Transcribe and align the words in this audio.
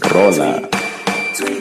Rola. 0.00 0.68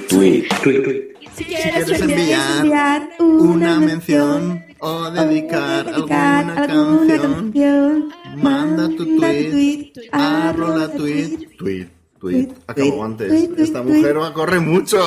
Tweet. 0.10 0.48
Tweet. 0.64 1.16
Si 1.36 1.44
quieres 1.44 1.90
enviar 2.00 3.10
una 3.20 3.80
mención 3.80 4.64
o 4.80 5.10
dedicar 5.12 5.88
alguna 5.88 6.56
canción, 6.56 8.14
manda 8.38 8.88
tu 8.90 9.18
tweet 9.18 9.92
a 10.12 10.54
Rola 10.56 10.88
Tweet. 10.92 11.50
Tweet, 11.58 11.88
tweet. 12.20 12.50
Acabo 12.68 13.04
antes. 13.04 13.50
Esta 13.58 13.82
mujer 13.84 14.20
va 14.20 14.28
a 14.28 14.34
correr 14.34 14.62
mucho. 14.62 15.00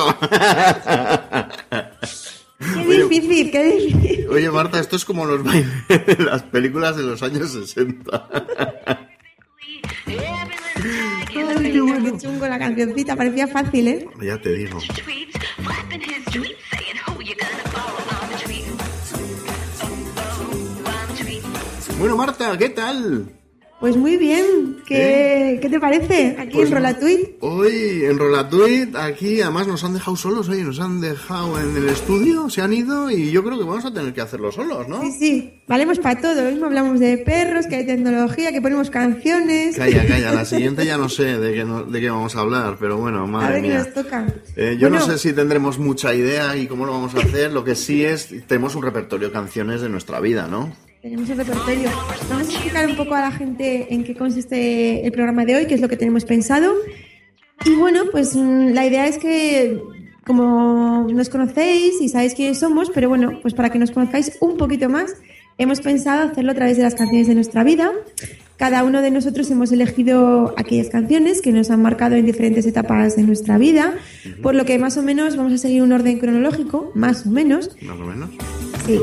Qué 2.59 3.03
difícil, 3.03 3.51
qué 3.51 3.63
difícil. 3.63 4.27
Oye, 4.29 4.51
Marta, 4.51 4.79
esto 4.79 4.95
es 4.97 5.05
como 5.05 5.25
los 5.25 5.43
bailes 5.45 5.87
de 5.87 6.23
las 6.23 6.43
películas 6.43 6.97
de 6.97 7.03
los 7.03 7.23
años 7.23 7.51
60. 7.51 9.08
Qué 12.11 12.17
chungo 12.19 12.47
la 12.47 12.59
cancioncita, 12.59 13.15
parecía 13.15 13.47
fácil, 13.47 13.87
¿eh? 13.87 14.07
Ya 14.21 14.39
te 14.41 14.53
digo. 14.53 14.79
Bueno, 21.99 22.15
Marta, 22.15 22.57
¿qué 22.57 22.69
tal? 22.69 23.38
Pues 23.79 23.95
muy 23.95 24.17
bien. 24.17 24.77
¿Qué, 24.85 25.57
¿qué 25.61 25.69
te 25.69 25.79
parece 25.79 26.35
aquí 26.37 26.51
Pues 26.57 26.67
en 26.69 26.75
Rolatweet? 26.75 27.19
Hoy 27.39 28.01
en 28.03 28.17
Rolatuit, 28.17 28.93
aquí 28.95 29.39
además 29.41 29.67
nos 29.67 29.83
han 29.85 29.93
dejado 29.93 30.17
solos, 30.17 30.49
oye, 30.49 30.63
nos 30.63 30.79
han 30.81 30.99
dejado 30.99 31.57
en 31.61 31.77
el 31.77 31.87
estudio, 31.87 32.49
se 32.49 32.61
han 32.61 32.73
ido 32.73 33.09
y 33.09 33.31
yo 33.31 33.41
creo 33.43 33.57
que 33.57 33.63
vamos 33.63 33.85
a 33.85 33.93
tener 33.93 34.13
que 34.13 34.19
hacerlo 34.19 34.51
solos, 34.51 34.87
¿no? 34.89 35.01
Sí, 35.01 35.11
sí, 35.17 35.53
valemos 35.67 35.97
para 35.99 36.19
todo. 36.19 36.43
Lo 36.43 36.49
mismo 36.51 36.65
hablamos 36.65 36.99
de 36.99 37.19
perros, 37.19 37.67
que 37.67 37.75
hay 37.77 37.85
tecnología, 37.85 38.51
que 38.51 38.61
ponemos 38.61 38.89
canciones. 38.89 39.77
Calla, 39.77 40.05
calla, 40.05 40.33
la 40.33 40.43
siguiente 40.45 40.85
ya 40.85 40.97
no 40.97 41.07
sé 41.07 41.37
de 41.39 41.53
qué, 41.53 41.63
no- 41.63 41.83
de 41.83 42.01
qué 42.01 42.09
vamos 42.09 42.35
a 42.35 42.39
hablar, 42.41 42.75
pero 42.79 42.97
bueno, 42.97 43.23
A 43.23 43.27
madre 43.27 43.61
ver 43.61 43.71
qué 43.71 43.77
nos 43.77 43.93
toca. 43.93 44.25
Eh, 44.57 44.77
yo 44.77 44.89
no 44.89 44.99
sé 44.99 45.17
si 45.17 45.31
tendremos 45.31 45.79
mucha 45.79 46.13
idea 46.13 46.57
y 46.57 46.67
cómo 46.67 46.85
lo 46.85 46.91
vamos 46.91 47.15
a 47.15 47.19
hacer, 47.19 47.53
lo 47.53 47.63
que 47.63 47.75
sí 47.75 48.03
es, 48.03 48.27
tenemos 48.47 48.75
un 48.75 48.83
repertorio 48.83 49.27
de 49.27 49.33
canciones 49.33 49.79
de 49.79 49.87
nuestra 49.87 50.19
vida, 50.19 50.47
¿no? 50.47 50.73
Tenemos 51.01 51.29
el 51.29 51.37
repertorio. 51.37 51.89
Vamos 52.29 52.49
a 52.49 52.51
explicar 52.51 52.85
un 52.85 52.97
poco 52.97 53.15
a 53.15 53.21
la 53.21 53.31
gente 53.31 53.87
en 53.93 54.03
qué 54.03 54.15
consiste 54.15 55.05
el 55.05 55.11
programa 55.13 55.45
de 55.45 55.55
hoy, 55.55 55.65
qué 55.65 55.75
es 55.75 55.81
lo 55.81 55.87
que 55.87 55.95
tenemos 55.95 56.25
pensado. 56.25 56.73
Y 57.65 57.75
bueno, 57.75 58.03
pues 58.11 58.35
mm, 58.35 58.73
la 58.73 58.85
idea 58.85 59.07
es 59.07 59.17
que, 59.17 59.81
como 60.25 61.07
nos 61.09 61.29
conocéis 61.29 62.01
y 62.01 62.09
sabéis 62.09 62.33
quiénes 62.33 62.59
somos, 62.59 62.91
pero 62.93 63.07
bueno, 63.07 63.39
pues 63.41 63.53
para 63.53 63.69
que 63.69 63.79
nos 63.79 63.91
conozcáis 63.91 64.37
un 64.41 64.57
poquito 64.57 64.89
más, 64.89 65.15
hemos 65.57 65.79
pensado 65.79 66.29
hacerlo 66.29 66.51
a 66.51 66.55
través 66.55 66.75
de 66.75 66.83
las 66.83 66.95
canciones 66.95 67.27
de 67.27 67.35
nuestra 67.35 67.63
vida. 67.63 67.91
Cada 68.57 68.83
uno 68.83 69.01
de 69.01 69.09
nosotros 69.09 69.49
hemos 69.51 69.71
elegido 69.71 70.53
aquellas 70.57 70.89
canciones 70.89 71.41
que 71.41 71.53
nos 71.53 71.71
han 71.71 71.81
marcado 71.81 72.17
en 72.17 72.25
diferentes 72.25 72.65
etapas 72.65 73.15
de 73.15 73.23
nuestra 73.23 73.57
vida, 73.57 73.93
por 74.43 74.53
lo 74.53 74.65
que 74.65 74.77
más 74.77 74.97
o 74.97 75.01
menos 75.01 75.37
vamos 75.37 75.53
a 75.53 75.57
seguir 75.57 75.81
un 75.81 75.93
orden 75.93 76.19
cronológico, 76.19 76.91
más 76.93 77.25
o 77.25 77.29
menos, 77.29 77.69
Más 77.81 77.97
o 77.97 78.05
menos. 78.05 78.29
Sí. 78.85 78.99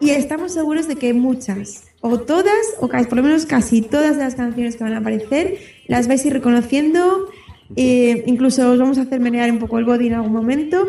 Y 0.00 0.10
estamos 0.10 0.52
seguros 0.52 0.86
de 0.88 0.96
que 0.96 1.12
muchas, 1.14 1.84
o 2.00 2.20
todas, 2.20 2.54
o 2.80 2.88
casi, 2.88 3.06
por 3.06 3.16
lo 3.18 3.24
menos 3.24 3.46
casi 3.46 3.80
todas 3.82 4.16
de 4.16 4.24
las 4.24 4.34
canciones 4.34 4.76
que 4.76 4.84
van 4.84 4.92
a 4.94 4.98
aparecer, 4.98 5.58
las 5.88 6.06
vais 6.08 6.24
a 6.24 6.26
ir 6.28 6.32
reconociendo. 6.34 7.28
eh, 7.74 8.22
incluso 8.26 8.70
os 8.70 8.78
vamos 8.78 8.96
a 8.98 9.02
hacer 9.02 9.18
menear 9.20 9.50
un 9.50 9.58
poco 9.58 9.78
el 9.78 9.84
body 9.84 10.06
en 10.08 10.14
algún 10.14 10.32
momento. 10.32 10.86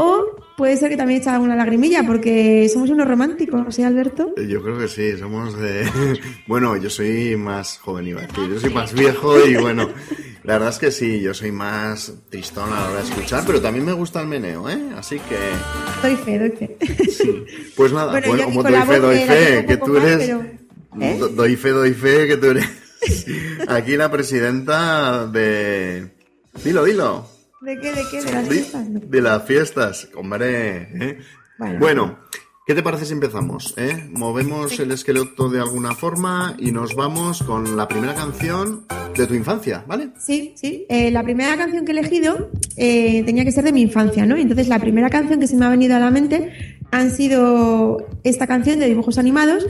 O 0.00 0.36
puede 0.56 0.76
ser 0.76 0.90
que 0.90 0.96
también 0.96 1.20
echad 1.20 1.34
alguna 1.34 1.56
lagrimilla, 1.56 2.04
porque 2.06 2.68
somos 2.72 2.88
unos 2.90 3.08
románticos, 3.08 3.74
¿sí, 3.74 3.82
Alberto? 3.82 4.32
Eh, 4.36 4.46
Yo 4.48 4.62
creo 4.62 4.78
que 4.78 4.86
sí, 4.86 5.16
somos 5.18 5.58
de... 5.58 5.88
Bueno, 6.46 6.76
yo 6.76 6.88
soy 6.88 7.34
más 7.36 7.78
joven, 7.78 8.06
iba 8.08 8.20
a 8.22 8.26
decir. 8.26 8.48
Yo 8.48 8.60
soy 8.60 8.72
más 8.72 8.92
viejo 8.94 9.44
y 9.44 9.56
bueno, 9.56 9.88
la 10.48 10.54
verdad 10.54 10.70
es 10.70 10.78
que 10.78 10.90
sí, 10.90 11.20
yo 11.20 11.34
soy 11.34 11.52
más 11.52 12.10
tristón 12.30 12.72
a 12.72 12.80
la 12.80 12.90
hora 12.90 13.02
de 13.02 13.08
escuchar, 13.10 13.44
pero 13.46 13.60
también 13.60 13.84
me 13.84 13.92
gusta 13.92 14.20
el 14.22 14.26
meneo, 14.28 14.68
¿eh? 14.70 14.80
Así 14.96 15.18
que... 15.20 15.36
Doy 16.02 16.16
fe, 16.16 16.38
doy 16.38 16.50
fe. 16.52 16.76
Sí. 17.10 17.44
Pues 17.76 17.92
nada, 17.92 18.12
Bueno, 18.12 18.44
como 18.44 18.62
con 18.62 18.72
doy 18.72 18.82
fe, 18.82 18.98
doy 18.98 19.18
fe, 19.18 19.66
que 19.66 19.76
tú 19.76 19.96
eres... 19.98 20.16
pero- 20.18 20.44
¿eh? 21.00 21.16
Do- 21.18 21.28
Doy 21.28 21.56
fe, 21.56 21.68
doy 21.68 21.92
fe, 21.92 22.26
que 22.26 22.36
tú 22.38 22.46
eres... 22.46 22.66
Aquí 23.68 23.96
la 23.98 24.10
presidenta 24.10 25.26
de... 25.26 26.12
Dilo, 26.64 26.84
dilo. 26.84 27.28
¿De 27.60 27.78
qué? 27.78 27.92
¿De 27.92 28.02
qué? 28.10 28.22
¿De 28.22 28.32
las 28.32 28.48
De, 28.48 28.54
fiestas? 28.54 28.88
No. 28.88 29.00
de 29.00 29.20
las 29.20 29.44
fiestas, 29.44 30.08
hombre. 30.14 30.88
¿eh? 30.98 31.18
Bueno. 31.58 31.78
Bueno, 31.78 32.18
¿qué 32.68 32.74
te 32.74 32.82
parece 32.82 33.06
si 33.06 33.14
empezamos? 33.14 33.72
eh? 33.78 34.10
Movemos 34.12 34.78
el 34.78 34.92
esqueleto 34.92 35.48
de 35.48 35.58
alguna 35.58 35.94
forma 35.94 36.54
y 36.58 36.70
nos 36.70 36.94
vamos 36.94 37.42
con 37.42 37.78
la 37.78 37.88
primera 37.88 38.14
canción 38.14 38.84
de 39.16 39.26
tu 39.26 39.32
infancia, 39.32 39.86
¿vale? 39.88 40.10
Sí, 40.18 40.52
sí. 40.54 40.84
Eh, 40.90 41.10
la 41.10 41.22
primera 41.22 41.56
canción 41.56 41.86
que 41.86 41.92
he 41.92 41.98
elegido 41.98 42.50
eh, 42.76 43.22
tenía 43.24 43.46
que 43.46 43.52
ser 43.52 43.64
de 43.64 43.72
mi 43.72 43.80
infancia, 43.80 44.26
¿no? 44.26 44.36
Entonces 44.36 44.68
la 44.68 44.78
primera 44.78 45.08
canción 45.08 45.40
que 45.40 45.46
se 45.46 45.56
me 45.56 45.64
ha 45.64 45.70
venido 45.70 45.96
a 45.96 45.98
la 45.98 46.10
mente 46.10 46.76
han 46.90 47.10
sido 47.10 48.06
esta 48.22 48.46
canción 48.46 48.78
de 48.78 48.86
dibujos 48.86 49.16
animados. 49.16 49.66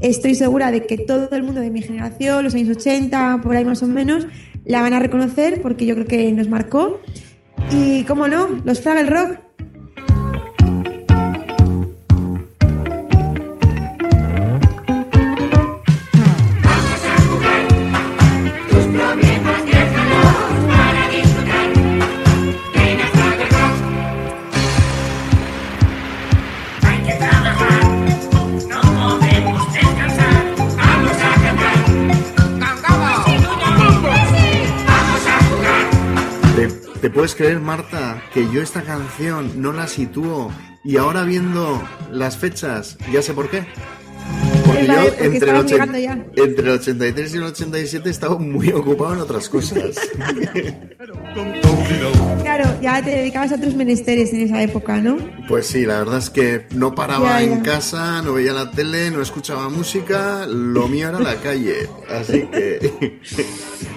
Estoy 0.00 0.34
segura 0.34 0.72
de 0.72 0.86
que 0.86 0.98
todo 0.98 1.28
el 1.30 1.44
mundo 1.44 1.60
de 1.60 1.70
mi 1.70 1.82
generación, 1.82 2.42
los 2.42 2.56
años 2.56 2.76
80, 2.76 3.42
por 3.44 3.54
ahí 3.54 3.64
más 3.64 3.84
o 3.84 3.86
menos, 3.86 4.26
la 4.64 4.82
van 4.82 4.94
a 4.94 4.98
reconocer 4.98 5.62
porque 5.62 5.86
yo 5.86 5.94
creo 5.94 6.06
que 6.08 6.32
nos 6.32 6.48
marcó. 6.48 7.00
Y, 7.70 8.02
cómo 8.04 8.26
no, 8.26 8.48
los 8.64 8.80
Fraggle 8.80 9.08
Rock. 9.08 9.49
Creer, 37.40 37.58
Marta, 37.58 38.22
que 38.34 38.50
yo 38.50 38.60
esta 38.60 38.82
canción 38.82 39.62
no 39.62 39.72
la 39.72 39.86
sitúo 39.86 40.52
y 40.84 40.98
ahora 40.98 41.24
viendo 41.24 41.82
las 42.12 42.36
fechas, 42.36 42.98
ya 43.10 43.22
sé 43.22 43.32
por 43.32 43.48
qué? 43.48 43.66
Porque 44.86 44.92
yo 45.18 45.24
entre, 45.24 45.50
el 45.50 45.56
entre 46.36 46.62
el 46.64 46.70
83 46.70 47.34
y 47.34 47.36
el 47.36 47.42
87 47.44 48.08
he 48.08 48.12
estado 48.12 48.38
muy 48.38 48.68
ocupado 48.70 49.14
en 49.14 49.20
otras 49.20 49.48
cosas. 49.48 49.96
Claro, 52.42 52.64
ya 52.82 53.02
te 53.02 53.10
dedicabas 53.10 53.52
a 53.52 53.56
otros 53.56 53.74
menesteres 53.74 54.32
en 54.32 54.42
esa 54.42 54.62
época, 54.62 55.00
¿no? 55.00 55.16
Pues 55.48 55.66
sí, 55.66 55.84
la 55.84 55.98
verdad 55.98 56.18
es 56.18 56.30
que 56.30 56.66
no 56.74 56.94
paraba 56.94 57.40
Ya, 57.40 57.46
ya. 57.46 57.52
en 57.52 57.60
casa, 57.60 58.22
no 58.22 58.34
veía 58.34 58.52
la 58.52 58.70
tele, 58.70 59.10
no 59.10 59.20
escuchaba 59.22 59.68
música, 59.68 60.46
lo 60.46 60.88
mío 60.88 61.08
era 61.08 61.20
la 61.20 61.36
calle. 61.36 61.88
Así 62.08 62.42
que... 62.52 63.18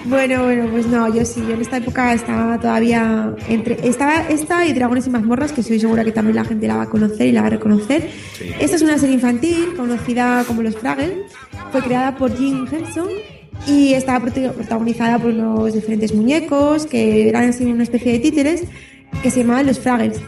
Bueno, 0.06 0.44
bueno, 0.44 0.68
pues 0.70 0.86
no, 0.86 1.12
yo 1.14 1.24
sí, 1.24 1.40
yo 1.48 1.54
en 1.54 1.62
esta 1.62 1.78
época 1.78 2.12
estaba 2.12 2.60
todavía 2.60 3.34
entre 3.48 3.88
estaba 3.88 4.28
esta 4.28 4.66
y 4.66 4.74
Dragones 4.74 5.06
y 5.06 5.10
mazmorras, 5.10 5.52
que 5.52 5.62
estoy 5.62 5.80
segura 5.80 6.04
que 6.04 6.12
también 6.12 6.36
la 6.36 6.44
gente 6.44 6.66
la 6.68 6.76
va 6.76 6.82
a 6.82 6.90
conocer 6.90 7.26
y 7.26 7.32
la 7.32 7.40
va 7.40 7.46
a 7.46 7.50
reconocer. 7.50 8.10
Esta 8.60 8.76
es 8.76 8.82
una 8.82 8.98
serie 8.98 9.14
infantil 9.14 9.72
conocida 9.74 10.44
como 10.46 10.62
Los 10.62 10.73
Fraggles, 10.74 11.32
fue 11.72 11.82
creada 11.82 12.16
por 12.16 12.36
Jim 12.36 12.66
Henson 12.70 13.08
y 13.66 13.94
estaba 13.94 14.20
prota- 14.26 14.52
protagonizada 14.52 15.18
por 15.18 15.30
unos 15.30 15.72
diferentes 15.74 16.14
muñecos 16.14 16.86
que 16.86 17.28
eran 17.28 17.48
así 17.48 17.64
una 17.64 17.82
especie 17.84 18.12
de 18.12 18.18
títeres 18.18 18.64
que 19.22 19.30
se 19.30 19.40
llamaban 19.40 19.66
Los 19.66 19.78
Fraggles. 19.78 20.20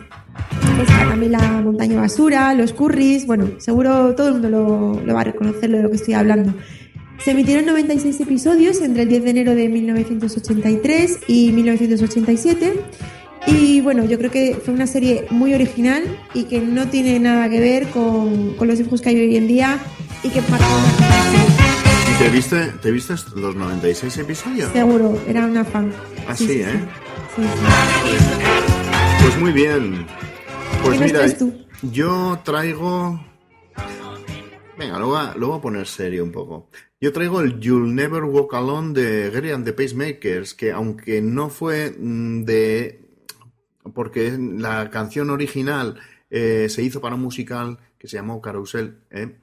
Está 0.80 1.08
también 1.08 1.32
la 1.32 1.60
montaña 1.62 2.00
basura, 2.00 2.52
los 2.54 2.72
curris, 2.72 3.26
bueno, 3.26 3.48
seguro 3.58 4.14
todo 4.14 4.28
el 4.28 4.32
mundo 4.34 4.50
lo, 4.50 5.00
lo 5.04 5.14
va 5.14 5.22
a 5.22 5.24
reconocer 5.24 5.70
de 5.70 5.82
lo 5.82 5.90
que 5.90 5.96
estoy 5.96 6.14
hablando. 6.14 6.52
Se 7.24 7.30
emitieron 7.30 7.64
96 7.64 8.20
episodios 8.20 8.82
entre 8.82 9.02
el 9.04 9.08
10 9.08 9.24
de 9.24 9.30
enero 9.30 9.54
de 9.54 9.68
1983 9.70 11.20
y 11.28 11.50
1987. 11.52 12.74
Y 13.46 13.80
bueno, 13.80 14.04
yo 14.04 14.18
creo 14.18 14.30
que 14.30 14.56
fue 14.62 14.74
una 14.74 14.86
serie 14.86 15.24
muy 15.30 15.54
original 15.54 16.02
y 16.34 16.44
que 16.44 16.60
no 16.60 16.88
tiene 16.88 17.18
nada 17.20 17.48
que 17.48 17.60
ver 17.60 17.86
con, 17.88 18.54
con 18.54 18.68
los 18.68 18.76
dibujos 18.78 19.00
que 19.00 19.10
hay 19.10 19.20
hoy 19.20 19.36
en 19.36 19.46
día 19.48 19.78
y 20.22 20.30
que 20.30 20.40
una 20.40 20.58
¿Y 22.08 22.18
te 22.18 22.28
viste, 22.30 22.72
te 22.80 22.90
viste 22.90 23.14
los 23.34 23.54
96 23.54 24.18
episodios? 24.18 24.72
Seguro, 24.72 25.20
era 25.26 25.46
una 25.46 25.64
fan. 25.64 25.90
¿eh? 25.90 26.34
sí, 26.34 26.46
sí. 26.46 26.64
Pues 29.22 29.38
muy 29.38 29.52
bien. 29.52 30.06
Pues 30.82 30.98
¿Qué 30.98 31.04
nos 31.04 31.12
mira, 31.12 31.38
tú? 31.38 31.52
yo 31.82 32.40
traigo... 32.44 33.20
Venga, 34.78 34.98
lo 34.98 35.08
voy, 35.08 35.18
a, 35.18 35.34
lo 35.36 35.48
voy 35.48 35.58
a 35.58 35.62
poner 35.62 35.86
serio 35.86 36.22
un 36.22 36.32
poco. 36.32 36.68
Yo 37.00 37.12
traigo 37.12 37.40
el 37.40 37.58
You'll 37.60 37.94
Never 37.94 38.24
Walk 38.24 38.54
Alone 38.54 38.92
de 38.92 39.30
Gary 39.30 39.50
and 39.50 39.64
the 39.64 39.72
Pacemakers, 39.72 40.54
que 40.54 40.72
aunque 40.72 41.22
no 41.22 41.48
fue 41.48 41.94
mm, 41.98 42.44
de... 42.44 43.00
porque 43.94 44.36
la 44.38 44.90
canción 44.90 45.30
original 45.30 45.98
eh, 46.30 46.68
se 46.68 46.82
hizo 46.82 47.00
para 47.00 47.14
un 47.14 47.22
musical 47.22 47.78
que 47.98 48.08
se 48.08 48.16
llamó 48.16 48.40
Carousel 48.40 48.98
¿eh? 49.10 49.36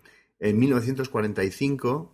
En 0.43 0.59
1945, 0.59 2.11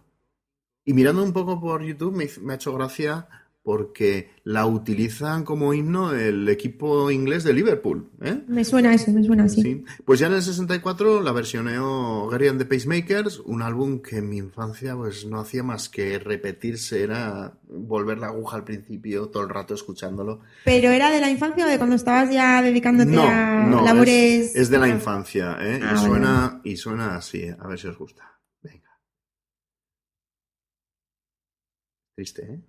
y 0.85 0.93
mirando 0.93 1.23
un 1.23 1.33
poco 1.33 1.59
por 1.59 1.83
YouTube 1.83 2.15
me, 2.15 2.29
me 2.41 2.53
ha 2.53 2.55
hecho 2.57 2.73
gracia 2.73 3.27
porque 3.69 4.31
la 4.45 4.66
utilizan 4.66 5.44
como 5.44 5.75
himno 5.75 6.12
el 6.16 6.50
equipo 6.50 7.12
inglés 7.12 7.44
de 7.44 7.54
Liverpool. 7.54 8.10
¿eh? 8.19 8.42
Me 8.48 8.66
suena 8.66 8.95
eso, 8.95 9.12
me 9.12 9.24
suena 9.24 9.44
así. 9.44 9.62
Sí. 9.62 9.86
Pues 10.06 10.19
ya 10.19 10.25
en 10.25 10.33
el 10.33 10.42
64 10.42 11.21
la 11.21 11.31
versioneó 11.33 12.27
Gary 12.30 12.48
and 12.48 12.57
the 12.57 12.66
Pacemakers, 12.66 13.38
un 13.45 13.62
álbum 13.62 14.01
que 14.01 14.18
en 14.18 14.30
mi 14.30 14.38
infancia 14.38 14.95
pues 14.95 15.27
no 15.27 15.39
hacía 15.39 15.62
más 15.62 15.88
que 15.88 16.18
repetirse, 16.18 17.04
era 17.04 17.60
volver 17.68 18.18
la 18.18 18.30
aguja 18.30 18.57
al 18.57 18.63
principio 18.63 19.27
todo 19.27 19.44
el 19.44 19.50
rato 19.50 19.75
escuchándolo. 19.75 20.39
¿Pero 20.65 20.89
era 20.89 21.12
de 21.12 21.22
la 21.22 21.30
infancia 21.30 21.68
o 21.68 21.69
de 21.69 21.77
cuando 21.77 21.95
estabas 21.95 22.33
ya 22.33 22.63
dedicándote 22.63 23.12
No, 23.12 23.22
a 23.27 23.68
no, 23.68 23.86
labores? 23.86 24.50
es, 24.50 24.56
es 24.56 24.69
de 24.72 24.80
la 24.80 24.88
infancia, 24.88 25.57
¿eh? 25.62 25.80
Ah, 25.83 25.94
y, 25.94 25.98
suena, 26.07 26.62
y 26.63 26.75
suena 26.75 27.18
así, 27.18 27.48
a 27.48 27.68
ver 27.68 27.77
si 27.77 27.86
os 27.86 28.00
gusta. 28.00 28.24
Venga. 28.63 28.89
Triste, 32.15 32.42
¿eh? 32.51 32.69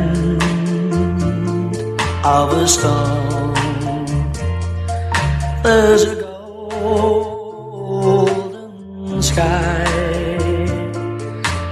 of 2.23 2.53
a 2.53 2.67
storm, 2.67 3.53
there's 5.63 6.03
a 6.03 6.15
golden 6.71 8.21
sky 9.23 9.83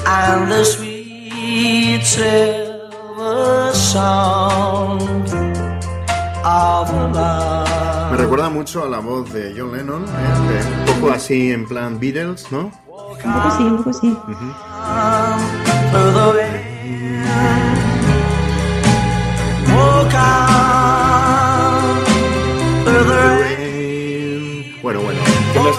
and 0.08 0.52
the 0.52 0.64
sweet 0.66 2.04
silver 2.04 3.72
sound 3.74 5.30
of 6.44 6.88
the 7.14 7.60
Me 8.12 8.18
recuerda 8.18 8.50
mucho 8.50 8.84
a 8.84 8.90
la 8.90 9.00
voz 9.00 9.32
de 9.32 9.54
John 9.56 9.72
Lennon, 9.72 10.04
¿eh? 10.04 10.10
un 10.80 10.86
poco 10.96 11.12
así 11.14 11.52
en 11.52 11.68
plan 11.68 12.00
Beatles, 12.00 12.52
¿no? 12.52 12.72
Un 12.88 13.34
poco 13.34 13.52
sí, 13.56 13.64
un 13.64 13.78
poco 13.78 13.94
sí. 13.94 14.18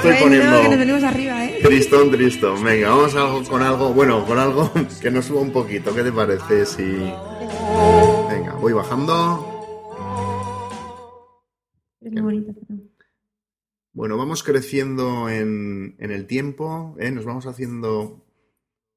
Estoy 0.03 0.23
poniendo 0.23 0.63
que 0.63 0.69
nos 0.69 0.79
venimos 0.79 1.03
arriba, 1.05 1.45
¿eh? 1.45 1.59
tristón, 1.63 2.11
tristón. 2.11 2.65
Venga, 2.65 2.91
vamos 2.91 3.15
algo, 3.15 3.45
con 3.45 3.63
algo, 3.63 3.93
bueno, 3.93 4.25
con 4.25 4.39
algo 4.39 4.71
que 5.03 5.11
nos 5.11 5.27
suba 5.27 5.41
un 5.41 5.53
poquito. 5.53 5.95
¿Qué 5.95 6.03
te 6.03 6.13
parece 6.13 6.67
si... 6.67 6.83
Venga, 6.83 8.57
voy 8.61 8.73
bajando. 8.73 9.47
Es 12.01 12.13
muy 12.13 12.23
bonita. 12.23 12.53
Bueno, 13.93 14.17
vamos 14.17 14.43
creciendo 14.43 15.29
en, 15.29 15.97
en 15.99 16.11
el 16.11 16.27
tiempo, 16.27 16.97
¿eh? 16.99 17.11
Nos 17.11 17.25
vamos 17.25 17.47
haciendo 17.47 18.25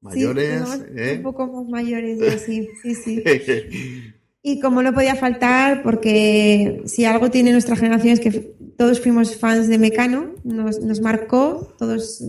mayores, 0.00 0.60
Sí, 0.60 0.70
vamos 0.70 0.86
¿eh? 0.96 1.14
Un 1.16 1.22
poco 1.22 1.46
más 1.46 1.68
mayores, 1.68 2.18
ya, 2.20 2.38
sí, 2.38 2.68
sí, 2.82 2.94
sí. 2.94 3.22
Y 4.46 4.60
como 4.60 4.82
no 4.82 4.92
podía 4.92 5.14
faltar, 5.14 5.82
porque 5.82 6.82
si 6.84 7.06
algo 7.06 7.30
tiene 7.30 7.50
nuestra 7.50 7.76
generación 7.76 8.12
es 8.12 8.20
que 8.20 8.53
todos 8.76 9.00
fuimos 9.00 9.36
fans 9.36 9.68
de 9.68 9.78
Mecano, 9.78 10.34
nos, 10.44 11.00
marcó, 11.00 11.74
todos, 11.78 12.22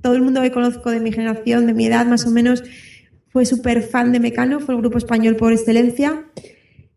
todo 0.00 0.14
el 0.14 0.22
mundo 0.22 0.42
que 0.42 0.50
conozco 0.50 0.90
de 0.90 1.00
mi 1.00 1.12
generación, 1.12 1.66
de 1.66 1.74
mi 1.74 1.86
edad 1.86 2.06
más 2.06 2.26
o 2.26 2.30
menos, 2.30 2.64
fue 3.28 3.46
súper 3.46 3.82
fan 3.82 4.12
de 4.12 4.20
Mecano, 4.20 4.60
fue 4.60 4.74
el 4.74 4.80
grupo 4.80 4.98
español 4.98 5.36
por 5.36 5.52
excelencia, 5.52 6.26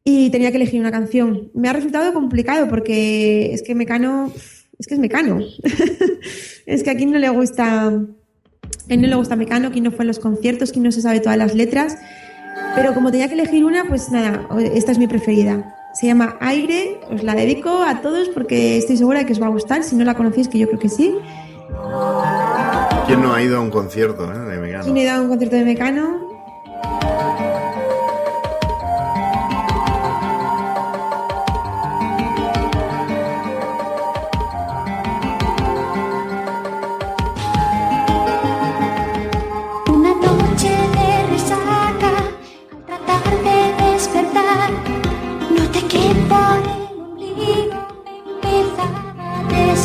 y 0.03 0.29
tenía 0.29 0.51
que 0.51 0.57
elegir 0.57 0.79
una 0.79 0.91
canción. 0.91 1.49
Me 1.55 1.67
ha 1.67 1.73
resultado 1.73 2.13
complicado 2.13 2.67
porque 2.69 3.53
es 3.53 3.63
que 3.63 3.73
Mecano, 3.73 4.31
es 4.77 4.85
que 4.85 4.93
es 4.93 4.99
Mecano. 4.99 5.39
es 6.67 6.83
que 6.83 6.91
a 6.91 6.95
quien 6.95 7.11
no 7.11 7.17
le 7.17 7.29
gusta, 7.29 7.87
a 7.87 8.87
quien 8.87 9.01
no 9.01 9.07
le 9.07 9.15
gusta 9.15 9.35
Mecano, 9.35 9.71
quien 9.71 9.83
no 9.83 9.91
fue 9.91 10.03
en 10.03 10.07
los 10.07 10.19
conciertos, 10.19 10.71
quien 10.71 10.83
no 10.83 10.91
se 10.91 11.01
sabe 11.01 11.21
todas 11.21 11.39
las 11.39 11.55
letras. 11.55 11.97
Pero 12.75 12.93
como 12.93 13.11
tenía 13.11 13.27
que 13.27 13.33
elegir 13.33 13.65
una, 13.65 13.85
pues 13.85 14.11
nada, 14.11 14.47
esta 14.75 14.91
es 14.91 14.99
mi 14.99 15.07
preferida. 15.07 15.75
Se 15.95 16.07
llama 16.07 16.35
Aire, 16.41 16.99
os 17.09 17.23
la 17.23 17.35
dedico 17.35 17.69
a 17.69 18.01
todos 18.01 18.27
porque 18.27 18.77
estoy 18.77 18.97
segura 18.97 19.19
de 19.19 19.25
que 19.25 19.31
os 19.31 19.41
va 19.41 19.45
a 19.45 19.49
gustar. 19.49 19.81
Si 19.81 19.95
no 19.95 20.03
la 20.03 20.13
conocéis, 20.13 20.49
que 20.49 20.59
yo 20.59 20.67
creo 20.67 20.77
que 20.77 20.89
sí. 20.89 21.15
¿Quién 23.07 23.21
no 23.21 23.33
ha 23.33 23.41
ido 23.41 23.57
a 23.57 23.61
un 23.61 23.69
concierto 23.69 24.29
eh, 24.29 24.37
de 24.37 24.57
Mecano? 24.59 24.83
¿Quién 24.83 24.97
he 24.97 25.05
dado 25.05 25.23
un 25.23 25.29
concierto 25.29 25.55
de 25.55 25.63
Mecano? 25.63 26.24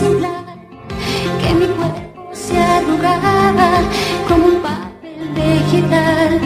que 0.00 1.54
mi 1.54 1.66
cuerpo 1.66 2.30
se 2.32 2.56
arrugaba 2.58 3.82
como 4.26 4.46
un 4.46 4.62
papel 4.62 5.30
vegetal. 5.34 6.40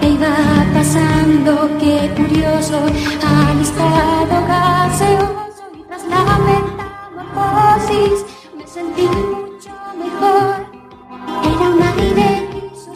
E 0.00 0.08
iba 0.08 0.34
pasando, 0.72 1.68
qué 1.78 2.10
curioso, 2.16 2.78
al 3.26 3.60
estado 3.60 4.46
gaseoso 4.46 5.64
y 5.74 5.82
tras 5.82 6.04
la 6.06 6.38
metamorfosis 6.48 8.24
me 8.56 8.66
sentí 8.66 9.02
mucho 9.02 9.70
mejor. 9.98 10.66
Era 11.44 11.68
un 11.68 11.82
aire 11.82 12.48
gris. 12.50 12.88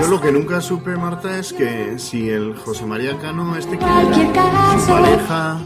Yo 0.00 0.06
lo 0.08 0.20
que 0.20 0.30
nunca 0.30 0.60
supe, 0.60 0.96
Marta, 0.96 1.38
es 1.38 1.52
que 1.52 1.98
si 1.98 2.30
el 2.30 2.56
José 2.56 2.86
María 2.86 3.18
Cano, 3.18 3.56
este 3.56 3.76
que 3.76 3.84
era 3.84 4.78
su 4.78 4.92
pareja 4.92 5.58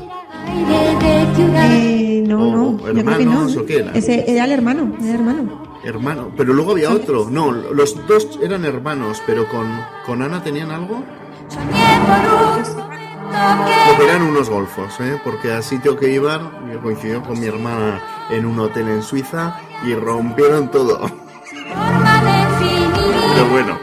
no, 2.38 2.48
O 2.48 2.72
no, 2.72 2.78
yo 2.78 3.04
creo 3.04 3.18
que 3.18 3.24
no. 3.24 3.32
hermanos, 3.32 3.56
¿o 3.56 3.66
qué 3.66 3.78
era? 3.78 3.92
Ese 3.92 4.30
era 4.30 4.44
el 4.44 4.52
hermano, 4.52 4.92
era 5.00 5.08
el 5.08 5.14
hermano. 5.16 5.62
hermano, 5.84 6.30
pero 6.36 6.52
luego 6.52 6.72
había 6.72 6.90
otro. 6.90 7.28
No, 7.30 7.50
los 7.52 7.96
dos 8.06 8.38
eran 8.42 8.64
hermanos, 8.64 9.22
pero 9.26 9.48
con, 9.48 9.66
con 10.06 10.22
Ana 10.22 10.42
tenían 10.42 10.70
algo. 10.70 11.02
Porque 13.88 14.04
eran 14.04 14.22
unos 14.22 14.48
golfos, 14.50 14.98
¿eh? 15.00 15.20
porque 15.24 15.52
al 15.52 15.62
sitio 15.62 15.96
que 15.96 16.12
iban, 16.12 16.50
yo 16.72 16.80
coincidió 16.80 17.22
con 17.22 17.38
mi 17.38 17.46
hermana 17.46 18.00
en 18.30 18.44
un 18.44 18.58
hotel 18.58 18.88
en 18.88 19.02
Suiza 19.02 19.56
y 19.84 19.94
rompieron 19.94 20.70
todo. 20.70 21.00
Pero 23.34 23.48
bueno, 23.50 23.78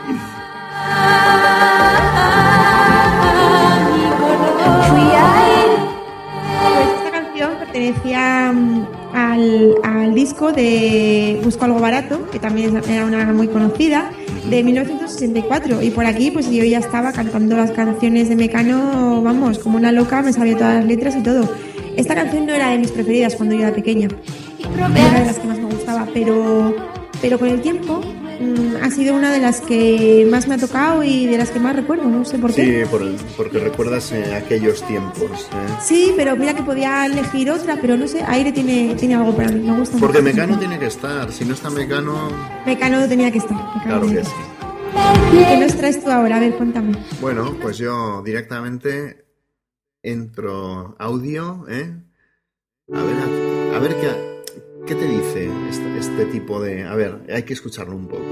pertenecía 7.77 8.51
mm, 8.51 8.87
al, 9.13 9.75
al 9.83 10.13
disco 10.15 10.51
de 10.51 11.39
Busco 11.43 11.65
algo 11.65 11.79
barato, 11.79 12.27
que 12.31 12.39
también 12.39 12.81
era 12.89 13.05
una 13.05 13.25
muy 13.33 13.47
conocida, 13.47 14.09
de 14.49 14.63
1964. 14.63 15.81
Y 15.83 15.91
por 15.91 16.05
aquí, 16.05 16.31
pues 16.31 16.49
yo 16.49 16.63
ya 16.63 16.79
estaba 16.79 17.11
cantando 17.11 17.55
las 17.55 17.71
canciones 17.71 18.29
de 18.29 18.35
Mecano, 18.35 19.21
vamos, 19.21 19.59
como 19.59 19.77
una 19.77 19.91
loca, 19.91 20.21
me 20.21 20.33
sabía 20.33 20.57
todas 20.57 20.75
las 20.75 20.85
letras 20.85 21.15
y 21.15 21.21
todo. 21.21 21.47
Esta 21.95 22.15
canción 22.15 22.45
no 22.45 22.53
era 22.53 22.71
de 22.71 22.79
mis 22.79 22.91
preferidas 22.91 23.35
cuando 23.35 23.55
yo 23.55 23.61
era 23.61 23.73
pequeña, 23.73 24.07
era 24.59 25.19
de 25.19 25.25
las 25.25 25.39
que 25.39 25.47
más 25.47 25.57
me 25.57 25.65
gustaba, 25.65 26.07
pero, 26.13 26.75
pero 27.21 27.39
con 27.39 27.49
el 27.49 27.61
tiempo 27.61 28.01
ha 28.81 28.89
sido 28.91 29.15
una 29.15 29.31
de 29.31 29.39
las 29.39 29.61
que 29.61 30.27
más 30.29 30.47
me 30.47 30.55
ha 30.55 30.57
tocado 30.57 31.03
y 31.03 31.25
de 31.25 31.37
las 31.37 31.49
que 31.49 31.59
más 31.59 31.75
recuerdo, 31.75 32.05
no 32.05 32.23
sé 32.25 32.37
por 32.37 32.53
qué. 32.53 32.83
sí, 32.83 32.89
por 32.89 33.01
el- 33.01 33.17
porque 33.35 33.59
recuerdas 33.59 34.11
eh, 34.11 34.35
aquellos 34.35 34.85
tiempos. 34.85 35.31
¿eh? 35.51 35.75
Sí, 35.83 36.13
pero 36.15 36.35
mira 36.35 36.53
que 36.53 36.63
podía 36.63 37.05
elegir 37.05 37.49
otra, 37.51 37.77
pero 37.81 37.97
no 37.97 38.07
sé, 38.07 38.23
Aire 38.27 38.51
tiene, 38.51 38.95
tiene 38.95 39.15
algo 39.15 39.35
para 39.35 39.49
mí, 39.49 39.59
me 39.67 39.77
gusta 39.77 39.97
Porque 39.99 40.21
mucho. 40.21 40.35
Mecano 40.35 40.59
tiene 40.59 40.77
que 40.79 40.85
estar, 40.87 41.31
si 41.31 41.45
no 41.45 41.53
está 41.53 41.69
Mecano, 41.69 42.29
Mecano 42.65 43.07
tenía 43.07 43.31
que 43.31 43.39
estar. 43.39 43.57
Mecano 43.57 43.83
claro 44.01 44.07
que 44.07 44.23
sí. 44.23 44.31
¿Qué 45.49 45.57
nos 45.59 45.75
traes 45.75 46.03
tú 46.03 46.09
ahora? 46.09 46.37
A 46.37 46.39
ver, 46.39 46.53
cuéntame. 46.55 46.93
Bueno, 47.21 47.55
pues 47.61 47.77
yo 47.77 48.21
directamente 48.23 49.25
entro 50.03 50.95
audio, 50.99 51.65
¿eh? 51.69 51.93
A 52.93 53.03
ver, 53.03 53.15
a, 53.17 53.75
a 53.77 53.79
ver 53.79 53.95
qué, 53.99 54.26
qué 54.87 54.95
te 54.95 55.05
dice 55.05 55.49
este, 55.69 55.97
este 55.97 56.25
tipo 56.27 56.61
de... 56.61 56.85
A 56.85 56.95
ver, 56.95 57.19
hay 57.29 57.43
que 57.43 57.51
escucharlo 57.51 57.93
un 57.95 58.07
poco. 58.07 58.23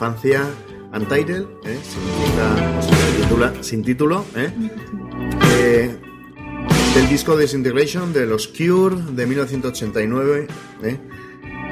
Infancia, 0.00 0.48
Untitled, 0.94 1.44
¿eh? 1.66 1.78
se 1.84 3.22
titula 3.22 3.52
Sin 3.60 3.84
título, 3.84 4.24
¿eh? 4.34 4.50
Eh, 5.58 5.90
del 6.94 7.08
disco 7.10 7.36
Disintegration 7.36 8.10
de 8.14 8.24
los 8.24 8.48
Cure 8.48 8.96
de 9.12 9.26
1989, 9.26 10.46
¿eh? 10.84 10.96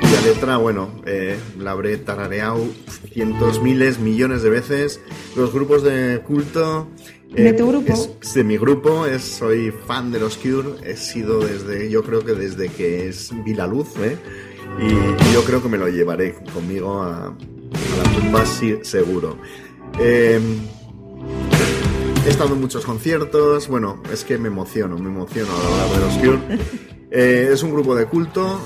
cuya 0.02 0.20
letra, 0.20 0.58
bueno, 0.58 1.00
eh, 1.06 1.38
la 1.58 1.70
habré 1.70 1.96
tarareado 1.96 2.66
cientos, 3.14 3.62
miles, 3.62 3.98
millones 3.98 4.42
de 4.42 4.50
veces. 4.50 5.00
Los 5.34 5.50
grupos 5.54 5.82
de 5.82 6.20
culto. 6.26 6.88
eh, 7.34 7.44
¿De 7.44 7.52
tu 7.54 7.66
grupo? 7.66 7.94
es 8.20 8.34
de 8.34 8.44
mi 8.44 8.58
grupo, 8.58 9.06
es, 9.06 9.22
soy 9.22 9.72
fan 9.86 10.12
de 10.12 10.20
los 10.20 10.36
Cure, 10.36 10.72
he 10.84 10.98
sido 10.98 11.40
desde, 11.40 11.88
yo 11.88 12.02
creo 12.02 12.22
que 12.22 12.34
desde 12.34 12.68
que 12.68 13.08
es, 13.08 13.30
vi 13.46 13.54
la 13.54 13.66
luz, 13.66 13.88
y, 14.78 14.84
y 14.84 15.32
yo 15.32 15.42
creo 15.44 15.62
que 15.62 15.70
me 15.70 15.78
lo 15.78 15.88
llevaré 15.88 16.34
conmigo 16.52 17.02
a, 17.02 17.34
a 17.72 18.08
la 18.08 18.14
tumba, 18.14 18.46
sí, 18.46 18.78
seguro. 18.82 19.38
Eh, 19.98 20.40
He 22.28 22.30
estado 22.30 22.52
en 22.52 22.60
muchos 22.60 22.84
conciertos, 22.84 23.68
bueno, 23.68 24.02
es 24.12 24.22
que 24.22 24.36
me 24.36 24.48
emociono, 24.48 24.98
me 24.98 25.08
emociono 25.08 25.48
al 25.50 25.82
hablar 25.82 25.88
de 25.88 26.06
los 26.06 26.14
Cure. 26.18 26.88
Eh, 27.10 27.48
es 27.54 27.62
un 27.62 27.72
grupo 27.72 27.94
de 27.94 28.04
culto, 28.04 28.60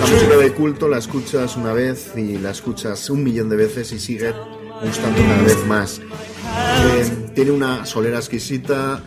la 0.00 0.06
música 0.06 0.36
de 0.36 0.52
culto 0.52 0.86
la 0.86 0.98
escuchas 0.98 1.56
una 1.56 1.72
vez 1.72 2.12
y 2.16 2.38
la 2.38 2.52
escuchas 2.52 3.10
un 3.10 3.24
millón 3.24 3.48
de 3.48 3.56
veces 3.56 3.90
y 3.90 3.98
sigue 3.98 4.32
gustando 4.84 5.20
cada 5.20 5.42
vez 5.42 5.66
más. 5.66 5.98
Eh, 5.98 7.32
tiene 7.34 7.50
una 7.50 7.84
solera 7.84 8.18
exquisita, 8.18 9.02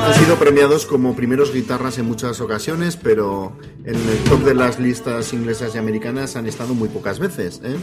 han 0.00 0.14
sido 0.14 0.36
premiados 0.36 0.86
como 0.86 1.16
primeros 1.16 1.52
guitarras 1.52 1.98
en 1.98 2.06
muchas 2.06 2.40
ocasiones, 2.40 2.96
pero 2.96 3.58
en 3.84 3.96
el 3.96 4.18
top 4.30 4.44
de 4.44 4.54
las 4.54 4.78
listas 4.78 5.32
inglesas 5.32 5.74
y 5.74 5.78
americanas 5.78 6.36
han 6.36 6.46
estado 6.46 6.74
muy 6.74 6.88
pocas 6.88 7.18
veces. 7.18 7.60
¿eh? 7.64 7.76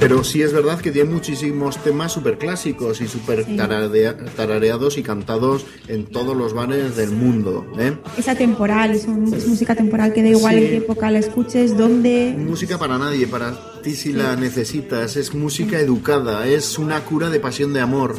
Pero 0.00 0.24
sí 0.24 0.42
es 0.42 0.52
verdad 0.52 0.80
que 0.80 0.90
tiene 0.90 1.10
muchísimos 1.10 1.82
temas 1.82 2.12
súper 2.12 2.36
clásicos 2.36 3.00
y 3.00 3.06
súper 3.08 3.44
tararea- 3.56 4.16
tarareados 4.36 4.98
y 4.98 5.02
cantados 5.02 5.64
en 5.88 6.04
todos 6.06 6.36
los 6.36 6.52
bares 6.52 6.96
del 6.96 7.10
mundo. 7.10 7.64
¿eh? 7.78 7.96
Es 8.18 8.28
atemporal, 8.28 8.90
es, 8.90 9.06
un- 9.06 9.32
es 9.32 9.46
música 9.46 9.74
temporal 9.74 10.12
que 10.12 10.22
da 10.22 10.30
igual 10.30 10.56
Sí. 10.56 10.64
en 10.64 10.70
qué 10.70 10.76
época 10.78 11.10
la 11.10 11.20
escuches, 11.20 11.76
dónde. 11.76 12.34
Música 12.36 12.76
para 12.78 12.98
nadie, 12.98 13.26
para 13.26 13.54
ti 13.82 13.94
si 13.94 14.12
la 14.12 14.34
necesitas, 14.36 15.16
es 15.16 15.32
música 15.34 15.78
educada, 15.78 16.46
es 16.48 16.78
una 16.78 17.00
cura 17.04 17.30
de 17.30 17.38
pasión 17.40 17.72
de 17.72 17.80
amor, 17.80 18.16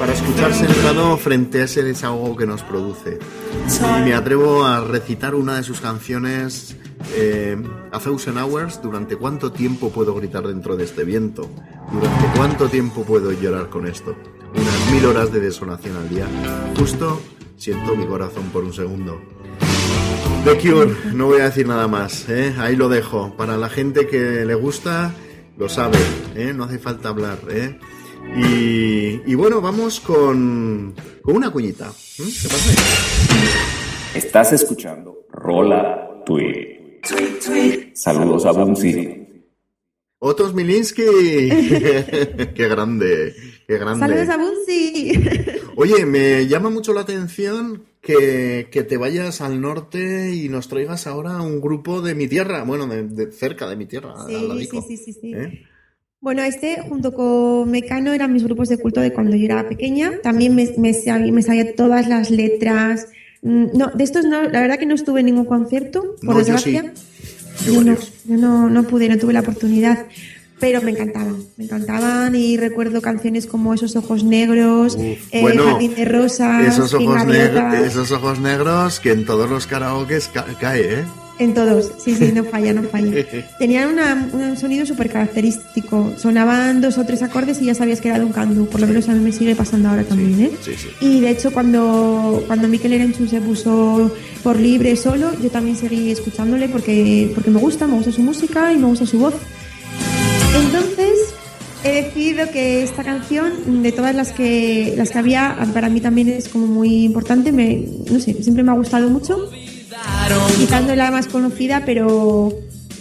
para 0.00 0.14
escuchar 0.14 0.54
sentado 0.54 1.18
frente 1.18 1.60
a 1.60 1.64
ese 1.64 1.82
desahogo 1.82 2.34
que 2.34 2.46
nos 2.46 2.62
produce. 2.62 3.18
Y 3.98 4.02
me 4.02 4.14
atrevo 4.14 4.64
a 4.64 4.80
recitar 4.80 5.34
una 5.34 5.56
de 5.56 5.62
sus 5.62 5.82
canciones, 5.82 6.74
eh, 7.14 7.62
A 7.92 7.98
Thousand 7.98 8.38
Hours, 8.38 8.80
¿durante 8.80 9.16
cuánto 9.16 9.52
tiempo 9.52 9.90
puedo 9.90 10.14
gritar 10.14 10.48
dentro 10.48 10.74
de 10.74 10.84
este 10.84 11.04
viento? 11.04 11.50
¿Durante 11.92 12.24
cuánto 12.34 12.68
tiempo 12.70 13.04
puedo 13.04 13.30
llorar 13.32 13.68
con 13.68 13.86
esto? 13.86 14.16
Unas 14.54 14.90
mil 14.90 15.04
horas 15.04 15.30
de 15.34 15.40
desolación 15.40 15.94
al 15.98 16.08
día. 16.08 16.26
Justo 16.78 17.20
siento 17.58 17.94
mi 17.94 18.06
corazón 18.06 18.44
por 18.54 18.64
un 18.64 18.72
segundo. 18.72 19.20
The 20.46 20.56
Cure, 20.56 20.96
no 21.12 21.26
voy 21.26 21.42
a 21.42 21.44
decir 21.44 21.68
nada 21.68 21.88
más, 21.88 22.26
¿eh? 22.30 22.54
ahí 22.58 22.74
lo 22.74 22.88
dejo. 22.88 23.36
Para 23.36 23.58
la 23.58 23.68
gente 23.68 24.06
que 24.06 24.46
le 24.46 24.54
gusta, 24.54 25.12
lo 25.58 25.68
sabe, 25.68 25.98
¿eh? 26.36 26.54
no 26.56 26.64
hace 26.64 26.78
falta 26.78 27.10
hablar. 27.10 27.38
¿eh? 27.50 27.78
Y, 28.36 29.30
y 29.30 29.34
bueno, 29.34 29.60
vamos 29.60 30.00
con, 30.00 30.94
con 31.22 31.36
una 31.36 31.50
cuñita. 31.50 31.88
¿eh? 31.88 32.24
¿Qué 32.42 32.48
pasa? 32.48 32.82
Estás 34.14 34.52
escuchando 34.52 35.26
Rola 35.30 36.22
Tweet. 36.26 37.00
Saludos 37.94 38.46
a 38.46 38.52
Bunzi. 38.52 39.26
Otos 40.18 40.54
Milinski. 40.54 41.02
qué 42.54 42.68
grande, 42.68 43.34
qué 43.66 43.78
grande. 43.78 44.06
¡Saludos 44.06 44.28
a 44.28 44.36
Bunzi! 44.36 45.12
Oye, 45.76 46.04
me 46.04 46.46
llama 46.46 46.68
mucho 46.68 46.92
la 46.92 47.00
atención 47.00 47.86
que, 48.02 48.68
que 48.70 48.82
te 48.82 48.98
vayas 48.98 49.40
al 49.40 49.62
norte 49.62 50.34
y 50.34 50.50
nos 50.50 50.68
traigas 50.68 51.06
ahora 51.06 51.40
un 51.40 51.60
grupo 51.60 52.02
de 52.02 52.14
mi 52.14 52.28
tierra, 52.28 52.64
bueno, 52.64 52.86
de, 52.86 53.04
de 53.04 53.32
cerca 53.32 53.66
de 53.66 53.76
mi 53.76 53.86
tierra. 53.86 54.14
sí, 54.26 54.68
sí, 54.70 54.82
sí, 54.86 54.96
sí, 54.98 55.12
sí. 55.14 55.32
¿eh? 55.34 55.64
Bueno, 56.20 56.42
este 56.42 56.82
junto 56.86 57.14
con 57.14 57.70
Mecano 57.70 58.12
eran 58.12 58.32
mis 58.32 58.44
grupos 58.44 58.68
de 58.68 58.76
culto 58.78 59.00
de 59.00 59.12
cuando 59.12 59.36
yo 59.36 59.44
era 59.46 59.66
pequeña. 59.68 60.12
También 60.22 60.54
me, 60.54 60.70
me, 60.76 60.92
sabía, 60.92 61.32
me 61.32 61.42
sabía 61.42 61.74
todas 61.74 62.08
las 62.08 62.30
letras. 62.30 63.08
Mm, 63.42 63.68
No, 63.74 63.86
de 63.94 64.04
estos 64.04 64.26
no, 64.26 64.42
la 64.42 64.60
verdad 64.60 64.78
que 64.78 64.84
no 64.86 64.94
estuve 64.94 65.20
en 65.20 65.26
ningún 65.26 65.46
concierto, 65.46 66.16
por 66.22 66.36
No, 66.36 66.42
yo 66.46 66.58
sí. 66.58 66.72
desgracia. 66.72 66.92
Yo 67.64 67.72
Yo, 67.74 67.80
no, 67.84 67.94
yo 68.26 68.36
no, 68.36 68.68
no 68.68 68.82
pude, 68.84 69.08
no 69.08 69.16
tuve 69.18 69.32
la 69.32 69.40
oportunidad. 69.40 70.06
Pero 70.58 70.82
me 70.82 70.90
encantaban, 70.90 71.36
me 71.56 71.64
encantaban 71.64 72.34
y 72.34 72.58
recuerdo 72.58 73.00
canciones 73.00 73.46
como 73.46 73.72
Esos 73.72 73.96
ojos 73.96 74.22
negros, 74.24 74.94
Uf, 74.96 75.18
eh, 75.32 75.40
bueno, 75.40 75.64
Jardín 75.64 75.94
de 75.94 76.04
Rosas, 76.04 76.66
Esos 76.74 76.92
ojos, 76.92 77.24
negros, 77.24 77.74
esos 77.86 78.12
ojos 78.12 78.40
negros 78.40 79.00
que 79.00 79.12
en 79.12 79.24
todos 79.24 79.48
los 79.48 79.66
karaokes 79.66 80.28
ca- 80.28 80.44
cae, 80.60 80.80
¿eh? 81.00 81.04
En 81.40 81.54
todos, 81.54 81.90
sí, 82.04 82.14
sí, 82.14 82.30
no 82.34 82.44
falla, 82.44 82.72
no 82.74 82.82
falla. 82.84 83.24
Tenían 83.58 83.88
una- 83.94 84.28
un 84.32 84.56
sonido 84.56 84.84
súper 84.86 85.08
característico. 85.10 86.12
Sonaban 86.16 86.80
dos 86.80 86.98
o 86.98 87.04
tres 87.04 87.22
acordes 87.22 87.60
y 87.62 87.64
ya 87.64 87.74
sabías 87.74 88.00
que 88.00 88.08
era 88.08 88.18
de 88.18 88.24
un 88.26 88.32
candu. 88.32 88.66
Por 88.66 88.80
lo 88.80 88.86
menos 88.86 89.08
a 89.08 89.14
mí 89.14 89.20
me 89.20 89.32
sigue 89.32 89.56
pasando 89.56 89.88
ahora 89.88 90.04
también, 90.04 90.38
¿eh? 90.42 90.50
Sí, 90.62 90.72
sí. 90.76 90.88
Y 91.00 91.20
de 91.20 91.30
hecho, 91.30 91.50
cuando, 91.50 92.44
cuando 92.46 92.68
Mikel 92.68 92.92
Erenchu 92.92 93.26
se 93.26 93.40
puso 93.40 94.12
por 94.42 94.60
libre 94.60 94.94
solo, 94.96 95.30
yo 95.42 95.50
también 95.50 95.76
seguí 95.76 96.10
escuchándole 96.10 96.68
porque, 96.68 97.32
porque 97.34 97.50
me 97.50 97.58
gusta, 97.58 97.86
me 97.86 97.94
gusta 97.94 98.12
su 98.12 98.22
música 98.22 98.72
y 98.72 98.76
me 98.76 98.86
gusta 98.86 99.06
su 99.06 99.18
voz. 99.18 99.34
Entonces, 100.64 101.34
he 101.84 102.02
decidido 102.02 102.50
que 102.50 102.82
esta 102.82 103.02
canción, 103.04 103.82
de 103.82 103.92
todas 103.92 104.14
las 104.14 104.32
que, 104.32 104.94
las 104.96 105.10
que 105.10 105.18
había, 105.18 105.56
para 105.72 105.88
mí 105.88 106.00
también 106.00 106.28
es 106.28 106.48
como 106.48 106.66
muy 106.66 107.04
importante. 107.04 107.52
Me, 107.52 107.82
no 108.10 108.20
sé, 108.20 108.42
siempre 108.42 108.62
me 108.62 108.72
ha 108.72 108.74
gustado 108.74 109.08
mucho. 109.08 109.50
Quizás 110.56 110.84
no 110.84 110.92
es 110.92 110.96
la 110.98 111.10
más 111.10 111.26
conocida, 111.26 111.82
pero, 111.84 112.52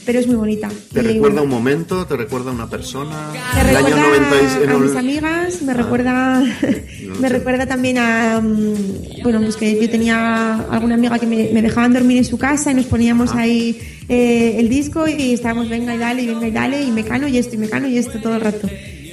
pero 0.05 0.19
es 0.19 0.27
muy 0.27 0.35
bonita. 0.35 0.69
¿Te 0.91 1.01
recuerda 1.01 1.41
un 1.41 1.49
momento? 1.49 2.05
¿Te 2.07 2.15
recuerda 2.17 2.51
una 2.51 2.67
persona? 2.69 3.31
Me 3.53 3.59
año 3.77 3.87
recuerda 3.87 4.07
90 4.07 4.35
y- 4.59 4.63
en 4.63 4.69
a 4.69 4.73
el- 4.73 4.79
mis 4.79 4.95
amigas, 4.95 5.61
me 5.61 5.71
Ah. 5.71 5.75
recuerda, 5.75 6.39
No 7.03 7.15
me 7.19 7.27
sé. 7.27 7.29
recuerda 7.29 7.65
también 7.67 7.97
a, 7.99 8.41
mm, 8.41 9.21
bueno, 9.23 9.41
pues 9.41 9.55
que 9.55 9.79
yo 9.79 9.89
tenía 9.89 10.55
alguna 10.71 10.95
amiga 10.95 11.19
que 11.19 11.27
me, 11.27 11.49
me 11.53 11.61
dejaban 11.61 11.93
dormir 11.93 12.17
en 12.17 12.25
su 12.25 12.37
casa 12.37 12.71
y 12.71 12.75
nos 12.75 12.85
poníamos 12.85 13.31
Ah. 13.33 13.39
ahí 13.41 13.79
eh, 14.07 14.55
el 14.57 14.69
disco 14.69 15.07
y 15.07 15.33
estábamos 15.33 15.69
venga 15.69 15.93
y 15.93 15.97
dale, 15.99 16.23
y 16.23 16.27
venga 16.27 16.47
y 16.47 16.51
dale, 16.51 16.81
y 16.81 16.91
mecano 16.91 17.27
y 17.27 17.37
esto, 17.37 17.55
y 17.55 17.57
mecano 17.59 17.87
y 17.87 17.97
esto 17.97 18.19
todo 18.19 18.35
el 18.35 18.41
rato. 18.41 18.67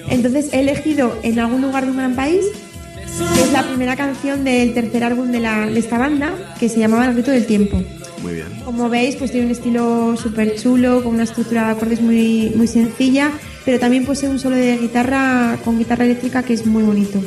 Entonces 0.09 0.49
he 0.52 0.61
elegido 0.61 1.18
en 1.23 1.38
algún 1.40 1.61
lugar 1.62 1.85
de 1.85 1.90
un 1.90 1.97
gran 1.99 2.14
país, 2.14 2.45
que 3.19 3.43
es 3.43 3.53
la 3.53 3.63
primera 3.67 3.97
canción 3.97 4.45
del 4.45 4.75
tercer 4.75 5.05
álbum 5.05 5.31
de, 5.31 5.41
la, 5.41 5.67
de 5.67 5.79
esta 5.79 5.99
banda, 5.99 6.35
que 6.59 6.69
se 6.69 6.79
llamaba 6.79 7.07
El 7.07 7.15
grito 7.15 7.31
del 7.31 7.47
tiempo. 7.47 7.83
Muy 8.23 8.35
bien. 8.35 8.49
Como 8.65 8.89
veis, 8.89 9.17
pues 9.17 9.31
tiene 9.31 9.47
un 9.47 9.53
estilo 9.53 10.17
súper 10.17 10.57
chulo, 10.57 11.03
con 11.03 11.15
una 11.15 11.25
estructura 11.25 11.67
de 11.67 11.73
acordes 11.73 12.01
muy, 12.01 12.53
muy 12.55 12.67
sencilla, 12.67 13.31
pero 13.65 13.79
también 13.79 14.05
posee 14.05 14.29
un 14.29 14.39
solo 14.39 14.57
de 14.57 14.77
guitarra 14.77 15.59
con 15.65 15.79
guitarra 15.79 16.05
eléctrica 16.05 16.43
que 16.43 16.55
es 16.55 16.67
muy 16.67 16.83
bonito. 16.83 17.21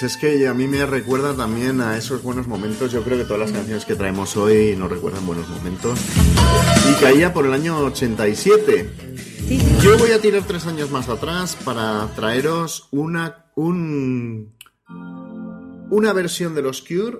Pues 0.00 0.14
es 0.14 0.18
que 0.18 0.48
a 0.48 0.54
mí 0.54 0.66
me 0.66 0.86
recuerda 0.86 1.36
también 1.36 1.82
a 1.82 1.98
esos 1.98 2.22
buenos 2.22 2.48
momentos. 2.48 2.90
Yo 2.90 3.04
creo 3.04 3.18
que 3.18 3.24
todas 3.24 3.40
las 3.40 3.52
canciones 3.52 3.84
que 3.84 3.96
traemos 3.96 4.34
hoy 4.34 4.74
nos 4.74 4.90
recuerdan 4.90 5.26
buenos 5.26 5.46
momentos. 5.50 6.00
Y 6.90 6.98
caía 7.02 7.34
por 7.34 7.44
el 7.44 7.52
año 7.52 7.76
87. 7.80 8.90
Sí, 9.46 9.58
sí. 9.60 9.76
Yo 9.82 9.98
voy 9.98 10.12
a 10.12 10.18
tirar 10.18 10.44
tres 10.46 10.64
años 10.64 10.90
más 10.90 11.10
atrás 11.10 11.54
para 11.66 12.08
traeros 12.16 12.88
una, 12.92 13.52
un, 13.56 14.54
una 15.90 16.14
versión 16.14 16.54
de 16.54 16.62
los 16.62 16.80
Cure 16.80 17.18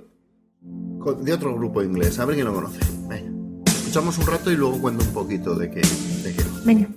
de 1.20 1.32
otro 1.34 1.54
grupo 1.54 1.82
inglés. 1.82 2.18
A 2.18 2.24
ver 2.24 2.36
quién 2.36 2.46
lo 2.46 2.54
conoce. 2.54 2.80
Venga. 3.06 3.30
Escuchamos 3.66 4.16
un 4.16 4.26
rato 4.26 4.50
y 4.50 4.56
luego 4.56 4.80
cuento 4.80 5.04
un 5.04 5.12
poquito 5.12 5.54
de 5.54 5.70
qué. 5.70 5.82
De 6.22 6.34
qué. 6.34 6.44
Venga. 6.64 6.88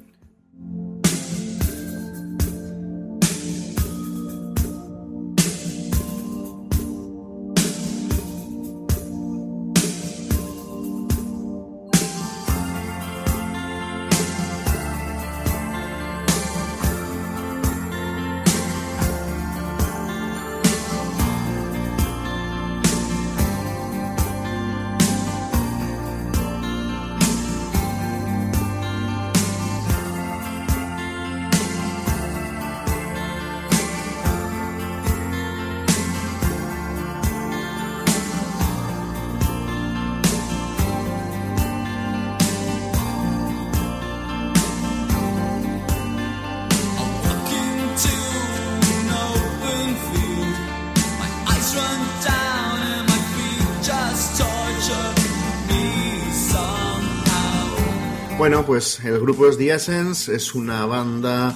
Bueno, 58.43 58.65
pues 58.65 58.99
el 59.05 59.21
grupo 59.21 59.47
es 59.47 59.57
The 59.57 59.73
Essence, 59.73 60.35
es 60.35 60.53
una 60.53 60.85
banda, 60.85 61.55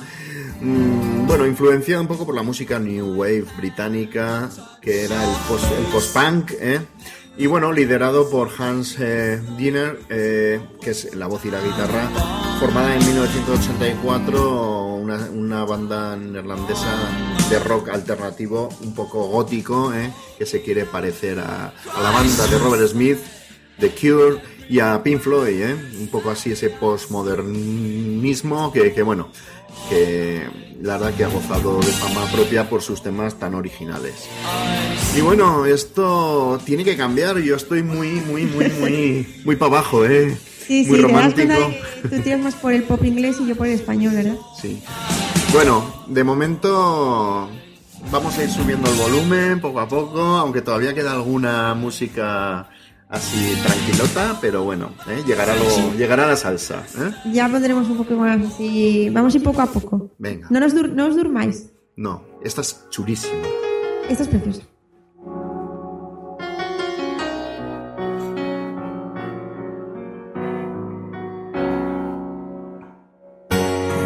mm, 0.62 1.28
bueno, 1.28 1.46
influenciada 1.46 2.00
un 2.00 2.08
poco 2.08 2.26
por 2.26 2.34
la 2.34 2.44
música 2.44 2.80
New 2.80 3.14
Wave 3.20 3.44
británica, 3.58 4.50
que 4.82 5.04
era 5.04 5.22
el 5.22 5.36
post- 5.50 5.70
el 5.78 5.84
post-punk, 5.88 6.52
¿eh? 6.62 6.80
Y 7.38 7.46
bueno, 7.48 7.74
liderado 7.74 8.30
por 8.30 8.50
Hans 8.58 8.96
eh, 9.02 9.38
Diener, 9.58 10.00
eh, 10.08 10.62
que 10.82 10.92
es 10.92 11.14
la 11.14 11.28
voz 11.28 11.44
y 11.44 11.52
la 11.52 11.60
guitarra, 11.60 12.10
formada 12.58 12.96
en 12.96 13.06
1984, 13.06 14.86
una, 14.96 15.18
una 15.34 15.66
banda 15.66 16.16
neerlandesa 16.16 16.88
de 17.50 17.60
rock 17.60 17.90
alternativo, 17.90 18.70
un 18.80 18.96
poco 18.96 19.28
gótico, 19.28 19.94
¿eh? 19.94 20.10
que 20.38 20.46
se 20.46 20.62
quiere 20.62 20.86
parecer 20.86 21.38
a 21.40 21.74
la 22.02 22.12
banda 22.12 22.48
de 22.48 22.58
Robert 22.60 22.88
Smith, 22.88 23.18
The 23.78 23.90
Cure 23.92 24.56
y 24.70 24.80
a 24.80 25.02
Pink 25.02 25.20
Floyd, 25.20 25.62
¿eh? 25.62 25.76
un 26.00 26.08
poco 26.08 26.30
así 26.30 26.52
ese 26.52 26.70
postmodernismo 26.70 28.72
que, 28.72 28.94
que, 28.94 29.02
bueno, 29.02 29.30
que 29.90 30.46
la 30.82 30.98
verdad 30.98 31.16
que 31.16 31.24
ha 31.24 31.28
gozado 31.28 31.80
de 31.80 31.88
fama 31.88 32.26
propia 32.32 32.70
por 32.70 32.82
sus 32.82 33.02
temas 33.02 33.40
tan 33.40 33.56
originales. 33.56 34.28
Y 35.16 35.22
bueno, 35.22 35.66
esto 35.66 36.60
tiene 36.66 36.84
que 36.84 36.98
cambiar, 36.98 37.38
yo 37.40 37.56
estoy 37.56 37.84
muy, 37.84 38.10
muy, 38.10 38.46
muy, 38.46 38.70
muy, 38.70 39.28
muy 39.46 39.56
para 39.56 39.72
abajo, 39.72 40.06
¿eh? 40.06 40.38
Sí, 40.68 40.86
muy 40.88 40.98
sí, 40.98 41.02
romántico. 41.02 41.54
que 42.02 42.10
tú 42.10 42.22
tiras 42.22 42.42
más 42.42 42.56
por 42.56 42.74
el 42.74 42.84
pop 42.84 43.04
inglés 43.06 43.38
y 43.40 43.48
yo 43.48 43.56
por 43.56 43.68
el 43.68 43.74
español, 43.74 44.16
¿verdad? 44.16 44.36
Sí. 44.62 44.84
Bueno, 45.54 46.04
de 46.08 46.24
momento 46.26 47.50
vamos 48.12 48.38
a 48.38 48.44
ir 48.44 48.50
subiendo 48.50 48.92
el 48.92 48.98
volumen 48.98 49.62
poco 49.62 49.80
a 49.80 49.88
poco, 49.88 50.20
aunque 50.20 50.62
todavía 50.62 50.94
queda 50.94 51.14
alguna 51.14 51.74
música 51.74 52.70
así 53.10 53.54
tranquilota, 53.64 54.38
pero 54.42 54.64
bueno, 54.64 54.90
¿eh? 55.08 55.24
llegará, 55.26 55.56
lo, 55.56 55.94
llegará 55.98 56.28
la 56.28 56.36
salsa. 56.36 56.84
¿eh? 56.98 57.12
Ya 57.32 57.48
pondremos 57.50 57.88
un 57.90 57.98
poco 57.98 58.14
más 58.16 58.40
así. 58.46 59.10
Vamos 59.12 59.34
a 59.34 59.38
ir 59.38 59.44
poco 59.44 59.62
a 59.62 59.66
poco. 59.68 60.12
Venga. 60.18 60.48
No, 60.50 60.60
nos 60.60 60.76
dur- 60.76 60.92
no 60.94 61.08
os 61.08 61.16
durmáis. 61.16 61.72
No, 61.96 62.24
esta 62.44 62.62
es 62.62 62.86
chulísima. 62.90 63.44
Esta 64.10 64.24
es 64.24 64.30
preciosa. 64.30 64.62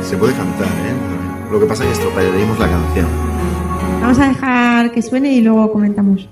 Se 0.03 0.17
puede 0.17 0.33
cantar, 0.33 0.67
¿eh? 0.67 1.49
Lo 1.51 1.59
que 1.59 1.65
pasa 1.65 1.83
es 1.83 1.89
que 1.89 1.93
estropearíamos 1.95 2.59
la 2.59 2.69
canción. 2.69 3.07
Vamos 4.01 4.19
a 4.19 4.27
dejar 4.29 4.91
que 4.91 5.01
suene 5.01 5.33
y 5.33 5.41
luego 5.41 5.71
comentamos. 5.71 6.27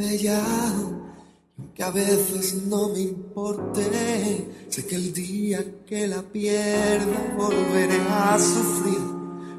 Y 0.00 0.28
aunque 0.28 1.82
a 1.82 1.90
veces 1.90 2.54
no 2.68 2.90
me 2.90 3.00
importe, 3.00 4.46
sé 4.68 4.86
que 4.86 4.94
el 4.94 5.12
día 5.12 5.58
que 5.84 6.06
la 6.06 6.22
pierda 6.22 7.34
volveré 7.36 8.00
a 8.08 8.38
sufrir 8.38 9.00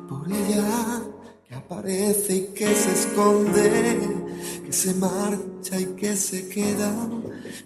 por 0.08 0.26
ella. 0.32 1.04
Que 1.46 1.56
aparece 1.56 2.36
y 2.36 2.42
que 2.54 2.74
se 2.74 2.92
esconde, 2.92 4.00
que 4.66 4.72
se 4.72 4.94
marcha 4.94 5.78
y 5.80 5.86
que 5.98 6.16
se 6.16 6.48
queda, 6.48 6.94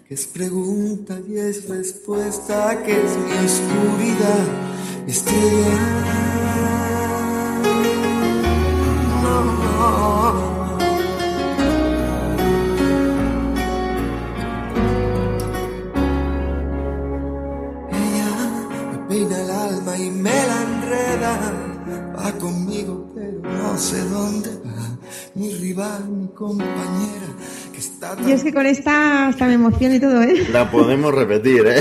que 0.08 0.14
es 0.14 0.26
pregunta 0.26 1.20
y 1.28 1.36
es 1.36 1.68
respuesta, 1.68 2.82
que 2.82 2.92
es 2.92 3.16
mi 3.16 3.32
oscuridad, 3.46 4.46
mi 5.04 5.12
estrella. 5.12 6.14
Va 21.28 22.32
conmigo, 22.38 23.10
pero 23.14 23.40
no 23.42 23.78
sé 23.78 23.98
dónde 24.08 24.50
va. 24.64 24.98
Mi 25.34 25.52
rival, 25.54 26.08
mi 26.08 26.28
compañera, 26.28 27.26
que 27.72 27.78
está 27.78 28.16
Yo 28.22 28.34
es 28.34 28.44
que 28.44 28.52
con 28.52 28.66
esta 28.66 29.28
hasta 29.28 29.46
me 29.46 29.54
emociono 29.54 29.94
y 29.94 30.00
todo, 30.00 30.22
¿eh? 30.22 30.46
La 30.52 30.70
podemos 30.70 31.12
repetir, 31.14 31.64
¿eh? 31.66 31.80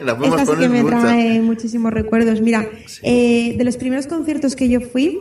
La 0.04 0.16
podemos 0.16 0.40
Esta 0.40 0.54
sí 0.54 0.60
que 0.60 0.68
me 0.68 0.82
muchas. 0.82 1.02
trae 1.02 1.40
muchísimos 1.40 1.92
recuerdos. 1.92 2.40
Mira, 2.40 2.66
eh, 3.02 3.54
de 3.56 3.64
los 3.64 3.76
primeros 3.76 4.06
conciertos 4.06 4.56
que 4.56 4.68
yo 4.68 4.80
fui 4.80 5.20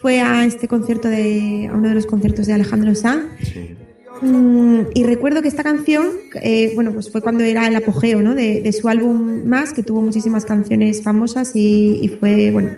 fue 0.00 0.20
a 0.20 0.44
este 0.44 0.68
concierto 0.68 1.08
de 1.08 1.68
a 1.70 1.74
uno 1.74 1.88
de 1.88 1.94
los 1.94 2.06
conciertos 2.06 2.46
de 2.46 2.52
Alejandro 2.54 2.94
Sanz. 2.94 3.24
Sí. 3.42 3.76
Mm, 4.20 4.80
y 4.94 5.04
recuerdo 5.04 5.42
que 5.42 5.48
esta 5.48 5.62
canción, 5.62 6.08
eh, 6.42 6.72
bueno, 6.74 6.92
pues 6.92 7.10
fue 7.10 7.22
cuando 7.22 7.44
era 7.44 7.66
el 7.66 7.76
apogeo, 7.76 8.20
¿no? 8.22 8.34
De, 8.34 8.60
de 8.60 8.72
su 8.72 8.88
álbum 8.88 9.44
Más, 9.46 9.72
que 9.72 9.82
tuvo 9.82 10.02
muchísimas 10.02 10.44
canciones 10.44 11.02
famosas 11.02 11.52
y, 11.54 11.98
y 12.02 12.08
fue, 12.08 12.50
bueno, 12.50 12.70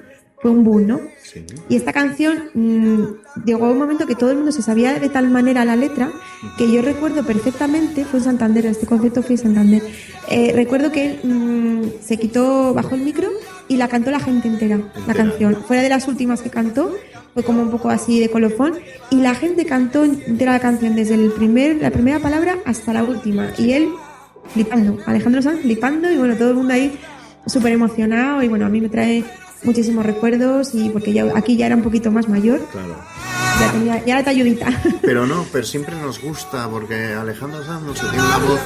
fue 0.43 0.51
un 0.51 0.65
boom, 0.65 0.87
¿no? 0.87 1.01
Sí. 1.23 1.45
Y 1.69 1.77
esta 1.77 1.93
canción 1.93 2.51
mm, 2.55 3.45
llegó 3.45 3.71
un 3.71 3.79
momento 3.79 4.07
que 4.07 4.17
todo 4.17 4.31
el 4.31 4.37
mundo 4.37 4.53
se 4.53 4.63
sabía 4.63 4.99
de 4.99 5.09
tal 5.09 5.31
manera 5.31 5.65
la 5.65 5.77
letra 5.77 6.11
que 6.59 6.71
yo 6.71 6.83
recuerdo 6.83 7.25
perfectamente, 7.25 8.05
fue 8.05 8.19
en 8.19 8.25
Santander, 8.25 8.67
este 8.67 8.87
concierto 8.87 9.23
fue 9.23 9.37
en 9.37 9.39
Santander. 9.39 9.83
eh, 10.29 10.53
recuerdo 10.55 10.91
que 10.91 11.07
él 11.07 11.21
mm, 11.23 12.03
se 12.03 12.19
quitó, 12.19 12.75
bajó 12.75 12.97
el 12.97 13.03
micro 13.03 13.29
y 13.69 13.77
la 13.77 13.89
cantó 13.89 14.11
la 14.11 14.21
gente 14.21 14.49
entera, 14.49 14.81
la 15.07 15.15
canción. 15.15 15.57
Fuera 15.65 15.83
de 15.83 15.89
las 15.89 16.09
últimas 16.09 16.43
que 16.43 16.51
cantó, 16.51 16.95
fue 17.35 17.43
como 17.43 17.63
un 17.63 17.71
poco 17.71 17.89
así 17.91 18.21
de 18.21 18.31
colofón 18.31 18.75
y 19.11 19.17
la 19.17 19.35
gente 19.35 19.65
cantó 19.65 20.05
entera 20.05 20.53
la 20.53 20.61
canción 20.61 20.95
desde 20.95 21.15
el 21.15 21.31
primer, 21.33 21.77
la 21.81 21.91
primera 21.91 22.19
palabra 22.19 22.59
hasta 22.67 22.93
la 22.93 23.03
última. 23.05 23.49
Y 23.59 23.73
él 23.73 23.89
flipando, 24.53 24.99
Alejandro 25.07 25.41
Sanz 25.43 25.63
flipando 25.63 26.11
y 26.11 26.17
bueno, 26.19 26.37
todo 26.37 26.51
el 26.51 26.57
mundo 26.57 26.75
ahí 26.75 26.99
súper 27.47 27.73
emocionado 27.73 28.43
y 28.43 28.49
bueno, 28.49 28.67
a 28.67 28.69
mí 28.69 28.81
me 28.81 28.89
trae 28.89 29.25
muchísimos 29.65 30.05
recuerdos 30.05 30.75
y 30.75 30.91
porque 30.91 31.13
ya 31.13 31.25
aquí 31.37 31.57
ya 31.57 31.67
era 31.67 31.77
un 31.77 31.83
poquito 31.83 32.11
más 32.11 32.29
mayor, 32.29 32.61
Claro. 32.71 32.97
ya 33.61 33.73
tenía, 33.73 34.05
ya 34.05 34.15
era 34.19 34.25
talludita. 34.25 34.69
Pero 35.03 35.27
no, 35.29 35.45
pero 35.53 35.65
siempre 35.65 35.95
nos 35.97 36.21
gusta 36.21 36.69
porque 36.69 37.15
Alejandro 37.15 37.65
Sanz 37.65 37.83
no 37.83 37.95
sé, 37.95 38.03
tiene 38.11 38.25
una 38.27 38.39
voz 38.39 38.61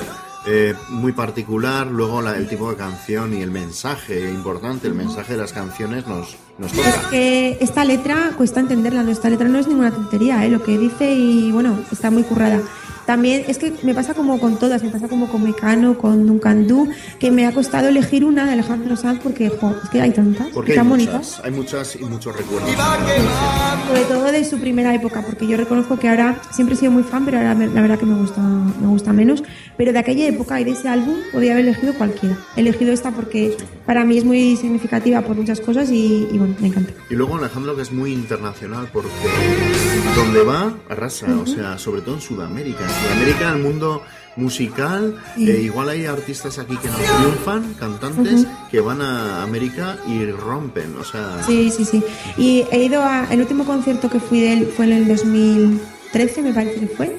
eh, 0.46 0.74
muy 0.88 1.12
particular, 1.12 1.86
luego 1.88 2.22
la- 2.22 2.36
el 2.36 2.48
tipo 2.48 2.70
de 2.70 2.76
canción 2.76 3.34
y 3.34 3.42
el 3.42 3.50
mensaje 3.50 4.30
importante, 4.30 4.86
el 4.86 4.94
mensaje 4.94 5.32
de 5.34 5.40
las 5.40 5.52
canciones 5.52 6.06
nos, 6.06 6.36
nos 6.58 6.72
Es 6.72 6.78
toca. 6.94 7.10
que 7.10 7.58
esta 7.60 7.84
letra 7.84 8.32
cuesta 8.36 8.60
entenderla, 8.60 9.02
no, 9.02 9.10
esta 9.10 9.28
letra 9.28 9.48
no 9.48 9.58
es 9.58 9.66
ninguna 9.66 9.90
tontería, 9.90 10.44
¿eh? 10.44 10.48
lo 10.50 10.62
que 10.62 10.78
dice 10.78 11.12
y 11.14 11.50
bueno, 11.52 11.76
está 11.90 12.10
muy 12.10 12.22
currada. 12.22 12.60
También 13.06 13.44
es 13.46 13.58
que 13.58 13.72
me 13.84 13.94
pasa 13.94 14.14
como 14.14 14.40
con 14.40 14.58
todas, 14.58 14.82
me 14.82 14.88
pasa 14.90 15.06
como 15.06 15.28
con 15.28 15.44
Mecano, 15.44 15.96
con 15.96 16.26
Duncan 16.26 16.66
Du, 16.66 16.88
que 17.20 17.30
me 17.30 17.46
ha 17.46 17.52
costado 17.52 17.86
elegir 17.86 18.24
una 18.24 18.44
de 18.46 18.52
Alejandro 18.54 18.96
Sanz 18.96 19.20
porque, 19.22 19.48
jo, 19.48 19.74
es 19.84 19.90
que 19.90 20.00
hay 20.02 20.10
tantas, 20.10 20.48
Porque 20.48 20.72
hay 20.72 20.78
tan 20.78 20.88
muchas, 20.88 21.06
bonitas. 21.06 21.40
hay 21.44 21.50
muchas 21.52 21.94
y 21.94 22.04
muchos 22.04 22.36
recuerdos. 22.36 22.68
De 22.68 22.76
su 24.46 24.58
primera 24.58 24.94
época, 24.94 25.22
porque 25.22 25.46
yo 25.46 25.56
reconozco 25.56 25.98
que 25.98 26.08
ahora 26.08 26.40
siempre 26.50 26.74
he 26.74 26.78
sido 26.78 26.92
muy 26.92 27.02
fan, 27.02 27.24
pero 27.24 27.38
ahora 27.38 27.54
la 27.54 27.82
verdad 27.82 27.98
que 27.98 28.06
me 28.06 28.14
gusta, 28.14 28.40
me 28.40 28.86
gusta 28.86 29.12
menos. 29.12 29.42
Pero 29.76 29.92
de 29.92 29.98
aquella 29.98 30.26
época 30.26 30.60
y 30.60 30.64
de 30.64 30.70
ese 30.70 30.88
álbum 30.88 31.16
podía 31.32 31.52
haber 31.52 31.66
elegido 31.66 31.94
cualquiera. 31.94 32.38
He 32.56 32.60
elegido 32.60 32.92
esta 32.92 33.10
porque 33.10 33.56
para 33.84 34.04
mí 34.04 34.18
es 34.18 34.24
muy 34.24 34.56
significativa 34.56 35.20
por 35.22 35.36
muchas 35.36 35.60
cosas 35.60 35.90
y, 35.90 36.28
y 36.30 36.38
bueno, 36.38 36.54
me 36.60 36.68
encanta. 36.68 36.92
Y 37.10 37.14
luego 37.14 37.36
Alejandro 37.36 37.76
que 37.76 37.82
es 37.82 37.92
muy 37.92 38.12
internacional 38.12 38.88
porque 38.92 39.10
donde 40.16 40.42
va 40.42 40.74
arrasa, 40.88 41.26
o 41.36 41.46
sea, 41.46 41.78
sobre 41.78 42.00
todo 42.00 42.14
en 42.14 42.20
Sudamérica. 42.20 42.84
En 42.84 42.90
Sudamérica, 42.90 43.52
el 43.52 43.62
mundo 43.62 44.02
musical, 44.36 45.16
Sí. 45.36 45.50
eh, 45.50 45.62
igual 45.62 45.88
hay 45.88 46.06
artistas 46.06 46.58
aquí 46.58 46.76
que 46.76 46.88
no 46.88 46.94
triunfan, 46.96 47.74
cantantes, 47.74 48.46
que 48.70 48.80
van 48.80 49.00
a 49.00 49.42
América 49.42 49.96
y 50.06 50.24
rompen, 50.30 50.94
o 51.00 51.04
sea... 51.04 51.42
Sí, 51.46 51.70
sí, 51.70 51.84
sí. 51.84 52.02
Y 52.36 52.64
he 52.70 52.84
ido 52.84 53.02
a. 53.02 53.26
El 53.30 53.40
último 53.40 53.64
concierto 53.64 54.10
que 54.10 54.20
fui 54.20 54.40
de 54.40 54.52
él 54.52 54.72
fue 54.76 54.84
en 54.86 54.92
el 54.92 55.08
2013, 55.08 56.42
me 56.42 56.52
parece 56.52 56.80
que 56.80 56.86
fue. 56.88 57.18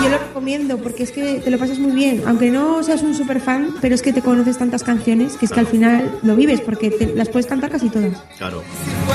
Y 0.00 0.04
yo 0.04 0.10
lo 0.10 0.18
recomiendo 0.18 0.78
porque 0.78 1.02
es 1.02 1.10
que 1.12 1.40
te 1.40 1.50
lo 1.50 1.58
pasas 1.58 1.78
muy 1.78 1.92
bien. 1.92 2.22
Aunque 2.26 2.50
no 2.50 2.82
seas 2.82 3.02
un 3.02 3.14
super 3.14 3.40
fan, 3.40 3.74
pero 3.80 3.94
es 3.94 4.02
que 4.02 4.12
te 4.12 4.22
conoces 4.22 4.58
tantas 4.58 4.82
canciones 4.82 5.34
que 5.36 5.46
es 5.46 5.52
que 5.52 5.60
al 5.60 5.66
final 5.66 6.18
lo 6.22 6.36
vives 6.36 6.60
porque 6.60 6.90
te- 6.90 7.14
las 7.14 7.28
puedes 7.28 7.46
cantar 7.46 7.70
casi 7.70 7.88
todas. 7.90 8.22
Claro. 8.38 8.62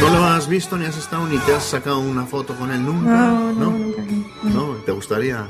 ¿No 0.02 0.10
lo 0.10 0.24
has 0.26 0.48
visto 0.48 0.78
ni 0.78 0.86
has 0.86 0.98
estado 0.98 1.28
ni 1.28 1.38
te 1.40 1.54
has 1.54 1.64
sacado 1.64 2.00
una 2.00 2.26
foto 2.26 2.56
con 2.56 2.72
él 2.72 2.84
nunca? 2.84 3.10
No, 3.10 3.54
no, 3.54 3.72
nunca. 3.72 4.02
no, 4.44 4.50
no. 4.50 4.68
¿No? 4.68 4.74
¿Te 4.86 4.92
gustaría? 4.92 5.48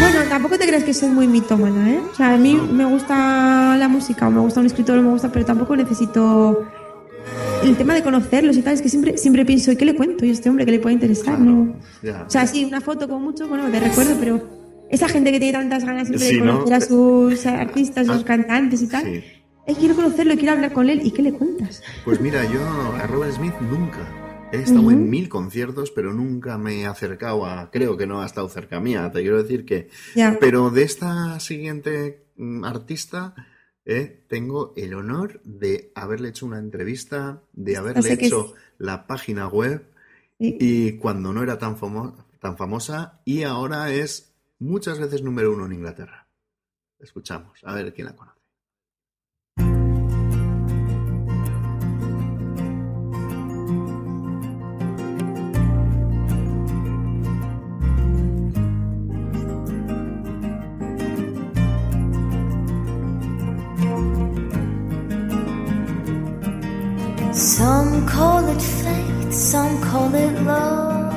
Bueno, 0.00 0.20
tampoco 0.28 0.56
te 0.58 0.66
creas 0.66 0.82
que 0.84 0.94
soy 0.94 1.10
muy 1.10 1.26
mitómana, 1.26 1.90
¿eh? 1.90 2.00
O 2.12 2.14
sea, 2.14 2.34
a 2.34 2.36
mí 2.38 2.54
me 2.54 2.84
gusta 2.86 3.76
la 3.78 3.88
música, 3.88 4.28
o 4.28 4.30
me 4.30 4.40
gusta 4.40 4.60
un 4.60 4.66
escritor, 4.66 4.98
o 4.98 5.02
me 5.02 5.10
gusta, 5.10 5.30
pero 5.30 5.44
tampoco 5.44 5.76
necesito 5.76 6.64
el 7.62 7.76
tema 7.76 7.94
de 7.94 8.02
conocerlos 8.02 8.56
y 8.56 8.62
tal. 8.62 8.74
Es 8.74 8.82
que 8.82 8.88
siempre, 8.88 9.18
siempre 9.18 9.44
pienso, 9.44 9.70
¿y 9.72 9.76
qué 9.76 9.84
le 9.84 9.94
cuento? 9.94 10.24
¿Y 10.24 10.30
a 10.30 10.32
este 10.32 10.48
hombre 10.48 10.64
qué 10.64 10.72
le 10.72 10.78
puede 10.78 10.94
interesar? 10.94 11.38
No. 11.38 11.74
Ya. 12.02 12.24
O 12.26 12.30
sea, 12.30 12.46
sí, 12.46 12.64
una 12.64 12.80
foto 12.80 13.08
con 13.08 13.22
mucho, 13.22 13.46
bueno, 13.46 13.68
de 13.70 13.78
recuerdo, 13.78 14.16
pero 14.18 14.40
esa 14.90 15.06
gente 15.08 15.30
que 15.32 15.38
tiene 15.38 15.52
tantas 15.58 15.84
ganas 15.84 16.08
siempre 16.08 16.28
Sí, 16.28 16.36
de 16.36 16.40
¿no? 16.46 16.52
conocer 16.64 16.74
a 16.74 16.80
sus 16.80 17.46
artistas, 17.46 18.08
a 18.08 18.14
sus 18.14 18.22
Ah, 18.22 18.26
cantantes 18.26 18.80
y 18.82 18.86
tal. 18.88 19.04
sí. 19.04 19.22
Eh, 19.66 19.74
quiero 19.78 19.94
conocerlo, 19.94 20.34
quiero 20.36 20.52
hablar 20.54 20.72
con 20.72 20.88
él. 20.88 21.02
¿Y 21.04 21.10
qué 21.10 21.22
le 21.22 21.32
cuentas? 21.32 21.82
Pues 22.04 22.18
mira, 22.20 22.42
yo 22.50 22.60
a 23.00 23.06
Robert 23.06 23.34
Smith 23.34 23.52
nunca. 23.70 23.98
He 24.52 24.62
estado 24.62 24.90
en 24.90 25.08
mil 25.08 25.28
conciertos, 25.28 25.90
pero 25.92 26.12
nunca 26.12 26.58
me 26.58 26.80
he 26.80 26.86
acercado 26.86 27.46
a. 27.46 27.70
Creo 27.70 27.96
que 27.96 28.06
no 28.06 28.20
ha 28.20 28.26
estado 28.26 28.48
cerca 28.48 28.80
mía, 28.80 29.10
te 29.12 29.20
quiero 29.20 29.40
decir 29.42 29.64
que. 29.64 29.88
Pero 30.40 30.70
de 30.70 30.82
esta 30.82 31.38
siguiente 31.38 32.26
mm, 32.36 32.64
artista, 32.64 33.34
eh, 33.84 34.24
tengo 34.28 34.72
el 34.76 34.94
honor 34.94 35.40
de 35.44 35.92
haberle 35.94 36.30
hecho 36.30 36.46
una 36.46 36.58
entrevista, 36.58 37.42
de 37.52 37.76
haberle 37.76 38.00
hecho 38.26 38.54
la 38.78 39.06
página 39.06 39.46
web 39.48 39.86
Sí. 40.38 40.56
y 40.58 40.92
cuando 40.96 41.32
no 41.34 41.42
era 41.42 41.58
tan, 41.58 41.76
famo- 41.76 42.24
tan 42.40 42.56
famosa, 42.56 43.20
y 43.26 43.42
ahora 43.42 43.92
es 43.92 44.32
muchas 44.58 44.98
veces 44.98 45.22
número 45.22 45.52
uno 45.52 45.66
en 45.66 45.74
Inglaterra. 45.74 46.26
Escuchamos, 46.98 47.60
a 47.62 47.74
ver 47.74 47.92
quién 47.92 48.06
la 48.06 48.16
conoce. 48.16 48.29
Some 67.32 68.06
call 68.06 68.48
it 68.48 68.60
fate, 68.60 69.32
some 69.32 69.80
call 69.82 70.12
it 70.14 70.42
love. 70.42 71.14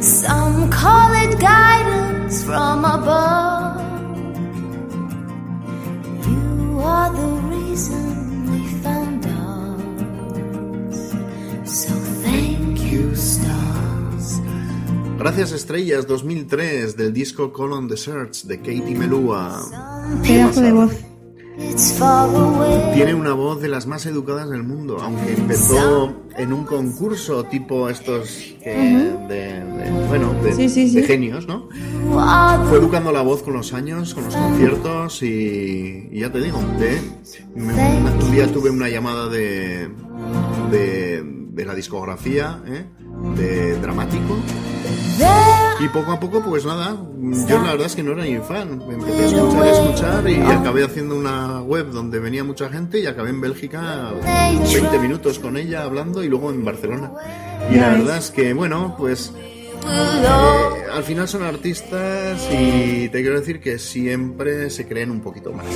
Some 0.00 0.70
call 0.70 1.12
it 1.14 1.40
guidance 1.40 2.44
from 2.44 2.84
above. 2.84 3.80
You 6.26 6.80
are 6.80 7.10
the 7.10 7.28
reason 7.50 8.52
we 8.52 8.68
found 8.82 9.26
us. 9.26 11.10
So 11.64 11.92
thank 12.22 12.80
you, 12.80 13.16
stars. 13.16 14.40
Gracias 15.18 15.50
Estrellas 15.50 16.06
2003 16.06 16.96
del 16.96 17.12
disco 17.12 17.52
Call 17.52 17.72
on 17.72 17.88
the 17.88 17.96
Search 17.96 18.44
de 18.44 18.58
Katie 18.58 18.94
Melua. 18.94 19.60
Pedazo 20.22 20.60
de 20.60 20.72
voz. 20.72 21.07
Tiene 22.94 23.14
una 23.14 23.32
voz 23.32 23.60
de 23.60 23.68
las 23.68 23.86
más 23.86 24.06
educadas 24.06 24.48
del 24.50 24.62
mundo, 24.62 24.98
aunque 25.00 25.34
empezó 25.34 26.12
en 26.36 26.52
un 26.52 26.64
concurso 26.64 27.44
tipo 27.44 27.88
estos 27.88 28.28
que- 28.62 28.70
de, 29.28 29.62
de- 29.64 30.06
bueno, 30.08 30.32
de, 30.42 30.52
Sí, 30.54 30.68
sí, 30.68 30.88
sí. 30.88 30.96
de 31.00 31.02
genios, 31.06 31.46
¿no? 31.46 31.68
Fue 32.68 32.78
educando 32.78 33.12
la 33.12 33.22
voz 33.22 33.42
con 33.42 33.52
los 33.54 33.72
años, 33.72 34.14
con 34.14 34.24
los 34.24 34.34
conciertos 34.34 35.22
y, 35.22 36.08
y 36.12 36.20
ya 36.20 36.32
te 36.32 36.40
digo, 36.40 36.58
me- 37.54 37.72
un 38.24 38.30
día 38.32 38.50
tuve 38.52 38.70
una 38.70 38.88
llamada 38.88 39.28
de, 39.28 39.88
de, 40.70 41.22
de 41.52 41.64
la 41.64 41.74
discografía, 41.74 42.62
¿eh? 42.66 42.84
de 43.36 43.76
dramático, 43.80 44.36
y 45.80 45.88
poco 45.88 46.12
a 46.12 46.18
poco, 46.20 46.42
pues 46.42 46.64
nada, 46.64 46.96
yo 47.48 47.58
la 47.62 47.70
verdad 47.72 47.86
es 47.86 47.94
que 47.96 48.02
no 48.02 48.12
era 48.12 48.24
ni 48.24 48.36
fan. 48.38 48.78
Me 48.88 48.94
empecé 48.94 49.22
a 49.22 49.26
escuchar 49.26 49.64
y 49.64 49.68
a 49.68 49.72
escuchar 49.72 50.30
y 50.30 50.36
acabé 50.40 50.84
haciendo 50.84 51.16
una 51.16 51.60
web 51.62 51.90
donde 51.90 52.18
venía 52.18 52.42
mucha 52.44 52.68
gente 52.68 52.98
y 53.00 53.06
acabé 53.06 53.30
en 53.30 53.40
Bélgica 53.40 54.12
20 54.72 54.98
minutos 54.98 55.38
con 55.38 55.56
ella 55.56 55.84
hablando 55.84 56.22
y 56.24 56.28
luego 56.28 56.50
en 56.50 56.64
Barcelona. 56.64 57.12
Y 57.70 57.76
la 57.76 57.90
verdad 57.90 58.16
es 58.18 58.30
que, 58.30 58.52
bueno, 58.54 58.94
pues 58.98 59.32
eh, 59.86 60.24
al 60.92 61.04
final 61.04 61.28
son 61.28 61.42
artistas 61.44 62.48
y 62.52 63.08
te 63.08 63.20
quiero 63.22 63.38
decir 63.38 63.60
que 63.60 63.78
siempre 63.78 64.70
se 64.70 64.86
creen 64.86 65.10
un 65.10 65.20
poquito 65.20 65.52
más. 65.52 65.66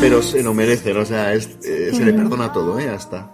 Pero 0.00 0.22
se 0.22 0.42
lo 0.42 0.52
merecen, 0.52 0.96
o 0.98 1.04
sea, 1.04 1.32
es- 1.32 1.48
eh, 1.64 1.90
se 1.92 2.04
le 2.04 2.12
perdona 2.12 2.52
todo, 2.52 2.78
¿eh? 2.78 2.88
Hasta. 2.90 3.32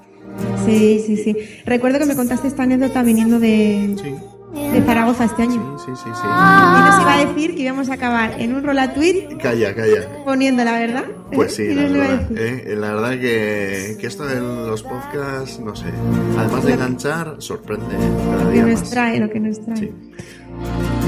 Sí, 0.64 1.02
sí, 1.06 1.16
sí. 1.16 1.36
Recuerdo 1.66 1.98
que 1.98 2.06
me 2.06 2.16
contaste 2.16 2.48
esta 2.48 2.62
anécdota 2.62 3.02
viniendo 3.02 3.38
de, 3.38 3.96
Sí. 4.02 4.14
De 4.52 4.82
Zaragoza 4.82 5.24
este 5.24 5.42
año. 5.42 5.78
Sí, 5.78 5.90
sí, 5.94 6.02
sí. 6.04 6.10
Y 6.24 6.84
nos 6.84 7.00
iba 7.00 7.14
a 7.14 7.24
decir 7.26 7.54
que 7.54 7.62
íbamos 7.62 7.88
a 7.88 7.94
acabar 7.94 8.34
en 8.40 8.54
un 8.54 8.62
rola 8.62 8.92
tweet 8.92 9.38
Calla, 9.40 9.74
calla. 9.74 10.06
poniendo 10.24 10.62
la 10.64 10.72
verdad. 10.78 11.04
Pues 11.32 11.54
sí, 11.54 11.62
¿Qué 11.68 11.74
la 11.74 11.98
verdad. 11.98 12.30
¿eh? 12.36 12.74
La 12.76 12.94
verdad 12.94 13.10
que, 13.12 13.96
que 14.00 14.06
esto 14.06 14.26
de 14.26 14.40
los 14.40 14.82
podcasts, 14.82 15.58
no 15.60 15.74
sé, 15.74 15.86
además 16.38 16.64
de 16.64 16.72
enganchar, 16.74 17.36
sorprende 17.38 17.96
cada 18.30 18.44
Lo 18.44 18.50
que 18.52 18.62
nos 18.62 18.80
más. 18.80 18.90
trae, 18.90 19.20
lo 19.20 19.30
que 19.30 19.40
nos 19.40 19.64
trae. 19.64 19.76
Sí. 19.78 19.90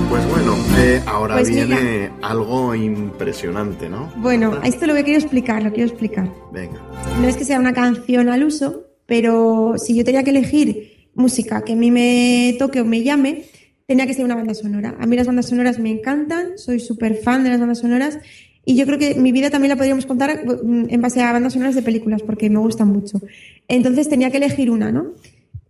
Pues 0.08 0.28
bueno, 0.30 0.54
eh, 0.78 1.02
ahora 1.06 1.34
Pues 1.36 1.48
viene 1.50 2.10
algo 2.22 2.74
impresionante, 2.74 3.88
¿no? 3.88 4.10
Bueno, 4.16 4.58
a 4.62 4.66
esto 4.66 4.86
lo 4.86 4.94
que 4.94 5.04
quiero 5.04 5.20
explicar, 5.20 5.62
lo 5.62 5.72
quiero 5.72 5.88
explicar. 5.90 6.28
Venga. 6.52 6.80
No 7.20 7.28
es 7.28 7.36
que 7.36 7.44
sea 7.44 7.58
una 7.60 7.72
canción 7.72 8.28
al 8.28 8.42
uso, 8.44 8.84
pero 9.06 9.74
si 9.76 9.94
yo 9.96 10.04
tenía 10.04 10.22
que 10.24 10.30
elegir 10.30 10.93
música 11.14 11.62
que 11.62 11.72
a 11.72 11.76
mí 11.76 11.90
me 11.90 12.56
toque 12.58 12.80
o 12.80 12.84
me 12.84 13.02
llame, 13.02 13.44
tenía 13.86 14.06
que 14.06 14.14
ser 14.14 14.24
una 14.24 14.34
banda 14.34 14.54
sonora. 14.54 14.96
A 14.98 15.06
mí 15.06 15.16
las 15.16 15.26
bandas 15.26 15.48
sonoras 15.48 15.78
me 15.78 15.90
encantan, 15.90 16.58
soy 16.58 16.80
súper 16.80 17.16
fan 17.16 17.44
de 17.44 17.50
las 17.50 17.60
bandas 17.60 17.78
sonoras 17.78 18.18
y 18.64 18.76
yo 18.76 18.86
creo 18.86 18.98
que 18.98 19.14
mi 19.14 19.32
vida 19.32 19.50
también 19.50 19.70
la 19.70 19.76
podríamos 19.76 20.06
contar 20.06 20.44
mm, 20.44 20.86
en 20.88 21.00
base 21.02 21.22
a 21.22 21.32
bandas 21.32 21.52
sonoras 21.52 21.74
de 21.74 21.82
películas 21.82 22.22
porque 22.22 22.48
me 22.48 22.58
gustan 22.58 22.88
mucho. 22.88 23.20
Entonces 23.68 24.08
tenía 24.08 24.30
que 24.30 24.38
elegir 24.38 24.70
una, 24.70 24.90
¿no? 24.90 25.12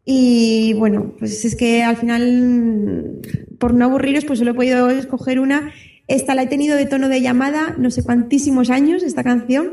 Y 0.05 0.75
bueno, 0.75 1.15
pues 1.19 1.45
es 1.45 1.57
que 1.57 1.83
al 1.83 1.97
final, 1.97 2.43
mm, 2.43 3.57
por 3.59 3.75
no 3.75 3.87
aburriros, 3.87 4.25
pues 4.25 4.39
solo 4.39 4.53
he 4.53 4.55
podido 4.55 4.91
escoger 4.91 5.41
una. 5.41 5.73
Esta 6.07 6.35
la 6.35 6.43
he 6.43 6.47
tenido 6.47 6.77
de 6.77 6.87
tono 6.87 7.09
de 7.09 7.23
llamada 7.23 7.75
no 7.79 7.91
sé 7.91 8.05
cuantísimos 8.05 8.71
años, 8.71 9.03
esta 9.03 9.25
canción. 9.25 9.73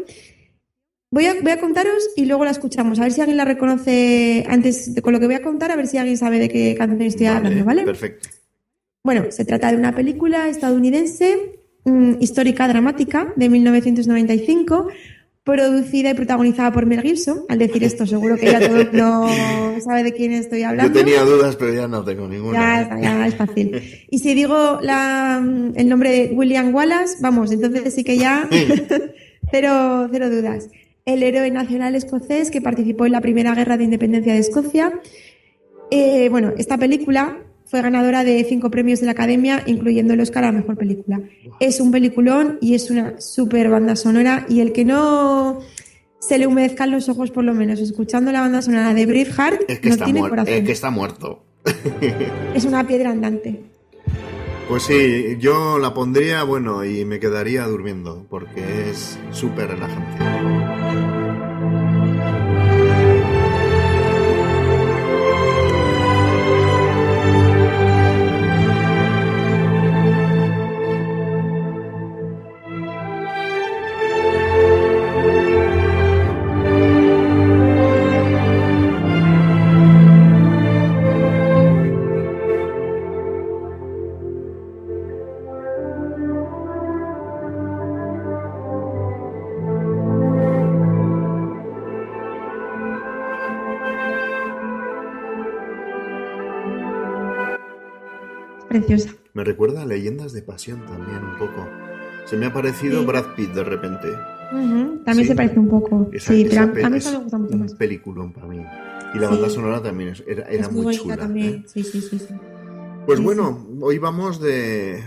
Voy 1.13 1.25
a, 1.25 1.35
voy 1.41 1.51
a 1.51 1.59
contaros 1.59 2.09
y 2.15 2.25
luego 2.25 2.45
la 2.45 2.51
escuchamos. 2.51 2.97
A 2.99 3.03
ver 3.03 3.11
si 3.11 3.19
alguien 3.19 3.35
la 3.35 3.43
reconoce 3.45 4.45
antes 4.47 4.95
de 4.95 5.01
con 5.01 5.11
lo 5.11 5.19
que 5.19 5.25
voy 5.25 5.35
a 5.35 5.41
contar, 5.41 5.69
a 5.69 5.75
ver 5.75 5.87
si 5.87 5.97
alguien 5.97 6.17
sabe 6.17 6.39
de 6.39 6.47
qué 6.47 6.73
canción 6.77 7.01
estoy 7.01 7.25
hablando, 7.27 7.65
¿vale? 7.65 7.83
Perfecto. 7.83 8.29
Bueno, 9.03 9.25
se 9.29 9.43
trata 9.43 9.71
de 9.71 9.77
una 9.77 9.93
película 9.93 10.47
estadounidense, 10.47 11.59
mm, 11.83 12.13
histórica 12.21 12.65
dramática, 12.67 13.33
de 13.35 13.49
1995, 13.49 14.87
producida 15.43 16.11
y 16.11 16.13
protagonizada 16.13 16.71
por 16.71 16.85
Mel 16.85 17.01
Gibson. 17.01 17.41
Al 17.49 17.59
decir 17.59 17.83
esto, 17.83 18.05
seguro 18.05 18.37
que 18.37 18.45
ya 18.45 18.59
todo 18.65 18.79
el 18.79 18.87
mundo 18.91 19.27
sabe 19.83 20.03
de 20.03 20.13
quién 20.13 20.31
estoy 20.31 20.61
Yo 20.61 20.69
hablando. 20.69 20.97
tenía 20.97 21.23
dudas, 21.23 21.57
pero 21.57 21.73
ya 21.73 21.89
no 21.89 22.05
tengo 22.05 22.25
ninguna. 22.27 22.87
Ya, 22.87 23.01
ya 23.01 23.27
es 23.27 23.35
fácil. 23.35 23.81
Y 24.09 24.19
si 24.19 24.33
digo 24.33 24.79
la, 24.81 25.43
el 25.75 25.89
nombre 25.89 26.11
de 26.11 26.33
William 26.33 26.73
Wallace, 26.73 27.17
vamos, 27.19 27.51
entonces 27.51 27.93
sí 27.93 28.05
que 28.05 28.17
ya 28.17 28.47
cero, 29.51 30.07
cero 30.09 30.29
dudas. 30.29 30.69
El 31.13 31.23
héroe 31.23 31.51
nacional 31.51 31.95
escocés 31.95 32.51
que 32.51 32.61
participó 32.61 33.05
en 33.05 33.11
la 33.11 33.21
primera 33.21 33.53
guerra 33.53 33.75
de 33.75 33.83
independencia 33.83 34.33
de 34.33 34.39
Escocia. 34.39 34.93
Eh, 35.89 36.29
bueno, 36.29 36.53
esta 36.57 36.77
película 36.77 37.37
fue 37.65 37.81
ganadora 37.81 38.23
de 38.23 38.43
cinco 38.45 38.71
premios 38.71 39.01
de 39.01 39.07
la 39.07 39.11
Academia, 39.11 39.61
incluyendo 39.65 40.13
el 40.13 40.21
Oscar 40.21 40.45
a 40.45 40.51
Mejor 40.53 40.77
Película. 40.77 41.19
Es 41.59 41.81
un 41.81 41.91
peliculón 41.91 42.57
y 42.61 42.75
es 42.75 42.89
una 42.89 43.19
super 43.19 43.69
banda 43.69 43.97
sonora 43.97 44.45
y 44.47 44.61
el 44.61 44.71
que 44.71 44.85
no 44.85 45.59
se 46.19 46.37
le 46.37 46.47
humedezcan 46.47 46.91
los 46.91 47.09
ojos 47.09 47.29
por 47.31 47.43
lo 47.43 47.53
menos 47.53 47.79
escuchando 47.79 48.31
la 48.31 48.41
banda 48.41 48.61
sonora 48.61 48.93
de 48.93 49.05
Braveheart 49.05 49.63
Es 49.67 49.79
que, 49.79 49.89
no 49.89 49.97
tiene 49.97 50.21
corazón. 50.21 50.53
es 50.53 50.63
que 50.63 50.71
está 50.71 50.91
muerto. 50.91 51.43
Es 52.55 52.63
una 52.65 52.87
piedra 52.87 53.11
andante. 53.11 53.70
Pues 54.71 54.83
sí, 54.83 55.35
yo 55.37 55.79
la 55.79 55.93
pondría, 55.93 56.43
bueno, 56.43 56.85
y 56.85 57.03
me 57.03 57.19
quedaría 57.19 57.65
durmiendo, 57.65 58.25
porque 58.29 58.89
es 58.89 59.19
súper 59.33 59.71
relajante. 59.71 61.10
Preciosa. 98.95 99.17
Me 99.33 99.43
recuerda 99.43 99.81
a 99.83 99.85
Leyendas 99.85 100.33
de 100.33 100.41
Pasión 100.41 100.85
también 100.85 101.23
un 101.23 101.37
poco. 101.37 101.67
Se 102.25 102.37
me 102.37 102.45
ha 102.45 102.53
parecido 102.53 102.99
Sí. 103.01 103.05
Brad 103.05 103.25
Pitt 103.35 103.51
de 103.53 103.63
repente. 103.63 104.07
También 104.51 105.03
Sí. 105.15 105.25
se 105.25 105.35
parece 105.35 105.59
un 105.59 105.69
poco. 105.69 106.09
Esa- 106.11 106.33
sí, 106.33 106.41
esa 106.43 106.71
pero 106.73 106.85
a- 106.87 106.89
mí 106.89 106.99
me 106.99 107.17
gusta 107.17 107.37
mucho 107.37 107.53
un 107.53 107.59
más. 107.61 107.73
peliculón 107.75 108.33
para 108.33 108.47
mí. 108.47 108.57
Y 109.13 109.17
la 109.19 109.27
Sí. 109.27 109.33
banda 109.33 109.49
sonora 109.49 109.81
también 109.81 110.13
era, 110.27 110.69
muy, 110.69 110.83
bonita 110.83 111.03
chula. 111.03 111.17
también. 111.17 111.53
¿eh? 111.55 111.63
Sí, 111.67 111.83
sí, 111.83 112.01
sí. 112.01 112.19
Pues 113.05 113.19
bueno, 113.21 113.65
hoy 113.81 113.97
vamos 113.97 114.39
de, 114.41 115.01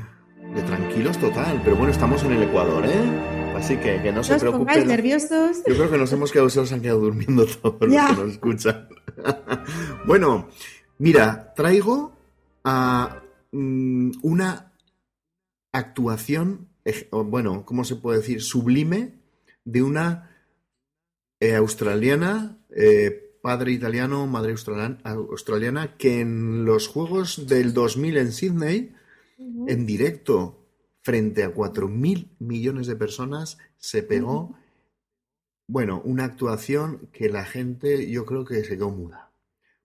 de 0.54 0.62
tranquilos 0.66 1.16
total, 1.18 1.60
pero 1.64 1.76
bueno, 1.76 1.92
estamos 1.92 2.22
en 2.24 2.32
el 2.32 2.42
Ecuador, 2.42 2.84
¿eh? 2.86 3.54
Así 3.56 3.76
que 3.76 4.02
que 4.02 4.12
no 4.12 4.24
se 4.24 4.32
No 4.34 4.38
pongáis 4.52 4.78
preocupen. 4.80 4.88
nerviosos. 4.88 5.58
Yo 5.66 5.74
creo 5.76 5.90
que 5.90 5.98
nos 5.98 6.12
hemos 6.12 6.32
quedado, 6.32 6.50
se 6.50 6.60
nos 6.60 6.72
han 6.72 6.80
quedado 6.80 7.00
durmiendo 7.00 7.46
todos 7.62 7.76
los 7.80 7.90
que 7.90 8.22
nos 8.22 8.30
escuchan. 8.32 8.88
bueno, 10.06 10.48
mira, 10.98 11.52
traigo 11.54 12.12
a 12.64 13.20
mm, 13.54 14.12
una 14.22 14.72
actuación, 15.72 16.68
bueno, 17.10 17.64
¿cómo 17.64 17.84
se 17.84 17.96
puede 17.96 18.18
decir? 18.18 18.42
Sublime 18.42 19.14
de 19.64 19.82
una 19.82 20.30
eh, 21.40 21.54
australiana, 21.54 22.58
eh, 22.70 23.38
padre 23.42 23.72
italiano, 23.72 24.26
madre 24.26 24.52
australiana, 24.52 24.98
australiana, 25.04 25.96
que 25.96 26.20
en 26.20 26.64
los 26.64 26.88
Juegos 26.88 27.46
del 27.46 27.74
2000 27.74 28.16
en 28.16 28.32
Sydney, 28.32 28.94
en 29.66 29.84
directo, 29.86 30.64
frente 31.02 31.44
a 31.44 31.54
4.000 31.54 32.36
millones 32.38 32.86
de 32.86 32.96
personas, 32.96 33.58
se 33.76 34.02
pegó, 34.02 34.56
bueno, 35.68 36.00
una 36.04 36.24
actuación 36.24 37.08
que 37.12 37.28
la 37.28 37.44
gente 37.44 38.10
yo 38.10 38.24
creo 38.24 38.44
que 38.44 38.64
se 38.64 38.76
quedó 38.76 38.90
muda. 38.90 39.23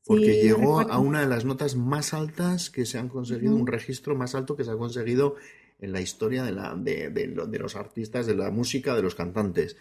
Porque 0.09 0.33
Sí, 0.33 0.41
llegó 0.41 0.79
a 0.81 0.97
una 0.97 1.21
de 1.21 1.27
las 1.27 1.45
notas 1.45 1.75
más 1.75 2.15
altas 2.15 2.71
que 2.71 2.85
se 2.87 2.97
han 2.97 3.09
conseguido, 3.09 3.55
un 3.55 3.67
registro 3.67 4.15
más 4.15 4.33
alto 4.33 4.55
que 4.57 4.63
se 4.63 4.71
ha 4.71 4.75
conseguido 4.75 5.35
en 5.79 5.91
la 5.93 6.01
historia 6.01 6.41
de, 6.43 6.51
la, 6.51 6.73
de, 6.75 7.11
de 7.11 7.27
lo- 7.27 7.45
de 7.45 7.59
los 7.59 7.75
artistas, 7.75 8.25
de 8.25 8.33
la 8.35 8.49
música, 8.49 8.95
de 8.95 9.03
los 9.03 9.13
cantantes. 9.13 9.77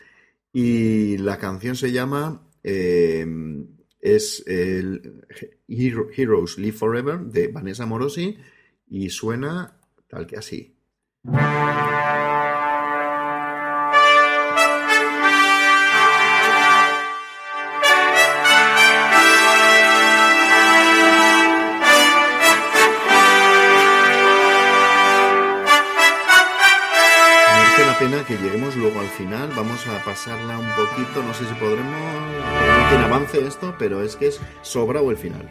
Y 0.52 1.16
la 1.16 1.38
canción 1.38 1.76
se 1.76 1.92
llama, 1.92 2.42
eh, 2.62 3.26
es 4.02 4.44
el 4.46 5.24
Hero- 5.66 6.08
Heroes 6.14 6.58
Live 6.58 6.76
Forever 6.76 7.20
de 7.20 7.48
Vanessa 7.48 7.86
Morosi 7.86 8.36
y 8.86 9.08
suena 9.08 9.78
tal 10.08 10.26
que 10.26 10.36
así. 10.36 10.74
Que 28.28 28.36
lleguemos 28.36 28.76
luego 28.76 29.00
al 29.00 29.06
final. 29.06 29.50
Vamos 29.56 29.86
a 29.86 30.04
pasarla 30.04 30.58
un 30.58 30.68
poquito. 30.76 31.22
No 31.22 31.32
sé 31.32 31.46
si 31.46 31.54
podremos. 31.54 31.90
No 31.90 32.88
tiene 32.90 33.04
avance 33.04 33.46
esto, 33.46 33.74
pero 33.78 34.02
es 34.02 34.16
que 34.16 34.28
es 34.28 34.38
sobrado 34.60 35.10
el 35.10 35.16
final. 35.16 35.48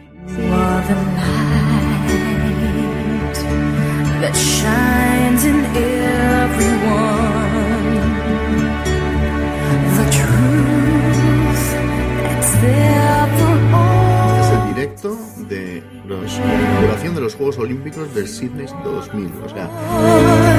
Este 14.20 14.40
es 14.40 14.50
el 14.52 14.74
directo 14.74 15.18
de 15.48 15.82
los, 16.06 16.38
la 16.38 16.54
inauguración 16.54 17.14
de 17.16 17.20
los 17.22 17.34
Juegos 17.34 17.58
Olímpicos 17.58 18.14
del 18.14 18.28
Sydney 18.28 18.66
2000. 18.84 19.32
O 19.44 19.48
sea, 19.48 19.68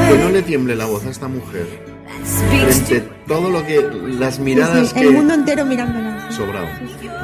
que 0.09 0.17
no 0.17 0.29
le 0.29 0.41
tiemble 0.41 0.75
la 0.75 0.85
voz 0.85 1.05
a 1.05 1.11
esta 1.11 1.29
mujer 1.29 1.98
frente 2.29 2.97
a 2.97 3.25
todo 3.27 3.49
lo 3.49 3.65
que. 3.65 3.81
las 4.19 4.35
Sí, 4.35 4.41
miradas 4.41 4.89
sí, 4.89 4.93
que. 4.95 5.01
El 5.01 5.11
mundo 5.13 5.33
entero 5.33 5.65
mirándola. 5.65 6.31
Sobrado. 6.31 6.67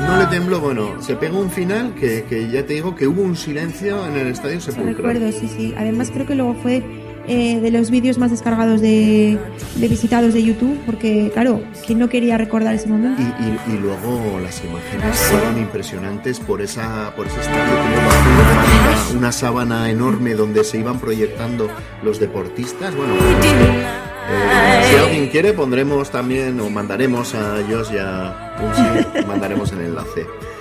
No 0.08 0.18
le 0.18 0.26
tembló, 0.26 0.60
bueno, 0.60 1.02
se 1.02 1.15
pegó 1.15 1.39
un 1.39 1.50
final 1.50 1.94
que, 1.96 2.24
que 2.28 2.50
ya 2.50 2.65
te 2.65 2.74
digo 2.74 2.96
que 2.96 3.08
hubo 3.08 3.22
un 3.22 3.36
silencio 3.38 4.06
en 4.08 4.18
el 4.18 4.28
estadio 4.28 4.60
Sí, 4.60 4.72
sepulcral. 4.72 4.96
recuerdo, 5.15 5.32
sí, 5.32 5.48
sí. 5.48 5.74
Además 5.78 6.12
creo 6.13 6.26
que 6.26 6.36
luego 6.36 6.54
fue 6.56 6.84
eh, 7.28 7.60
de 7.62 7.72
los 7.72 7.91
vídeos 7.91 8.18
más 8.18 8.30
descargados 8.32 8.82
de, 8.82 9.38
de 9.76 9.88
visitados 9.88 10.34
de 10.34 10.44
YouTube, 10.44 10.78
porque 10.86 11.32
claro, 11.34 11.62
¿quién 11.86 12.00
no 12.00 12.10
quería 12.10 12.38
recordar 12.38 12.76
ese 12.76 12.88
momento? 12.89 13.22
Y, 13.22 13.72
y- 13.72 13.76
y 13.76 13.80
luego 13.80 14.39
las 14.44 14.62
imágenes 14.65 15.18
fueron 15.18 15.58
impresionantes 15.60 16.39
por 16.41 16.62
esa 16.62 17.13
por 17.15 17.28
ese 17.28 17.39
estadio 17.39 17.63
que 17.63 19.12
una, 19.13 19.20
una 19.20 19.32
sábana 19.32 19.89
enorme 19.89 20.34
donde 20.34 20.63
se 20.65 20.78
iban 20.80 21.00
proyectando 21.00 21.70
los 22.04 22.20
deportistas. 22.20 22.94
Bueno, 22.96 23.13
eh, 24.30 24.88
si 24.90 24.96
alguien 24.96 25.28
quiere 25.30 25.54
pondremos 25.54 26.10
también 26.10 26.60
o 26.60 26.70
mandaremos 26.70 27.34
a 27.36 27.58
Josh 27.70 27.94
y 27.94 27.98
a 27.98 28.56
Unsi, 28.62 29.26
mandaremos 29.28 29.72
el 29.74 29.82
enlace. 29.82 30.26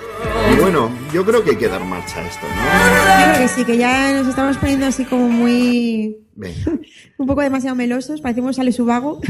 Y 0.51 0.59
bueno, 0.59 0.91
yo 1.13 1.25
creo 1.25 1.43
que 1.43 1.51
hay 1.51 1.55
que 1.55 1.67
dar 1.67 1.83
marcha 1.83 2.19
a 2.19 2.27
esto, 2.27 2.45
¿no? 2.47 2.55
Yo 2.55 3.33
creo 3.33 3.41
que 3.41 3.47
sí, 3.47 3.65
que 3.65 3.77
ya 3.77 4.13
nos 4.13 4.27
estamos 4.27 4.57
poniendo 4.57 4.85
así 4.85 5.05
como 5.05 5.27
muy... 5.29 6.17
Venga, 6.35 6.57
un 7.17 7.27
poco 7.27 7.41
demasiado 7.41 7.75
melosos, 7.75 8.21
parecemos 8.21 8.55
sale 8.55 8.71
su 8.71 8.85
vago. 8.85 9.21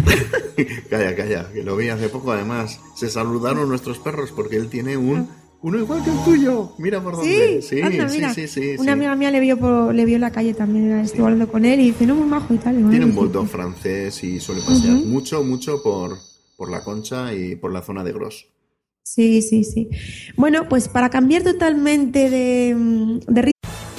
calla, 0.90 1.16
calla, 1.16 1.50
que 1.54 1.64
lo 1.64 1.76
vi 1.76 1.90
hace 1.90 2.10
poco 2.10 2.32
además. 2.32 2.80
Se 2.96 3.10
saludaron 3.10 3.70
nuestros 3.70 4.00
perros 4.00 4.32
porque 4.32 4.58
él 4.58 4.70
tiene 4.70 4.98
un 4.98 5.30
uno 5.62 5.80
igual 5.80 6.04
que 6.04 6.12
el 6.12 6.18
tuyo. 6.24 6.72
Mira 6.78 7.02
por 7.02 7.16
dónde. 7.18 7.62
Sí, 7.62 7.76
Sí, 7.78 7.82
anda, 7.82 8.08
sí, 8.10 8.16
mira. 8.18 8.34
sí, 8.34 8.48
sí, 8.48 8.76
Una 8.78 8.92
amiga 8.94 9.16
mía 9.16 9.32
le 9.32 9.40
vio 9.40 9.58
por, 9.58 9.94
le 9.96 10.06
vio 10.06 10.16
en 10.16 10.22
la 10.22 10.32
calle 10.32 10.54
también, 10.54 10.92
estuvo 11.00 11.26
hablando 11.26 11.52
con 11.52 11.66
él 11.66 11.80
y 11.80 11.86
dice, 11.88 12.06
no, 12.06 12.16
muy 12.16 12.28
majo 12.28 12.54
y 12.54 12.58
tal. 12.58 12.74
y 12.76 12.78
bueno, 12.78 12.90
Tiene 12.92 13.06
un 13.06 13.16
bulldog 13.16 13.48
francés 13.48 14.24
y 14.24 14.40
suele 14.40 14.62
pasear 14.62 14.96
mucho, 15.06 15.44
mucho 15.44 15.82
por, 15.82 16.18
por 16.58 16.70
la 16.70 16.84
concha 16.84 17.34
y 17.34 17.56
por 17.56 17.72
la 17.74 17.82
zona 17.82 18.04
de 18.04 18.14
Gros. 18.14 18.48
Sí, 19.04 19.42
sí, 19.44 19.64
sí. 19.64 19.90
Bueno, 20.36 20.68
pues 20.68 20.88
para 20.90 21.10
cambiar 21.10 21.44
totalmente 21.44 22.30
de, 22.30 22.74
mm, 22.76 23.20
de 23.28 23.42
ritmo, 23.44 23.55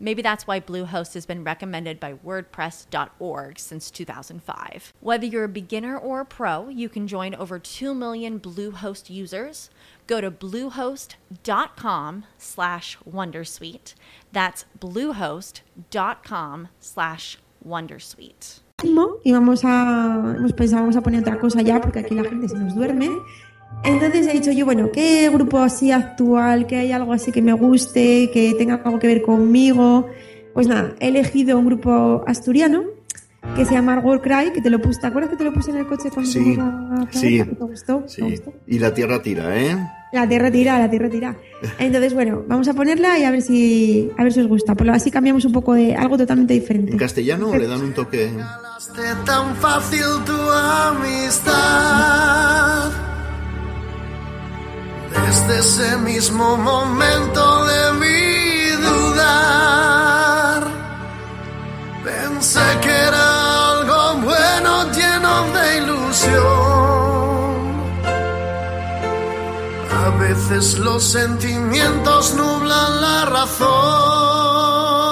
Maybe 0.00 0.22
that's 0.22 0.46
why 0.46 0.60
Bluehost 0.60 1.12
has 1.12 1.26
been 1.26 1.44
recommended 1.44 2.00
by 2.00 2.14
WordPress.org 2.14 3.58
since 3.58 3.90
2005. 3.90 4.94
Whether 5.00 5.26
you're 5.26 5.44
a 5.44 5.48
beginner 5.48 5.96
or 5.98 6.20
a 6.20 6.24
pro, 6.24 6.68
you 6.68 6.88
can 6.88 7.06
join 7.06 7.34
over 7.34 7.58
2 7.58 7.94
million 7.94 8.40
Bluehost 8.40 9.10
users. 9.10 9.68
Go 10.06 10.22
to 10.22 10.30
bluehost.com 10.30 12.24
slash 12.38 12.98
wondersuite. 13.08 13.94
That's 14.32 14.64
bluehost.com 14.80 16.68
slash 16.80 17.38
wondersuite. 17.64 18.60
y 19.22 19.32
vamos 19.32 19.62
a, 19.64 20.34
hemos 20.36 20.54
pensado, 20.54 20.82
vamos 20.82 20.96
a 20.96 21.02
poner 21.02 21.20
otra 21.20 21.38
cosa 21.38 21.60
ya, 21.60 21.80
porque 21.80 21.98
aquí 21.98 22.14
la 22.14 22.24
gente 22.24 22.48
se 22.48 22.56
nos 22.56 22.74
duerme. 22.74 23.10
Entonces 23.84 24.26
he 24.26 24.32
dicho 24.32 24.52
yo, 24.52 24.64
bueno, 24.66 24.90
¿qué 24.92 25.30
grupo 25.30 25.58
así 25.58 25.90
actual, 25.90 26.66
que 26.66 26.76
hay 26.76 26.92
algo 26.92 27.12
así 27.12 27.32
que 27.32 27.40
me 27.40 27.52
guste, 27.54 28.30
que 28.32 28.54
tenga 28.58 28.74
algo 28.84 28.98
que 28.98 29.06
ver 29.06 29.22
conmigo? 29.22 30.06
Pues 30.52 30.66
nada, 30.66 30.94
he 31.00 31.08
elegido 31.08 31.58
un 31.58 31.66
grupo 31.66 32.22
asturiano 32.26 32.82
que 33.56 33.64
se 33.64 33.72
llama 33.72 33.98
World 34.00 34.22
Cry, 34.22 34.52
que 34.52 34.60
te 34.60 34.68
lo 34.68 34.80
puse, 34.82 35.00
¿te 35.00 35.06
acuerdas 35.06 35.30
que 35.30 35.36
te 35.38 35.44
lo 35.44 35.52
puse 35.54 35.70
en 35.70 35.78
el 35.78 35.86
coche 35.86 36.10
cuando 36.10 36.30
Sí, 36.30 36.40
fuimos 36.42 36.68
a 36.68 37.06
sí, 37.10 37.38
¿Te 37.42 37.54
gustó? 37.64 37.98
¿Te 38.00 38.08
sí. 38.08 38.20
gustó? 38.22 38.52
Y 38.66 38.78
la 38.78 38.92
tierra 38.92 39.22
tira, 39.22 39.56
¿eh? 39.58 39.76
La 40.12 40.28
tierra 40.28 40.50
tira, 40.50 40.78
la 40.78 40.90
tierra 40.90 41.08
tira. 41.08 41.36
Entonces, 41.78 42.12
bueno, 42.12 42.42
vamos 42.48 42.66
a 42.68 42.74
ponerla 42.74 43.18
y 43.18 43.24
a 43.24 43.30
ver 43.30 43.40
si, 43.42 44.10
a 44.18 44.24
ver 44.24 44.32
si 44.32 44.40
os 44.40 44.48
gusta. 44.48 44.74
Por 44.74 44.86
lo 44.88 44.92
así 44.92 45.10
cambiamos 45.10 45.44
un 45.44 45.52
poco 45.52 45.72
de 45.72 45.94
algo 45.94 46.18
totalmente 46.18 46.52
diferente. 46.52 46.92
¿En 46.92 46.98
castellano 46.98 47.56
le 47.56 47.66
dan 47.68 47.80
un 47.80 47.94
toque? 47.94 48.26
Regalaste 48.26 49.02
tan 49.24 49.54
fácil 49.56 50.02
tu 50.26 50.32
amistad. 51.72 52.90
Desde 55.30 55.60
ese 55.60 55.96
mismo 55.98 56.56
momento 56.56 57.64
debí 57.64 58.70
dudar. 58.88 60.64
Pensé 62.02 62.66
que 62.82 62.90
era 62.90 63.70
algo 63.70 64.14
bueno, 64.24 64.90
lleno 64.90 65.34
de 65.54 65.64
ilusión. 65.82 66.42
A 70.04 70.08
veces 70.18 70.64
los 70.80 71.04
sentimientos 71.04 72.34
nublan 72.34 73.00
la 73.00 73.24
razón. 73.26 75.09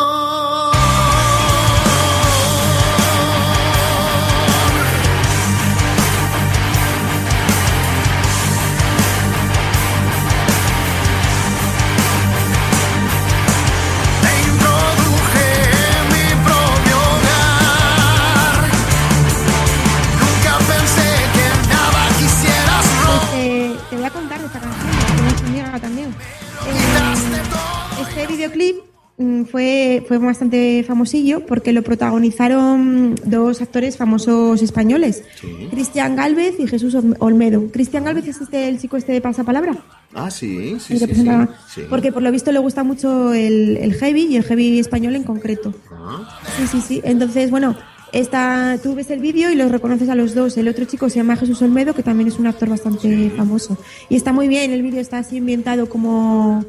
Videoclip 28.39 28.77
mm, 29.19 29.43
fue, 29.45 30.05
fue 30.07 30.19
bastante 30.19 30.85
famosillo 30.87 31.45
porque 31.47 31.73
lo 31.73 31.83
protagonizaron 31.83 33.15
dos 33.25 33.61
actores 33.61 33.97
famosos 33.97 34.63
españoles, 34.63 35.25
Cristian 35.71 36.15
Galvez 36.17 36.55
y 36.59 36.67
Jesús 36.67 36.95
Olm- 36.95 37.17
Olmedo. 37.19 37.71
Cristian 37.73 38.05
Galvez 38.05 38.29
es 38.29 38.41
este, 38.41 38.69
el 38.69 38.79
chico 38.81 38.97
este 38.97 39.13
de 39.13 39.21
pasapalabra. 39.21 39.77
Ah, 40.15 40.31
sí, 40.31 40.77
sí, 40.81 40.99
sí, 40.99 41.07
sí, 41.15 41.27
sí. 41.75 41.81
Porque 41.91 42.13
por 42.13 42.23
lo 42.23 42.31
visto 42.33 42.51
le 42.53 42.59
gusta 42.61 42.83
mucho 42.85 43.35
el, 43.35 43.77
el 43.77 43.95
heavy 43.95 44.27
y 44.27 44.37
el 44.37 44.45
heavy 44.45 44.79
español 44.79 45.17
en 45.17 45.25
concreto. 45.25 45.75
Ah, 45.93 46.41
Sí, 46.57 46.67
sí, 46.67 46.81
sí. 46.81 47.01
Entonces, 47.05 47.51
bueno, 47.51 47.77
esta, 48.13 48.79
tú 48.83 48.95
ves 48.95 49.11
el 49.11 49.21
vídeo 49.21 49.51
y 49.51 49.55
los 49.55 49.71
reconoces 49.71 50.09
a 50.09 50.15
los 50.15 50.35
dos. 50.35 50.57
El 50.57 50.67
otro 50.69 50.87
chico 50.87 51.11
se 51.11 51.17
llama 51.17 51.37
Jesús 51.37 51.61
Olmedo, 51.61 51.93
que 51.95 52.03
también 52.03 52.29
es 52.29 52.39
un 52.39 52.47
actor 52.47 52.69
bastante 52.71 53.31
famoso. 53.37 53.77
Y 54.09 54.17
está 54.17 54.33
muy 54.33 54.49
bien, 54.49 54.71
el 54.73 54.83
vídeo 54.83 55.01
está 55.01 55.19
así 55.19 55.37
ambientado 55.39 55.89
como 55.91 56.65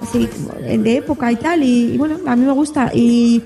así 0.00 0.28
de 0.78 0.96
época 0.96 1.30
y 1.32 1.36
tal. 1.36 1.62
Y, 1.62 1.94
y 1.94 1.98
bueno, 1.98 2.18
a 2.26 2.36
mí 2.36 2.44
me 2.44 2.52
gusta. 2.52 2.90
Y, 2.94 3.42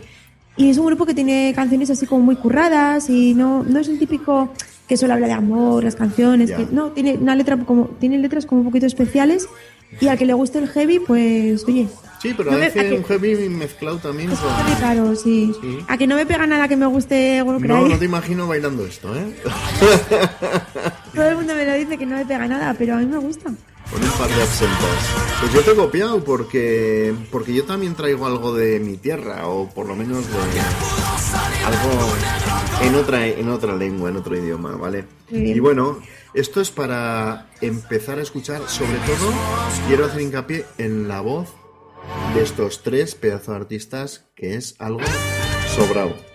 y 0.57 0.71
es 0.71 0.79
un 0.79 0.87
grupo 0.87 1.07
que 1.07 1.15
tiene 1.15 1.53
canciones 1.55 1.91
así 1.91 2.07
como 2.07 2.23
muy 2.25 2.37
curradas 2.37 3.09
y 3.09 3.35
no, 3.35 3.63
no 3.65 3.79
es 3.81 3.89
el 3.89 3.99
típico 3.99 4.51
que 4.87 4.97
solo 4.97 5.15
habla 5.15 5.29
de 5.29 5.33
amor, 5.35 5.85
las 5.85 5.95
canciones. 5.97 6.51
Que, 6.51 6.67
no, 6.71 6.89
tiene 6.91 7.15
una 7.15 7.37
letra 7.37 7.57
como, 7.59 7.87
tiene 8.01 8.19
letras 8.19 8.45
como 8.47 8.63
un 8.63 8.67
poquito 8.67 8.87
especiales. 8.87 9.49
Y 10.01 10.07
al 10.07 10.17
que 10.19 10.25
le 10.25 10.35
guste 10.35 10.59
el 10.59 10.69
heavy, 10.69 11.01
pues, 11.01 11.65
oye. 11.67 11.89
Sí, 12.23 12.33
pero 12.37 12.51
no 12.53 12.59
a 12.59 12.69
que- 12.71 12.93
un 12.93 13.03
heavy 13.03 13.49
mezclado 13.49 13.97
también 13.99 14.31
es 14.31 14.39
con... 14.39 14.53
muy 14.53 14.75
raro, 14.81 15.17
sí. 15.17 15.53
Sí. 15.61 15.79
A 15.89 15.97
que 15.97 16.07
no 16.07 16.15
me 16.17 16.27
pega 16.27 16.47
nada 16.47 16.69
que 16.69 16.77
me 16.77 16.87
guste 16.87 17.43
No, 17.45 17.89
no 17.89 17.99
te 17.99 18.05
imagino 18.05 18.47
bailando 18.47 18.85
esto, 18.87 19.09
¿eh? 19.17 19.35
Todo 21.15 21.25
el 21.29 21.37
mundo 21.37 21.55
me 21.55 21.65
lo 21.65 21.75
dice 21.75 21.97
que 21.99 22.07
no 22.07 22.17
me 22.17 22.25
pega 22.27 22.47
nada, 22.47 22.75
pero 22.79 22.95
a 22.95 22.99
mí 22.99 23.07
me 23.07 23.19
gusta. 23.19 23.51
Con 23.91 24.03
un 24.03 24.11
par 24.11 24.29
de 24.29 24.43
absentas. 24.43 25.41
Pues 25.41 25.53
yo 25.53 25.63
te 25.63 25.73
he 25.73 25.75
copiado 25.75 26.23
porque, 26.23 27.15
porque 27.31 27.53
yo 27.53 27.65
también 27.65 27.95
traigo 27.95 28.27
algo 28.27 28.55
de 28.55 28.79
mi 28.79 28.97
tierra, 28.97 29.49
o 29.49 29.69
por 29.69 29.87
lo 29.87 29.97
menos 29.97 30.27
de, 30.29 30.35
algo 31.65 32.15
en 32.83 32.95
otra, 32.95 33.27
en 33.27 33.49
otra 33.49 33.75
lengua, 33.75 34.11
en 34.11 34.17
otro 34.17 34.37
idioma, 34.37 34.77
¿vale? 34.77 35.07
Y 35.31 35.59
bueno, 35.61 35.99
esto 36.35 36.61
es 36.61 36.71
para 36.71 37.49
empezar 37.61 38.19
a 38.19 38.23
escuchar, 38.23 38.63
sobre 38.69 38.99
todo, 38.99 39.33
quiero 39.89 40.07
hacer 40.07 40.21
hincapié 40.21 40.65
en 40.79 41.09
la 41.09 41.21
voz 41.21 41.49
de 42.35 42.43
estos 42.43 42.83
tres 42.83 43.15
pedazos 43.15 43.49
de 43.49 43.57
artistas, 43.57 44.27
que 44.35 44.55
es 44.55 44.77
algo 44.79 45.01
sobrado. 45.75 46.30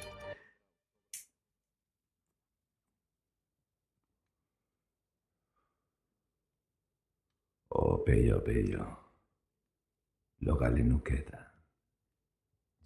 bello 8.15 8.39
bello 8.39 8.85
logalenuketa 10.41 11.39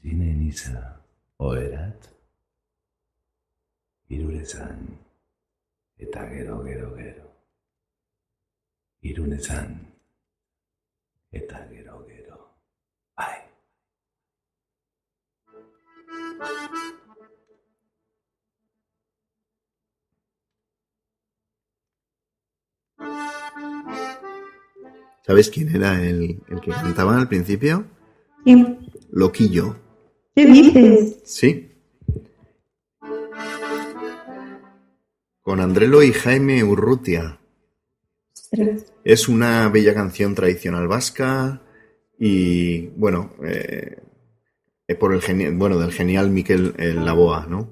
jinen 0.02 0.42
iza 0.48 0.82
oerat. 1.38 2.10
Irurezan 4.10 4.80
eta 5.98 6.26
gero 6.34 6.56
gero 6.66 6.90
gero. 6.98 7.28
Irunezan 9.02 9.78
eta 11.32 11.60
gero 11.70 12.02
gero. 12.10 12.38
Bai 13.18 13.38
Thank 23.60 24.14
you. 24.14 24.19
¿Sabes 25.30 25.52
quién 25.52 25.70
era 25.76 26.02
el, 26.02 26.40
el 26.50 26.60
que 26.60 26.72
cantaba 26.72 27.16
al 27.16 27.28
principio? 27.28 27.86
¿Quién? 28.44 28.80
Loquillo. 29.12 29.76
¿Qué 30.36 30.48
dices? 30.48 31.18
Sí. 31.24 31.72
Con 35.44 35.60
Andrelo 35.60 36.02
y 36.02 36.14
Jaime 36.14 36.64
Urrutia. 36.64 37.38
Es 39.04 39.30
una 39.30 39.70
bella 39.70 39.94
canción 39.94 40.34
tradicional 40.34 40.88
vasca 40.88 41.62
y, 42.18 42.88
bueno, 42.98 43.34
eh, 43.44 43.98
por 45.00 45.14
el 45.14 45.22
geni- 45.22 45.56
bueno, 45.56 45.78
del 45.78 45.92
genial 45.92 46.32
Miquel 46.32 46.74
eh, 46.80 46.96
Laboa, 46.96 47.46
¿no? 47.48 47.70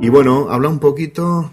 Y 0.00 0.08
bueno, 0.08 0.48
habla 0.48 0.70
un 0.70 0.78
poquito 0.78 1.52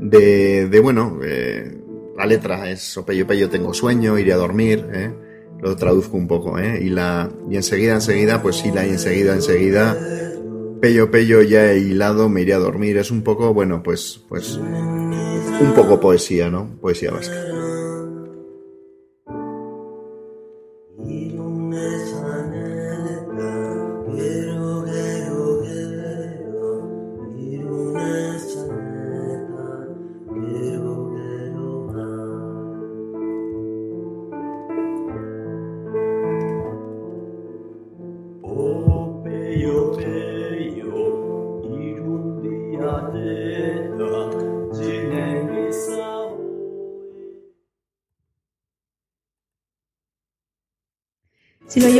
de, 0.00 0.68
de 0.68 0.80
bueno, 0.80 1.20
eh, 1.22 1.80
la 2.16 2.26
letra 2.26 2.70
es 2.70 2.96
Opello 2.96 3.26
Pello 3.26 3.50
tengo 3.50 3.74
sueño, 3.74 4.18
iré 4.18 4.32
a 4.32 4.36
dormir, 4.36 4.86
¿eh? 4.92 5.12
Lo 5.60 5.76
traduzco 5.76 6.16
un 6.16 6.28
poco, 6.28 6.58
¿eh? 6.58 6.80
Y, 6.82 6.90
la, 6.90 7.30
y 7.50 7.56
enseguida, 7.56 7.94
enseguida, 7.94 8.42
pues 8.42 8.56
sí, 8.56 8.70
la 8.70 8.86
y 8.86 8.90
enseguida, 8.90 9.34
enseguida, 9.34 9.96
Pello 10.80 11.10
Pello 11.10 11.42
ya 11.42 11.72
he 11.72 11.78
hilado, 11.78 12.28
me 12.28 12.42
iré 12.42 12.54
a 12.54 12.58
dormir. 12.58 12.98
Es 12.98 13.10
un 13.10 13.22
poco, 13.22 13.54
bueno, 13.54 13.82
pues, 13.82 14.20
pues, 14.28 14.56
un 14.56 15.72
poco 15.74 16.00
poesía, 16.00 16.50
¿no? 16.50 16.78
Poesía 16.80 17.10
vasca. 17.10 17.63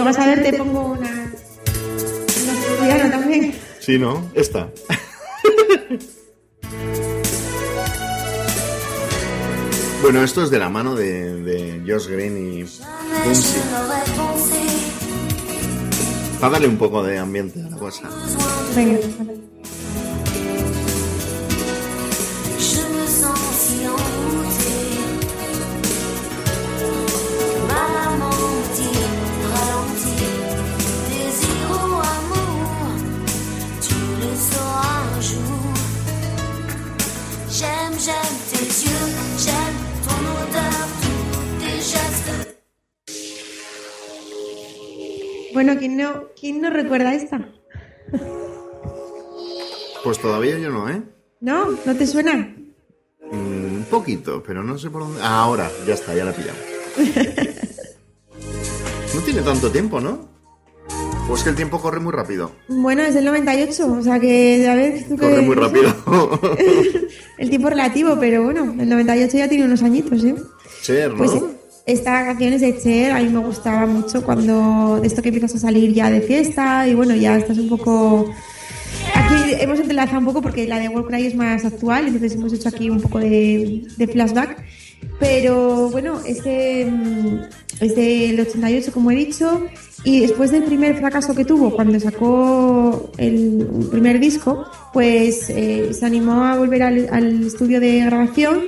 Lo 0.04 0.10
llegas 0.10 0.18
a 0.18 0.26
ver, 0.26 0.42
te 0.42 0.52
pongo 0.52 0.92
una. 0.92 1.32
Una 2.82 3.10
también. 3.10 3.54
Sí, 3.80 3.98
¿no? 3.98 4.30
Esta. 4.34 4.68
bueno, 10.02 10.22
esto 10.22 10.42
es 10.42 10.50
de 10.50 10.58
la 10.58 10.68
mano 10.68 10.94
de, 10.94 11.42
de 11.42 11.82
Josh 11.90 12.08
Green 12.08 12.36
y 12.36 12.64
Bumsy. 12.64 13.60
Para 16.38 16.52
darle 16.52 16.68
un 16.68 16.76
poco 16.76 17.02
de 17.02 17.18
ambiente 17.18 17.62
a 17.62 17.70
la 17.70 17.78
cosa. 17.78 18.10
Venga. 18.76 18.98
¿Quién 45.94 46.06
no, 46.06 46.22
¿quién 46.38 46.60
no 46.60 46.70
recuerda 46.70 47.14
esta? 47.14 47.48
Pues 50.02 50.18
todavía 50.18 50.58
yo 50.58 50.70
no, 50.70 50.88
¿eh? 50.90 51.02
¿No? 51.40 51.70
¿No 51.84 51.94
te 51.96 52.06
suena? 52.06 52.34
Mm, 53.30 53.76
Un 53.76 53.86
poquito, 53.90 54.42
pero 54.46 54.62
no 54.62 54.76
sé 54.78 54.90
por 54.90 55.02
dónde. 55.02 55.20
Ah, 55.22 55.42
ahora, 55.42 55.70
ya 55.86 55.94
está, 55.94 56.14
ya 56.14 56.24
la 56.24 56.32
pillamos. 56.32 56.60
No 59.14 59.20
tiene 59.20 59.42
tanto 59.42 59.70
tiempo, 59.70 60.00
¿no? 60.00 60.28
Pues 61.28 61.44
que 61.44 61.50
el 61.50 61.54
tiempo 61.54 61.80
corre 61.80 62.00
muy 62.00 62.12
rápido. 62.12 62.50
Bueno, 62.66 63.02
es 63.04 63.14
del 63.14 63.24
98, 63.26 63.86
o 63.86 64.02
sea 64.02 64.18
que, 64.18 64.68
a 64.68 64.74
ver, 64.74 65.04
tú 65.08 65.14
que- 65.16 65.22
Corre 65.22 65.40
muy 65.42 65.54
rápido. 65.54 65.94
El 67.38 67.48
tiempo 67.48 67.70
relativo, 67.70 68.16
pero 68.18 68.42
bueno, 68.42 68.74
el 68.78 68.88
98 68.88 69.38
ya 69.38 69.48
tiene 69.48 69.64
unos 69.66 69.82
añitos, 69.84 70.22
¿eh? 70.24 70.34
Cher, 70.82 71.12
¿no? 71.12 71.16
Pues 71.18 71.30
esta 71.86 72.24
canción 72.24 72.54
es 72.54 72.62
de 72.62 72.78
Cher, 72.78 73.12
a 73.12 73.20
mí 73.20 73.28
me 73.28 73.40
gustaba 73.40 73.84
mucho 73.86 74.24
cuando 74.24 75.00
esto 75.04 75.20
que 75.20 75.28
empiezas 75.28 75.54
a 75.56 75.58
salir 75.58 75.92
ya 75.92 76.10
de 76.10 76.22
fiesta 76.22 76.88
y 76.88 76.94
bueno, 76.94 77.14
ya 77.14 77.36
estás 77.36 77.58
un 77.58 77.68
poco... 77.68 78.32
Aquí 79.14 79.54
hemos 79.60 79.78
entrelazado 79.78 80.18
un 80.20 80.24
poco 80.24 80.40
porque 80.40 80.66
la 80.66 80.78
de 80.78 80.88
World 80.88 81.08
Cry 81.08 81.26
es 81.26 81.34
más 81.34 81.64
actual, 81.64 82.06
entonces 82.06 82.34
hemos 82.34 82.52
hecho 82.54 82.70
aquí 82.70 82.88
un 82.88 83.00
poco 83.00 83.18
de, 83.18 83.86
flashback. 84.10 84.64
Pero 85.20 85.90
bueno, 85.90 86.20
este 86.26 86.90
es 87.80 87.94
del 87.94 88.40
88, 88.40 88.90
como 88.92 89.10
he 89.10 89.16
dicho, 89.16 89.66
y 90.04 90.20
después 90.20 90.50
del 90.50 90.64
primer 90.64 90.96
fracaso 90.96 91.34
que 91.34 91.44
tuvo 91.44 91.70
cuando 91.70 92.00
sacó 92.00 93.12
el 93.18 93.88
primer 93.90 94.18
disco, 94.18 94.66
pues 94.92 95.50
eh, 95.50 95.90
se 95.92 96.06
animó 96.06 96.44
a 96.44 96.56
volver 96.56 96.82
al 96.82 97.46
estudio 97.46 97.78
de 97.78 98.00
grabación 98.00 98.62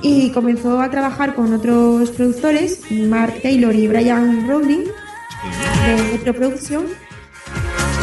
y 0.00 0.30
comenzó 0.30 0.80
a 0.80 0.90
trabajar 0.90 1.34
con 1.34 1.52
otros 1.52 2.10
productores, 2.10 2.80
Mark 2.90 3.40
Taylor 3.42 3.74
y 3.74 3.88
Brian 3.88 4.48
Rowling, 4.48 4.84
de 5.86 6.02
Metro 6.12 6.34
Production. 6.34 6.86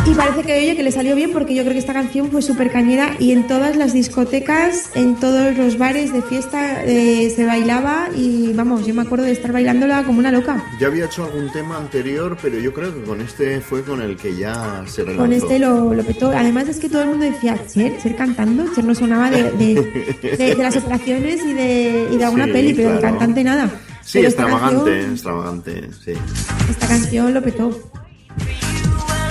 Y 0.05 0.13
parece 0.15 0.41
que 0.43 0.57
oye 0.57 0.75
que 0.75 0.81
le 0.83 0.91
salió 0.91 1.15
bien 1.15 1.31
porque 1.31 1.53
yo 1.53 1.61
creo 1.61 1.73
que 1.73 1.79
esta 1.79 1.93
canción 1.93 2.31
fue 2.31 2.41
súper 2.41 2.71
cañera 2.71 3.15
y 3.19 3.31
en 3.31 3.45
todas 3.47 3.75
las 3.75 3.93
discotecas, 3.93 4.89
en 4.95 5.15
todos 5.15 5.55
los 5.55 5.77
bares 5.77 6.11
de 6.11 6.21
fiesta 6.23 6.83
eh, 6.83 7.31
se 7.35 7.45
bailaba 7.45 8.09
y 8.15 8.51
vamos, 8.53 8.87
yo 8.87 8.93
me 8.95 9.03
acuerdo 9.03 9.25
de 9.25 9.31
estar 9.33 9.51
bailándola 9.51 10.03
como 10.03 10.17
una 10.19 10.31
loca. 10.31 10.63
Ya 10.79 10.87
había 10.87 11.05
hecho 11.05 11.25
algún 11.25 11.51
tema 11.51 11.77
anterior, 11.77 12.37
pero 12.41 12.57
yo 12.59 12.73
creo 12.73 12.93
que 12.95 13.03
con 13.03 13.21
este 13.21 13.61
fue 13.61 13.83
con 13.83 14.01
el 14.01 14.17
que 14.17 14.35
ya 14.35 14.83
se 14.87 15.03
relanzó. 15.03 15.21
Con 15.21 15.33
este 15.33 15.59
lo, 15.59 15.93
lo 15.93 16.03
petó. 16.03 16.31
Además 16.31 16.67
es 16.69 16.79
que 16.79 16.89
todo 16.89 17.03
el 17.03 17.09
mundo 17.09 17.25
decía, 17.25 17.57
Cher, 17.71 17.93
Cher 18.01 18.15
cantando, 18.15 18.65
Cher 18.73 18.85
no 18.85 18.95
sonaba 18.95 19.29
de, 19.29 19.43
de, 19.51 20.17
de- 20.37 20.55
de 20.55 20.63
las 20.63 20.75
operaciones 20.75 21.39
y 21.45 21.53
de, 21.53 22.07
y 22.11 22.17
de 22.17 22.25
alguna 22.25 22.45
Sí, 22.45 22.51
peli, 22.51 22.73
pero 22.73 22.93
de 22.93 22.99
claro. 22.99 23.17
cantante 23.17 23.43
nada. 23.43 23.69
Sí, 24.03 24.19
Pero 24.19 24.27
extravagante, 24.29 24.89
canción- 24.91 25.11
extravagante, 25.13 25.81
sí. 26.03 26.13
Esta 26.69 26.87
canción 26.87 27.31
lo 27.33 27.43
petó. 27.43 27.91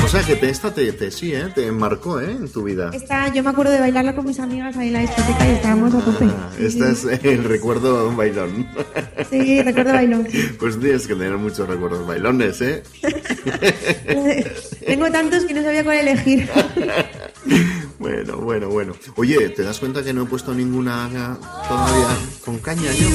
O 0.08 0.10
sea 0.10 0.22
que 0.22 0.36
te, 0.36 0.48
esta 0.48 0.72
te, 0.72 0.90
te- 0.94 1.10
sí, 1.10 1.34
¿eh? 1.34 1.48
Te 1.54 1.70
marcó, 1.70 2.18
¿eh? 2.18 2.30
En 2.30 2.48
tu 2.50 2.62
vida. 2.62 2.90
Esta, 2.94 3.30
yo 3.30 3.42
me 3.42 3.50
acuerdo 3.50 3.72
de 3.72 3.80
bailarla 3.80 4.14
con 4.14 4.24
mis 4.24 4.40
amigas 4.40 4.74
ahí 4.78 4.86
en 4.86 4.94
la 4.94 5.00
discoteca 5.00 5.46
y 5.46 5.50
estábamos 5.50 5.94
a 5.94 5.98
tope. 6.00 6.24
Ah, 6.24 6.50
este 6.58 6.90
es 6.92 7.04
el 7.24 7.44
recuerdo 7.44 8.02
de 8.04 8.08
un 8.08 8.16
bailón. 8.16 8.66
Sí, 9.28 9.60
recuerdo 9.62 9.92
bailón. 9.92 10.26
Pues 10.58 10.80
tienes 10.80 11.06
que 11.06 11.12
tener 11.14 11.36
muchos 11.36 11.68
recuerdos 11.68 12.06
bailones, 12.06 12.58
¿eh? 12.62 12.82
Tengo 14.86 15.10
tantos 15.10 15.44
que 15.44 15.52
no 15.52 15.62
sabía 15.62 15.84
cuál 15.84 15.98
elegir. 15.98 16.48
Bueno, 17.98 18.36
bueno, 18.36 18.68
bueno. 18.68 18.92
Oye, 19.16 19.48
¿te 19.50 19.62
das 19.64 19.80
cuenta 19.80 20.04
que 20.04 20.12
no 20.12 20.22
he 20.22 20.26
puesto 20.26 20.54
ninguna 20.54 21.08
todavía 21.68 22.06
con 22.44 22.58
caña 22.58 22.92
yo? 22.92 23.08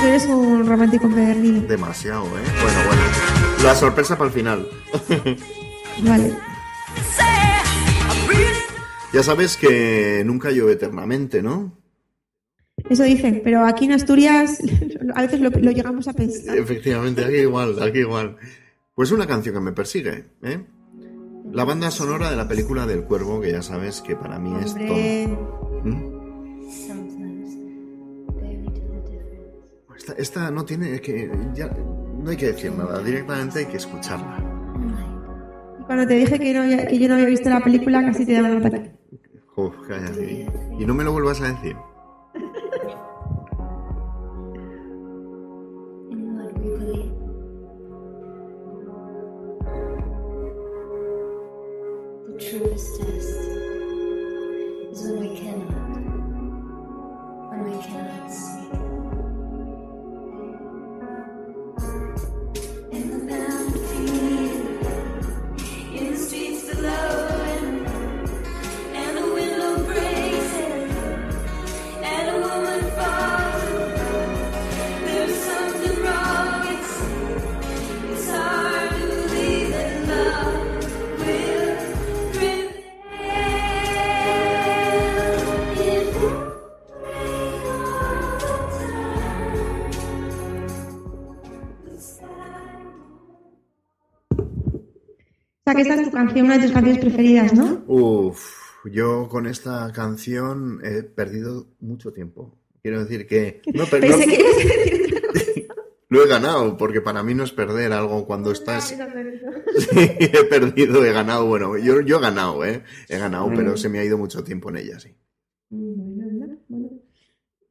Tú 0.00 0.06
eres 0.06 0.24
un 0.26 0.66
romántico 0.66 1.06
empedernido. 1.06 1.60
Demasiado, 1.68 2.24
¿eh? 2.24 2.42
Bueno, 2.62 2.78
bueno. 2.88 2.97
La 3.62 3.74
sorpresa 3.74 4.16
para 4.16 4.28
el 4.28 4.34
final. 4.34 4.68
Vale. 6.02 6.32
Ya 9.12 9.22
sabes 9.22 9.56
que 9.56 10.22
nunca 10.24 10.50
llueve 10.50 10.72
eternamente, 10.72 11.42
¿no? 11.42 11.76
Eso 12.88 13.02
dicen, 13.02 13.40
pero 13.42 13.64
aquí 13.64 13.86
en 13.86 13.92
Asturias 13.92 14.60
a 15.14 15.22
veces 15.22 15.40
lo, 15.40 15.50
lo 15.50 15.70
llegamos 15.70 16.06
a 16.08 16.12
pensar. 16.12 16.56
Efectivamente, 16.56 17.24
aquí 17.24 17.36
igual, 17.36 17.82
aquí 17.82 17.98
igual. 17.98 18.36
Pues 18.94 19.10
una 19.10 19.26
canción 19.26 19.54
que 19.54 19.60
me 19.60 19.72
persigue, 19.72 20.26
¿eh? 20.42 20.64
La 21.52 21.64
banda 21.64 21.90
sonora 21.90 22.30
de 22.30 22.36
la 22.36 22.46
película 22.46 22.86
del 22.86 23.04
cuervo, 23.04 23.40
que 23.40 23.52
ya 23.52 23.62
sabes 23.62 24.02
que 24.02 24.14
para 24.14 24.38
mí 24.38 24.54
es 24.62 24.74
todo. 24.74 25.82
¿Mm? 25.84 26.18
Esta, 29.96 30.12
esta 30.12 30.50
no 30.50 30.64
tiene 30.64 30.94
es 30.94 31.00
que 31.00 31.30
ya 31.54 31.70
no 32.18 32.30
hay 32.30 32.36
que 32.36 32.46
decir 32.46 32.72
nada, 32.72 33.02
directamente 33.02 33.60
hay 33.60 33.66
que 33.66 33.76
escucharla. 33.78 34.38
y 35.80 35.82
cuando 35.84 36.06
te 36.06 36.14
dije 36.14 36.38
que, 36.38 36.52
no 36.52 36.62
había- 36.62 36.86
que 36.86 36.98
yo 36.98 37.08
no 37.08 37.14
había 37.14 37.26
visto 37.26 37.48
la 37.48 37.60
película, 37.60 38.02
casi 38.04 38.26
te 38.26 38.34
daban 38.34 38.56
un 38.56 38.66
ataque. 38.66 38.92
Uf, 39.56 39.74
cállate. 39.88 40.46
Y 40.78 40.84
no 40.84 40.94
me 40.94 41.02
lo 41.04 41.12
vuelvas 41.12 41.40
a 41.40 41.48
decir. 41.52 41.76
The 52.26 52.38
truest 52.38 53.00
esta 95.88 96.02
es 96.02 96.08
tu 96.08 96.14
canción, 96.14 96.46
una 96.46 96.56
de 96.58 96.62
tus 96.64 96.72
canciones 96.72 97.00
preferidas, 97.00 97.52
¿no? 97.54 97.82
Uf, 97.86 98.40
yo 98.84 99.28
con 99.28 99.46
esta 99.46 99.90
canción 99.92 100.80
he 100.84 101.02
perdido 101.02 101.66
mucho 101.80 102.12
tiempo. 102.12 102.54
Quiero 102.82 103.04
decir 103.04 103.26
que 103.26 103.60
no, 103.74 103.84
per- 103.86 104.00
Pensé 104.00 104.26
no- 104.26 104.32
que 104.32 104.40
ibas 104.40 104.54
a 104.54 104.58
decir 104.58 105.68
lo 106.10 106.24
he 106.24 106.28
ganado, 106.28 106.76
porque 106.78 107.00
para 107.02 107.22
mí 107.22 107.34
no 107.34 107.44
es 107.44 107.52
perder 107.52 107.92
algo 107.92 108.26
cuando 108.26 108.50
estás... 108.52 108.94
Sí, 109.78 109.96
he 110.00 110.44
perdido, 110.44 111.04
he 111.04 111.12
ganado. 111.12 111.46
Bueno, 111.46 111.76
yo, 111.76 112.00
yo 112.00 112.16
he 112.18 112.20
ganado, 112.20 112.64
¿eh? 112.64 112.82
He 113.08 113.18
ganado, 113.18 113.50
pero 113.54 113.76
se 113.76 113.88
me 113.88 113.98
ha 114.00 114.04
ido 114.04 114.16
mucho 114.18 114.42
tiempo 114.42 114.70
en 114.70 114.78
ella, 114.78 114.98
sí. 114.98 115.14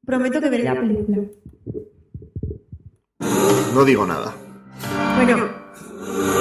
Prometo 0.05 0.39
que 0.39 0.49
veré 0.49 0.63
la 0.63 0.79
película. 0.79 1.17
No 3.73 3.83
digo 3.83 4.05
nada. 4.05 4.33
Bueno, 5.17 5.49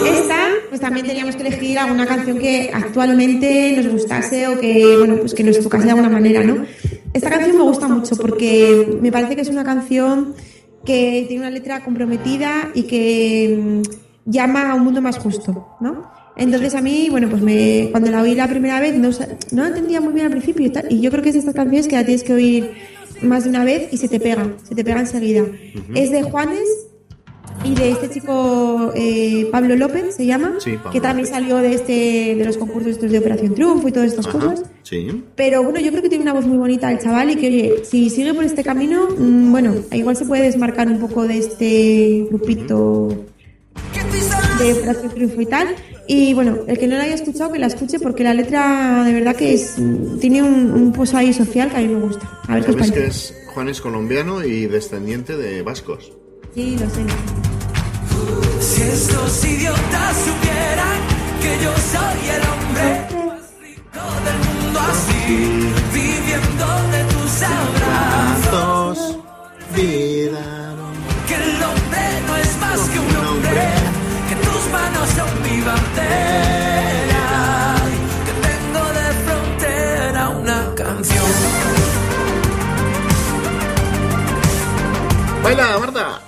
esta, 0.06 0.48
pues 0.76 0.82
también 0.82 1.06
teníamos 1.06 1.36
que 1.36 1.40
elegir 1.40 1.78
alguna 1.78 2.04
canción 2.04 2.38
que 2.38 2.70
actualmente 2.70 3.72
nos 3.78 3.88
gustase 3.88 4.46
o 4.46 4.60
que, 4.60 4.96
bueno, 4.98 5.16
pues 5.16 5.32
que 5.32 5.42
nos 5.42 5.58
tocase 5.58 5.84
de 5.84 5.92
alguna 5.92 6.10
manera, 6.10 6.44
¿no? 6.44 6.66
Esta 7.14 7.30
canción 7.30 7.56
me 7.56 7.62
gusta 7.62 7.88
mucho 7.88 8.14
porque 8.16 8.98
me 9.00 9.10
parece 9.10 9.36
que 9.36 9.40
es 9.40 9.48
una 9.48 9.64
canción 9.64 10.34
que 10.84 11.24
tiene 11.28 11.44
una 11.44 11.50
letra 11.50 11.82
comprometida 11.82 12.72
y 12.74 12.82
que 12.82 13.58
mm, 13.58 14.30
llama 14.30 14.70
a 14.70 14.74
un 14.74 14.84
mundo 14.84 15.00
más 15.00 15.16
justo, 15.16 15.78
¿no? 15.80 16.10
Entonces 16.36 16.74
a 16.74 16.82
mí, 16.82 17.08
bueno, 17.10 17.30
pues 17.30 17.40
me, 17.40 17.88
cuando 17.90 18.10
la 18.10 18.20
oí 18.20 18.34
la 18.34 18.46
primera 18.46 18.78
vez 18.78 18.98
no, 18.98 19.08
no 19.52 19.62
la 19.62 19.68
entendía 19.68 20.02
muy 20.02 20.12
bien 20.12 20.26
al 20.26 20.32
principio 20.32 20.66
y, 20.66 20.70
tal, 20.70 20.92
y 20.92 21.00
yo 21.00 21.10
creo 21.10 21.22
que 21.22 21.30
es 21.30 21.36
de 21.36 21.38
estas 21.38 21.54
canciones 21.54 21.88
que 21.88 21.96
la 21.96 22.04
tienes 22.04 22.22
que 22.22 22.34
oír 22.34 22.70
más 23.22 23.44
de 23.44 23.48
una 23.48 23.64
vez 23.64 23.88
y 23.94 23.96
se 23.96 24.08
te 24.08 24.20
pega, 24.20 24.46
se 24.62 24.74
te 24.74 24.84
pega 24.84 25.00
enseguida. 25.00 25.42
Es 25.94 26.10
de 26.10 26.22
Juanes 26.22 26.68
y 27.64 27.74
de 27.74 27.90
este 27.90 28.10
chico 28.10 28.92
eh, 28.94 29.48
Pablo 29.50 29.74
López 29.76 30.14
se 30.16 30.26
llama, 30.26 30.54
Sí, 30.60 30.72
Pablo 30.76 30.90
que 30.92 31.00
también 31.00 31.26
López. 31.26 31.30
salió 31.42 31.56
de 31.58 31.74
este 31.74 32.34
de 32.36 32.44
los 32.44 32.56
concursos 32.56 32.92
estos 32.92 33.10
de 33.10 33.18
Operación 33.18 33.54
Triunfo 33.54 33.88
y 33.88 33.92
todas 33.92 34.10
estas 34.10 34.26
Ajá, 34.26 34.38
cosas. 34.38 34.62
sí. 34.82 35.24
Pero 35.34 35.62
bueno, 35.62 35.80
yo 35.80 35.90
creo 35.90 36.02
que 36.02 36.08
tiene 36.08 36.22
una 36.22 36.32
voz 36.32 36.46
muy 36.46 36.58
bonita 36.58 36.90
el 36.92 36.98
chaval 36.98 37.30
y 37.30 37.36
que 37.36 37.46
oye, 37.48 37.74
si 37.84 38.10
sigue 38.10 38.34
por 38.34 38.44
este 38.44 38.62
camino, 38.62 39.08
mm, 39.18 39.50
bueno, 39.50 39.74
igual 39.92 40.16
se 40.16 40.24
puede 40.26 40.42
desmarcar 40.42 40.88
un 40.88 40.98
poco 41.00 41.26
de 41.26 41.38
este 41.38 42.26
grupito 42.30 43.08
de 44.60 44.72
Operación 44.72 45.10
Triunfo 45.12 45.40
y 45.40 45.46
tal. 45.46 45.68
Y 46.08 46.34
bueno, 46.34 46.58
el 46.68 46.78
que 46.78 46.86
no 46.86 46.96
la 46.96 47.02
haya 47.02 47.14
escuchado, 47.16 47.52
que 47.52 47.58
la 47.58 47.66
escuche 47.66 47.98
porque 47.98 48.22
la 48.22 48.32
letra 48.32 49.02
de 49.04 49.12
verdad 49.12 49.34
que 49.34 49.54
es 49.54 49.74
tiene 50.20 50.40
un, 50.40 50.70
un 50.72 50.92
pozo 50.92 51.16
ahí 51.16 51.32
social 51.32 51.68
que 51.68 51.76
a 51.78 51.80
mí 51.80 51.88
me 51.88 52.00
gusta. 52.00 52.30
A 52.46 52.54
ver 52.54 52.64
qué 52.64 52.70
os 52.70 52.76
Sabes 52.76 52.92
que 52.92 53.00
parece. 53.00 53.06
es 53.32 53.34
Juan 53.52 53.68
es 53.68 53.80
colombiano 53.80 54.44
y 54.44 54.66
descendiente 54.66 55.36
de 55.36 55.62
vascos. 55.62 56.12
Sí, 56.54 56.76
lo 56.80 56.88
sé. 56.88 57.45
Si 58.66 58.82
estos 58.82 59.44
idiotas 59.44 60.16
supieran 60.26 60.98
que 61.40 61.52
yo 61.62 61.72
soy 61.92 62.28
el 62.36 62.42
hombre 62.50 62.88
más 63.26 63.44
rico 63.62 64.04
del 64.26 64.38
mundo 64.48 64.78
así, 64.80 65.20
viviendo 65.94 66.66
de 66.90 67.00
tus 67.04 67.32
abrazos, 67.42 68.98
que 69.72 71.34
el 71.34 71.62
hombre 71.62 72.04
no 72.26 72.36
es 72.36 72.58
más 72.58 72.80
que 72.90 72.98
un 72.98 73.16
hombre, 73.24 73.66
que 74.28 74.34
tus 74.34 74.62
manos 74.72 75.08
son 75.16 75.30
mi 75.44 75.60
bandera, 75.60 77.24
que 78.26 78.32
tengo 78.48 78.82
de 78.98 79.06
frontera 79.26 80.28
una 80.30 80.58
canción. 80.74 81.30
¡Baila, 85.44 85.78
Marta! 85.78 86.25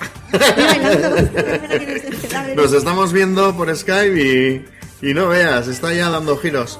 Nos 2.56 2.72
estamos 2.72 3.12
viendo 3.12 3.56
por 3.56 3.74
Skype 3.74 4.20
y, 4.20 4.64
y 5.10 5.14
no 5.14 5.28
veas, 5.28 5.68
está 5.68 5.92
ya 5.94 6.10
dando 6.10 6.36
giros. 6.36 6.78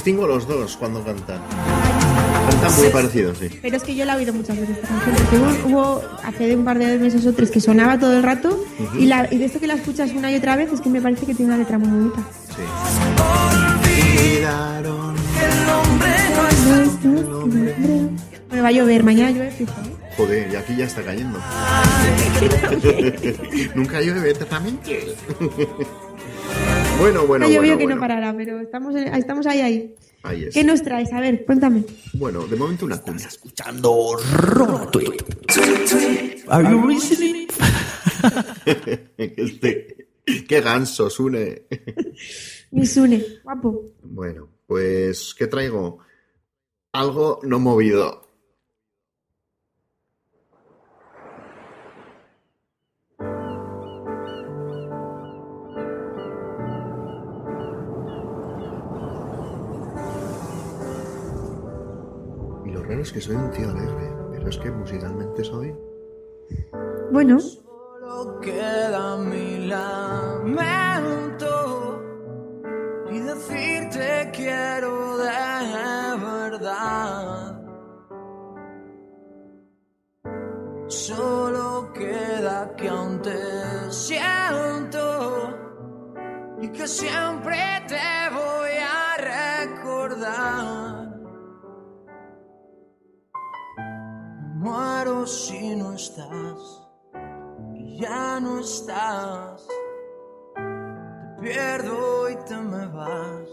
Los 0.00 0.04
distingo 0.06 0.26
los 0.26 0.48
dos 0.48 0.78
cuando 0.78 1.04
cantan. 1.04 1.42
Cantan 2.50 2.76
muy 2.78 2.88
parecidos, 2.88 3.36
sí. 3.36 3.50
Pero 3.60 3.76
es 3.76 3.82
que 3.82 3.94
yo 3.94 4.06
la 4.06 4.14
he 4.14 4.16
oído 4.16 4.32
muchas 4.32 4.58
veces 4.58 4.78
esta 4.78 4.88
canción, 4.88 5.14
porque 5.14 5.36
hubo, 5.36 5.68
hubo 5.68 6.02
hace 6.24 6.56
un 6.56 6.64
par 6.64 6.78
de 6.78 6.96
meses 6.98 7.26
o 7.26 7.34
tres 7.34 7.50
que 7.50 7.60
sonaba 7.60 7.98
todo 7.98 8.16
el 8.16 8.22
rato 8.22 8.64
y, 8.98 9.04
la, 9.04 9.28
y 9.30 9.36
de 9.36 9.44
esto 9.44 9.60
que 9.60 9.66
la 9.66 9.74
escuchas 9.74 10.12
una 10.12 10.32
y 10.32 10.36
otra 10.36 10.56
vez 10.56 10.72
es 10.72 10.80
que 10.80 10.88
me 10.88 11.02
parece 11.02 11.26
que 11.26 11.34
tiene 11.34 11.52
una 11.52 11.58
letra 11.62 11.76
muy 11.78 11.88
bonita. 11.88 12.22
sí. 12.48 12.62
Olvidaron 14.20 15.14
que 15.16 15.44
el 15.44 15.68
hombre 15.68 16.16
no 16.34 16.80
es 16.80 16.90
Bueno, 18.48 18.62
va 18.62 18.68
a 18.68 18.72
llover, 18.72 19.04
mañana 19.04 19.30
llueve 19.32 19.50
fijo, 19.50 19.72
¿eh? 19.72 20.14
Joder, 20.16 20.50
y 20.50 20.56
aquí 20.56 20.76
ya 20.76 20.86
está 20.86 21.02
cayendo. 21.02 21.38
Nunca 23.74 24.00
llueve 24.00 24.30
eternamente. 24.30 25.14
Bueno, 27.00 27.26
bueno, 27.26 27.46
ha 27.46 27.48
llovido 27.48 27.60
bueno, 27.60 27.78
que 27.78 27.84
bueno. 27.84 27.94
no 27.96 28.00
parará, 28.00 28.36
pero 28.36 28.60
estamos, 28.60 28.94
en- 28.94 29.14
estamos 29.14 29.46
ahí, 29.46 29.60
ahí. 29.60 29.94
Ahí 30.22 30.44
es. 30.44 30.54
¿Qué 30.54 30.64
nos 30.64 30.82
traes? 30.82 31.12
A 31.12 31.20
ver, 31.20 31.44
cuéntame. 31.46 31.84
Bueno, 32.12 32.46
de 32.46 32.56
momento 32.56 32.84
una 32.84 33.00
cuña. 33.00 33.26
escuchando 33.26 34.16
Tweet. 34.92 35.16
Are 36.48 36.70
you 36.70 36.86
listening? 36.88 37.46
este, 39.16 40.08
qué 40.48 40.60
ganso, 40.60 41.08
Sune. 41.10 41.62
Misune, 42.72 43.24
guapo. 43.42 43.84
bueno, 44.02 44.48
pues, 44.66 45.34
¿qué 45.36 45.46
traigo? 45.46 45.98
Algo 46.92 47.40
no 47.42 47.58
movido. 47.58 48.22
Es 62.90 63.12
que 63.12 63.20
soy 63.20 63.36
un 63.36 63.50
tío 63.52 63.70
alegre, 63.70 64.12
pero 64.32 64.48
es 64.48 64.58
que 64.58 64.70
musicalmente 64.70 65.44
soy. 65.44 65.72
Bueno, 67.12 67.38
Solo 67.38 68.40
queda 68.40 69.16
mi 69.16 69.66
lamento 69.68 70.72
y 73.10 73.20
decirte 73.20 74.30
quiero 74.34 75.18
de 75.18 75.30
verdad. 76.18 77.62
Solo 80.88 81.92
queda 81.92 82.74
que 82.76 82.88
aún 82.88 83.22
te 83.22 83.92
siento 83.92 85.56
y 86.60 86.68
que 86.68 86.88
siempre 86.88 87.56
te 87.86 88.34
voy 88.34 88.69
Muero 94.70 95.26
si 95.26 95.74
no 95.74 95.94
estás 95.94 96.60
y 97.74 97.98
ya 97.98 98.38
no 98.38 98.60
estás. 98.60 99.66
Te 100.54 101.42
pierdo 101.42 102.30
y 102.30 102.36
te 102.48 102.56
me 102.56 102.86
vas. 102.86 103.50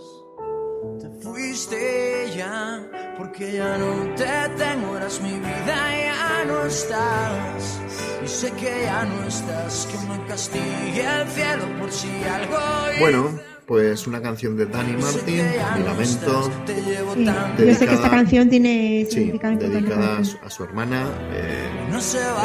Te 1.01 1.09
fuiste 1.23 2.31
ya 2.37 2.83
porque 3.17 3.53
ya 3.53 3.79
no 3.79 4.13
te 4.13 4.49
tengo, 4.57 4.95
eras 4.95 5.19
mi 5.19 5.33
vida, 5.39 5.77
ya 6.05 6.45
no 6.45 6.65
estás. 6.67 7.81
Y 8.23 8.27
sé 8.27 8.51
que 8.51 8.83
ya 8.83 9.03
no 9.05 9.27
estás, 9.27 9.87
que 9.87 9.97
me 10.07 10.23
castigue 10.27 11.03
el 11.21 11.27
cielo 11.29 11.65
por 11.79 11.91
si 11.91 12.11
algo. 12.25 12.59
Bueno, 12.99 13.39
pues 13.67 14.07
una 14.07 14.21
canción 14.21 14.55
de 14.55 14.65
Dani 14.65 14.93
Martin, 14.93 15.43
Mi 15.77 15.83
Lamento, 15.83 16.51
sí, 16.65 17.65
yo 17.65 17.75
sé 17.75 17.85
que 17.85 17.93
esta 17.95 18.09
canción 18.09 18.49
tiene 18.49 19.05
sí, 19.09 19.25
dedicada 19.25 20.19
a 20.19 20.23
su, 20.23 20.37
a 20.37 20.49
su 20.49 20.63
hermana 20.63 21.05
eh, 21.33 21.67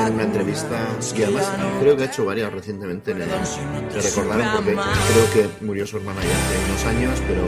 en 0.05 0.15
una 0.15 0.25
entrevista 0.25 0.85
y 1.17 1.23
además 1.23 1.49
creo 1.81 1.97
que 1.97 2.03
ha 2.03 2.07
hecho 2.07 2.25
varias 2.25 2.53
recientemente. 2.53 3.15
Le, 3.15 3.27
le 3.27 4.01
recordaron 4.03 4.57
porque 4.57 4.73
creo 4.73 5.33
que 5.33 5.65
murió 5.65 5.87
su 5.87 5.99
hermana 5.99 6.21
ya 6.21 6.29
hace 6.29 6.71
unos 6.71 6.85
años, 6.87 7.23
pero 7.29 7.47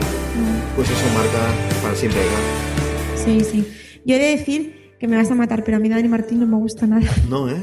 pues 0.77 0.89
eso 0.89 1.05
marca 1.13 1.81
para 1.83 1.95
siempre. 1.95 2.21
¿no? 2.21 3.23
Sí, 3.25 3.41
sí. 3.43 3.73
Yo 4.05 4.15
he 4.15 4.19
de 4.19 4.37
decir 4.37 4.95
que 4.99 5.07
me 5.09 5.17
vas 5.17 5.29
a 5.29 5.35
matar, 5.35 5.65
pero 5.65 5.77
a 5.77 5.79
mí 5.81 5.89
Dani 5.89 6.07
Martín 6.07 6.39
no 6.39 6.47
me 6.47 6.55
gusta 6.55 6.87
nada. 6.87 7.11
No, 7.29 7.49
¿eh? 7.49 7.57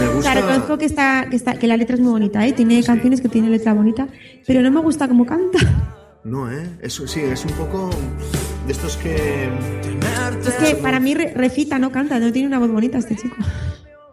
Me 0.00 0.08
O 0.08 0.14
gusta. 0.14 0.32
sea, 0.32 0.40
reconozco 0.42 0.78
que, 0.78 0.84
está, 0.86 1.26
que, 1.30 1.36
está, 1.36 1.54
que 1.54 1.66
la 1.66 1.76
letra 1.76 1.94
es 1.94 2.00
muy 2.00 2.12
bonita, 2.12 2.46
¿eh? 2.46 2.52
Tiene 2.52 2.82
canciones 2.82 3.20
que 3.20 3.28
tienen 3.28 3.50
letra 3.50 3.72
bonita, 3.74 4.08
pero 4.46 4.60
no 4.62 4.70
me 4.70 4.80
gusta 4.80 5.08
cómo 5.08 5.24
canta. 5.26 5.58
No, 6.24 6.50
¿eh? 6.50 6.68
Eso 6.82 7.06
sí, 7.06 7.20
es 7.20 7.44
un 7.44 7.52
poco 7.52 7.90
de 8.66 8.72
estos 8.72 8.96
que 8.96 9.48
Es 10.46 10.54
que 10.54 10.74
para 10.76 10.98
mí 11.00 11.14
re- 11.14 11.32
recita, 11.34 11.78
no 11.78 11.90
canta, 11.92 12.18
no 12.18 12.32
tiene 12.32 12.48
una 12.48 12.58
voz 12.58 12.70
bonita 12.70 12.98
este 12.98 13.14
chico. 13.16 13.36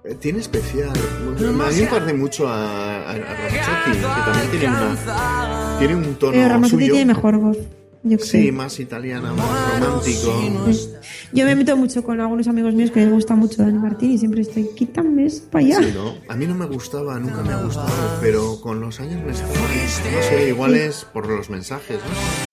eh, 0.05 0.15
tiene 0.19 0.39
especial. 0.39 0.89
A 0.91 1.41
mí 1.71 1.79
me 1.81 1.87
parece 1.87 2.13
mucho 2.13 2.47
a, 2.47 2.53
a, 2.55 3.09
a 3.11 3.13
Ramazzotti, 3.17 3.91
que 3.97 4.31
también 4.31 4.51
tiene 4.51 4.67
una 4.67 5.75
tiene 5.79 5.95
un 5.95 6.15
tono 6.15 6.31
Pero 6.33 6.47
Ramazzotti 6.49 6.83
suyo. 6.83 6.93
tiene 6.93 7.13
mejor 7.13 7.37
voz. 7.37 7.57
Yo 8.05 8.17
Sí, 8.19 8.31
creo. 8.41 8.53
más 8.53 8.79
italiana, 8.81 9.31
más 9.33 9.79
romántico. 9.79 10.41
Yo 11.31 11.45
me 11.45 11.55
meto 11.55 11.77
mucho 11.77 12.03
con 12.03 12.19
algunos 12.19 12.47
amigos 12.47 12.73
míos 12.73 12.91
que 12.91 12.99
les 12.99 13.09
gusta 13.11 13.33
mucho 13.35 13.63
Dani 13.63 13.79
Martín 13.79 14.11
y 14.11 14.17
siempre 14.17 14.41
estoy, 14.41 14.67
quítame 14.75 15.25
eso 15.25 15.43
para 15.49 15.65
allá. 15.65 15.77
Sí, 15.83 15.91
¿no? 15.95 16.13
A 16.27 16.35
mí 16.35 16.45
no 16.45 16.53
me 16.55 16.65
gustaba, 16.65 17.17
nunca 17.19 17.41
me 17.43 17.53
ha 17.53 17.63
gustado, 17.63 17.89
pero 18.21 18.59
con 18.61 18.81
los 18.81 18.99
años 18.99 19.23
me 19.25 19.31
está... 19.31 19.47
No 19.47 20.21
sé, 20.29 20.49
igual 20.49 20.75
es 20.75 21.05
por 21.05 21.27
los 21.29 21.49
mensajes, 21.49 21.97
¿no? 21.97 22.52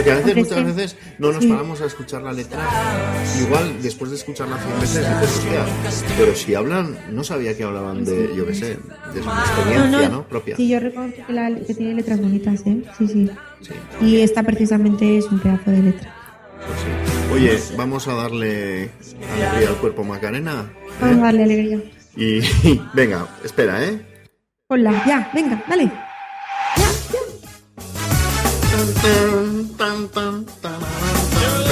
Porque 0.00 0.10
a 0.12 0.16
veces, 0.16 0.36
muchas 0.36 0.58
sí. 0.58 0.64
veces 0.64 0.96
no 1.18 1.32
nos 1.32 1.42
Sí. 1.44 1.50
paramos 1.50 1.80
a 1.80 1.86
escuchar 1.86 2.22
la 2.22 2.32
letra. 2.32 2.58
Igual 3.40 3.82
después 3.82 4.10
de 4.10 4.16
escucharla 4.16 4.56
100 4.56 4.80
veces 4.80 5.08
dices, 5.08 5.36
hostia, 5.36 5.64
pero 6.18 6.34
si 6.34 6.54
hablan, 6.54 6.96
no 7.10 7.22
sabía 7.24 7.56
que 7.56 7.64
hablaban 7.64 8.04
de, 8.04 8.30
yo 8.36 8.46
qué 8.46 8.54
sé, 8.54 8.66
de 9.14 9.22
su 9.22 9.28
experiencia, 9.28 10.08
¿no? 10.08 10.26
Propia. 10.26 10.56
Sí, 10.56 10.68
yo 10.68 10.80
reconozco 10.80 11.26
que, 11.26 11.32
la- 11.32 11.54
que 11.54 11.74
tiene 11.74 11.94
letras 11.94 12.20
bonitas, 12.20 12.60
¿eh? 12.66 12.82
Sí, 12.98 13.06
sí. 13.08 13.30
Sí, 13.60 13.72
Y 14.00 14.20
esta 14.20 14.42
precisamente 14.42 15.18
es 15.18 15.26
un 15.26 15.38
pedazo 15.40 15.70
de 15.70 15.82
letra. 15.82 16.14
pues 16.66 16.80
sí. 16.80 17.32
Oye, 17.34 17.58
vamos 17.76 18.08
a 18.08 18.14
darle 18.14 18.90
alegría 19.34 19.68
al 19.68 19.76
cuerpo 19.76 20.02
Macarena. 20.02 20.72
Vamos 21.00 21.18
a 21.18 21.22
darle 21.26 21.44
alegría. 21.44 21.78
Y 22.16 22.40
venga, 22.94 23.26
espera, 23.44 23.84
¿eh? 23.84 24.00
Hola, 24.68 25.02
ya, 25.06 25.30
venga, 25.34 25.62
dale. 25.68 25.90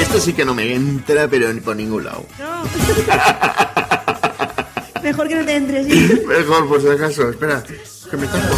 Esto 0.00 0.20
sí 0.20 0.32
que 0.32 0.44
no 0.44 0.54
me 0.54 0.74
entra, 0.74 1.28
pero 1.28 1.48
por 1.62 1.76
ningún 1.76 2.04
lado. 2.04 2.24
Mejor 5.02 5.28
que 5.28 5.34
no 5.36 5.44
te 5.44 5.56
entres. 5.56 5.86
¿sí? 5.86 6.22
Mejor, 6.26 6.68
por 6.68 6.80
si 6.80 6.88
acaso, 6.88 7.28
espera. 7.30 7.62
Que 7.62 8.16
me 8.16 8.26
tapo. 8.26 8.56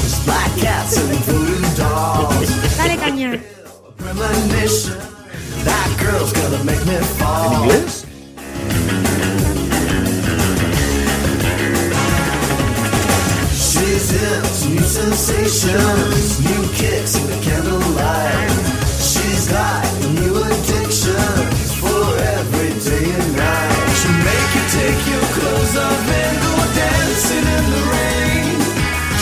Dale 2.76 2.96
caña. 2.98 3.40
¿En 7.46 7.52
inglés? 7.52 8.04
Into 14.10 14.70
new 14.70 14.82
sensations, 14.82 16.40
new 16.42 16.62
kicks 16.74 17.14
in 17.14 17.24
the 17.30 17.38
candlelight. 17.46 18.50
She's 18.98 19.46
got 19.46 19.86
new 20.18 20.34
addictions 20.34 21.70
for 21.78 22.18
every 22.18 22.74
day 22.82 23.06
and 23.06 23.36
night. 23.36 23.86
She'll 23.98 24.18
make 24.26 24.50
you 24.56 24.64
take 24.78 25.00
your 25.12 25.26
clothes 25.36 25.76
off 25.76 26.10
and 26.22 26.36
go 26.42 26.54
dancing 26.74 27.46
in 27.54 27.64
the 27.70 27.82
rain. 27.94 28.58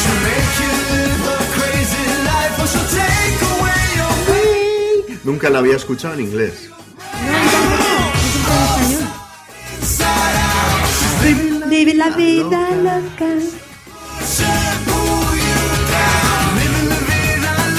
She'll 0.01 0.23
make 0.25 0.53
you 0.63 0.73
live 0.89 1.23
a 1.37 1.39
crazy 1.57 2.07
life, 2.25 2.55
or 2.57 2.67
she'll 2.73 2.89
take 2.97 3.41
away 3.53 3.85
your 4.01 4.17
pain. 4.29 5.21
Nunca 5.23 5.51
la 5.51 5.59
había 5.59 5.77
escuchado 5.77 6.15
en 6.15 6.21
inglés. 6.21 6.71
Vive 11.69 11.95
la 11.95 12.09
vida 12.09 12.71
loca. 12.83 13.68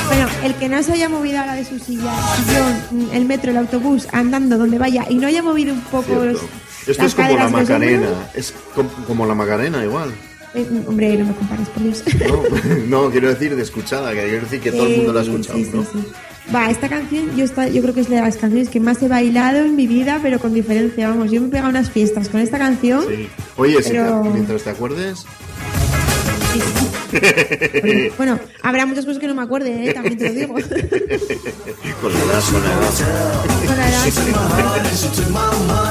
Bueno, 0.07 0.28
el 0.43 0.55
que 0.55 0.70
no 0.70 0.82
se 0.84 0.93
haya 0.93 1.07
movido 1.10 1.39
ahora 1.39 1.53
de 1.53 1.66
su 1.66 1.78
silla, 1.80 2.12
sillón, 2.38 3.10
el 3.14 3.26
metro, 3.26 3.51
el 3.51 3.57
autobús, 3.57 4.07
andando 4.12 4.57
donde 4.57 4.78
vaya 4.80 5.05
y 5.10 5.16
no 5.16 5.28
haya 5.28 5.43
movido 5.43 5.74
un 5.74 5.82
poco 5.82 6.03
Cierto. 6.03 6.26
los- 6.26 6.41
Esto 6.88 7.05
es 7.05 7.16
como 7.16 7.38
la 7.38 7.49
Macarena. 7.49 8.07
Es 8.34 8.53
com- 8.74 8.89
como 9.05 9.26
la 9.26 9.36
Macarena, 9.36 9.84
igual. 9.84 10.12
eh, 10.55 10.68
hombre, 10.88 11.16
no 11.18 11.26
me 11.26 11.34
compares, 11.36 11.68
por 11.70 11.84
Dios. 11.84 12.03
No, 12.88 13.03
no, 13.05 13.12
quiero 13.12 13.30
decir 13.30 13.55
de 13.55 13.62
escuchada, 13.62 14.12
que 14.14 14.24
quiero 14.24 14.41
decir 14.41 14.60
que 14.60 14.72
todo 14.72 14.88
el 14.88 14.97
mundo 14.97 15.14
la 15.14 15.20
ha 15.20 15.24
escuchado, 15.24 15.57
sí, 15.60 15.66
sí, 15.66 15.72
¿no? 15.74 15.84
sí. 15.84 16.07
Va, 16.53 16.72
esta 16.72 16.89
canción 16.89 17.36
yo, 17.36 17.45
está, 17.45 17.68
yo 17.68 17.80
creo 17.84 17.93
que 17.93 18.01
es 18.01 18.10
de 18.10 18.20
las 18.20 18.36
canciones 18.38 18.70
que 18.70 18.80
más 18.80 18.99
he 19.03 19.07
bailado 19.07 19.60
en 19.60 19.76
mi 19.76 19.86
vida, 19.86 20.20
pero 20.24 20.39
con 20.39 20.51
diferencia. 20.55 21.07
Vamos, 21.10 21.30
yo 21.30 21.39
me 21.41 21.47
he 21.47 21.51
pegado 21.51 21.70
unas 21.70 21.91
fiestas 21.91 22.28
con 22.30 22.41
esta 22.41 22.57
canción. 22.57 23.05
Oye, 23.55 23.78
si 23.84 23.89
te- 23.91 23.97
Pero- 23.97 24.24
mientras 24.24 24.64
te 24.64 24.72
acuerdes. 24.72 25.26
Bueno, 28.18 28.39
habrá 28.62 28.86
muchas 28.86 29.06
cosas 29.06 29.20
que 29.20 29.28
no 29.28 29.36
me 29.36 29.41
acuerde, 29.41 29.89
¿eh? 29.89 29.93
también 29.93 30.18
te 30.18 30.28
lo 30.28 30.34
digo. 30.34 30.54
Con 32.02 32.14
la 32.14 32.20
edad, 32.20 32.41
con 32.52 32.64
la. 32.64 32.70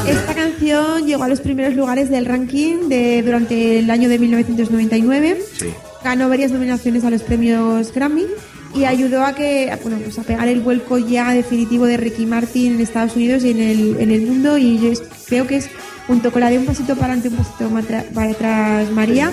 Esta 0.07 0.35
canción 0.35 1.07
llegó 1.07 1.25
a 1.25 1.29
los 1.29 1.41
primeros 1.41 1.75
lugares 1.75 2.11
del 2.11 2.25
ranking 2.25 2.89
de, 2.89 3.23
durante 3.23 3.79
el 3.79 3.91
año 3.91 4.09
de 4.09 4.19
1999. 4.19 5.43
Sí. 5.59 5.67
Ganó 6.03 6.29
varias 6.29 6.53
nominaciones 6.53 7.05
a 7.05 7.11
los 7.11 7.23
premios 7.23 7.93
Grammy 7.93 8.27
y 8.75 8.85
ayudó 8.85 9.25
a 9.25 9.35
que 9.35 9.77
bueno, 9.83 9.99
pues 10.03 10.19
a 10.19 10.23
pegar 10.23 10.49
el 10.49 10.61
vuelco 10.61 10.99
ya 10.99 11.33
definitivo 11.33 11.87
de 11.87 11.97
Ricky 11.97 12.27
Martin 12.27 12.75
en 12.75 12.81
Estados 12.81 13.17
Unidos 13.17 13.45
y 13.45 13.51
en 13.51 13.61
el, 13.61 13.97
en 14.01 14.11
el 14.11 14.23
mundo. 14.23 14.59
Y 14.59 14.79
yo 14.79 14.91
creo 15.27 15.47
que 15.47 15.57
es, 15.57 15.71
junto 16.07 16.31
con 16.33 16.41
la 16.41 16.51
de 16.51 16.59
Un 16.59 16.67
pasito 16.67 16.95
para 16.95 17.13
adelante, 17.13 17.29
un 17.29 17.37
pasito 17.37 17.69
para 18.15 18.31
atrás, 18.31 18.91
María, 18.93 19.33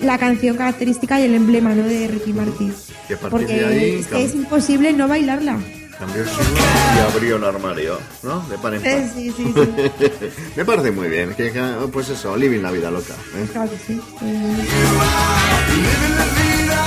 la 0.00 0.18
canción 0.18 0.56
característica 0.56 1.20
y 1.20 1.24
el 1.24 1.34
emblema 1.34 1.74
¿no? 1.74 1.84
de 1.84 2.08
Ricky 2.08 2.32
Martin. 2.32 2.74
Porque 3.30 3.60
de 3.60 3.66
ahí, 3.66 3.94
es, 4.00 4.06
que 4.06 4.24
es 4.24 4.34
imposible 4.34 4.92
no 4.92 5.08
bailarla. 5.08 5.58
Cambió 5.98 6.22
el 6.22 6.28
y 6.28 6.98
abrió 7.10 7.36
el 7.36 7.44
armario, 7.44 7.98
¿no? 8.22 8.46
De 8.48 8.76
en. 8.76 8.86
Eh, 8.86 9.10
sí, 9.14 9.32
sí, 9.34 9.54
sí. 9.54 10.30
Me 10.56 10.64
parece 10.64 10.90
muy 10.90 11.08
bien. 11.08 11.34
Que, 11.34 11.50
pues 11.90 12.10
eso, 12.10 12.36
living 12.36 12.60
la 12.60 12.70
vida 12.70 12.90
loca. 12.90 13.14
¿eh? 13.34 13.48
Claro 13.50 13.70
que 13.70 13.78
sí. 13.78 14.00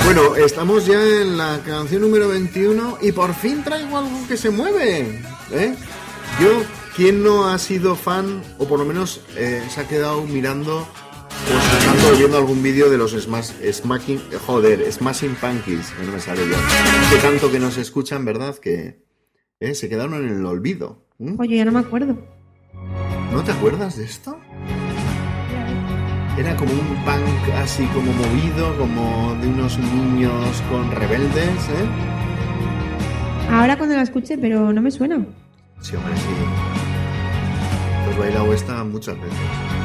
Bueno, 0.04 0.36
estamos 0.36 0.86
ya 0.86 1.02
en 1.02 1.36
la 1.36 1.60
canción 1.66 2.02
número 2.02 2.28
21 2.28 2.98
y 3.02 3.12
por 3.12 3.34
fin 3.34 3.64
traigo 3.64 3.98
algo 3.98 4.26
que 4.28 4.36
se 4.36 4.50
mueve. 4.50 5.20
¿eh? 5.52 5.74
Yo, 6.40 6.62
¿quién 6.96 7.22
no 7.22 7.48
ha 7.48 7.58
sido 7.58 7.96
fan 7.96 8.42
o 8.58 8.66
por 8.66 8.78
lo 8.78 8.84
menos 8.84 9.20
eh, 9.36 9.62
se 9.72 9.80
ha 9.80 9.88
quedado 9.88 10.22
mirando 10.22 10.86
o 11.48 11.58
escuchando 11.58 12.08
o 12.12 12.18
viendo 12.18 12.36
algún 12.36 12.62
vídeo 12.62 12.90
de 12.90 12.98
los 12.98 13.12
smash, 13.12 13.50
smacking, 13.72 14.20
joder, 14.46 14.92
Smashing 14.92 15.34
Punkies? 15.36 15.90
Que 15.90 16.04
no 16.04 16.12
me 16.12 16.20
sale 16.20 16.42
yo. 16.42 16.56
Que 17.10 17.16
tanto 17.22 17.50
que 17.50 17.58
nos 17.58 17.76
escuchan, 17.78 18.24
¿verdad? 18.24 18.56
Que 18.56 19.02
eh, 19.60 19.74
se 19.74 19.88
quedaron 19.88 20.14
en 20.14 20.28
el 20.28 20.46
olvido. 20.46 21.06
¿m? 21.18 21.36
Oye, 21.38 21.56
ya 21.56 21.64
no 21.64 21.72
me 21.72 21.80
acuerdo. 21.80 22.16
¿No 23.32 23.42
te 23.44 23.52
acuerdas 23.52 23.96
de 23.96 24.04
esto? 24.04 24.38
Era 26.38 26.56
como 26.56 26.72
un 26.72 27.04
punk 27.04 27.54
así 27.56 27.84
como 27.86 28.12
movido, 28.12 28.76
como 28.78 29.34
de 29.40 29.48
unos 29.48 29.78
niños 29.78 30.62
con 30.70 30.90
rebeldes, 30.90 31.68
¿eh? 31.68 31.88
Ahora 33.50 33.76
cuando 33.76 33.96
la 33.96 34.02
escuche, 34.02 34.38
pero 34.38 34.72
no 34.72 34.80
me 34.80 34.90
suena. 34.90 35.26
Sí, 35.80 35.96
hombre, 35.96 36.14
sí. 36.16 36.22
Pues 38.04 38.18
bailado 38.18 38.52
esta 38.52 38.84
muchas 38.84 39.16
veces. 39.16 39.79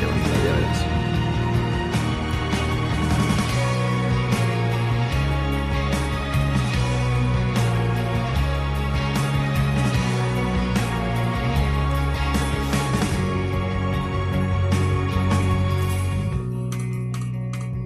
Qué 0.00 0.06
bonita, 0.06 0.28
ya 0.44 0.52
verás. 0.54 0.86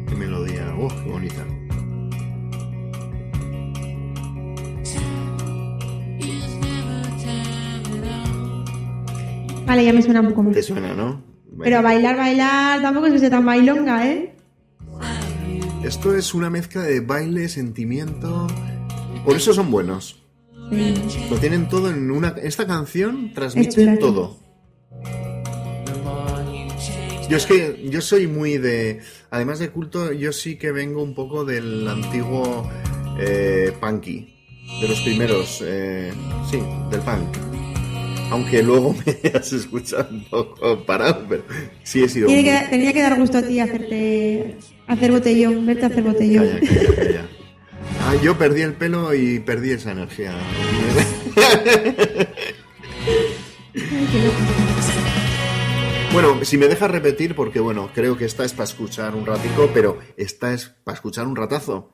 Qué 0.08 0.14
melodía, 0.14 0.74
¡uh, 0.78 0.88
qué 0.88 1.10
bonita! 1.10 1.44
Vale, 9.66 9.84
ya 9.84 9.92
me 9.92 10.02
suena 10.02 10.20
un 10.20 10.28
poco 10.28 10.44
más. 10.44 10.54
Te 10.54 10.62
suena, 10.62 10.94
¿no? 10.94 11.25
Pero 11.58 11.78
a 11.78 11.82
bailar, 11.82 12.16
bailar, 12.16 12.82
tampoco 12.82 13.06
es 13.06 13.14
que 13.14 13.18
sea 13.18 13.30
tan 13.30 13.46
bailonga, 13.46 14.06
¿eh? 14.06 14.34
Esto 15.84 16.14
es 16.14 16.34
una 16.34 16.50
mezcla 16.50 16.82
de 16.82 17.00
baile, 17.00 17.48
sentimiento. 17.48 18.46
Por 19.24 19.36
eso 19.36 19.54
son 19.54 19.70
buenos. 19.70 20.22
Sí. 20.70 20.94
Lo 21.30 21.36
tienen 21.36 21.68
todo 21.68 21.90
en 21.90 22.10
una. 22.10 22.28
Esta 22.42 22.66
canción 22.66 23.32
transmite 23.32 23.96
todo. 23.98 24.38
Yo 27.28 27.36
es 27.36 27.46
que 27.46 27.88
yo 27.90 28.00
soy 28.00 28.26
muy 28.26 28.58
de. 28.58 29.00
Además 29.30 29.58
de 29.58 29.70
culto, 29.70 30.12
yo 30.12 30.32
sí 30.32 30.56
que 30.56 30.72
vengo 30.72 31.02
un 31.02 31.14
poco 31.14 31.44
del 31.44 31.86
antiguo 31.88 32.68
eh, 33.18 33.72
punky. 33.80 34.32
De 34.80 34.88
los 34.88 35.00
primeros. 35.00 35.62
eh, 35.64 36.12
sí, 36.50 36.58
del 36.90 37.00
punk. 37.00 37.65
Aunque 38.30 38.62
luego 38.62 38.94
me 39.06 39.30
has 39.30 39.52
escuchado 39.52 40.08
un 40.10 40.24
poco 40.24 40.84
parado, 40.84 41.24
pero 41.28 41.44
sí 41.82 42.02
he 42.02 42.08
sido. 42.08 42.28
Muy- 42.28 42.42
que, 42.44 42.66
tenía 42.70 42.92
que 42.92 43.02
dar 43.02 43.18
gusto 43.18 43.38
a 43.38 43.42
ti 43.42 43.60
hacerte 43.60 44.56
hacer 44.86 45.12
botellón, 45.12 45.64
verte 45.66 45.86
hacer 45.86 46.02
botellón. 46.02 46.48
Calla, 46.48 46.60
calla, 46.68 46.94
calla. 46.96 47.26
Ah, 48.00 48.14
yo 48.22 48.36
perdí 48.36 48.62
el 48.62 48.74
pelo 48.74 49.14
y 49.14 49.40
perdí 49.40 49.70
esa 49.70 49.92
energía. 49.92 50.34
Bueno, 56.12 56.44
si 56.44 56.56
me 56.56 56.66
dejas 56.68 56.90
repetir, 56.90 57.34
porque 57.34 57.60
bueno, 57.60 57.90
creo 57.94 58.16
que 58.16 58.24
esta 58.24 58.44
es 58.44 58.52
para 58.52 58.64
escuchar 58.64 59.14
un 59.14 59.26
ratico, 59.26 59.70
pero 59.74 59.98
esta 60.16 60.52
es 60.54 60.66
para 60.66 60.94
escuchar 60.94 61.26
un 61.26 61.36
ratazo. 61.36 61.92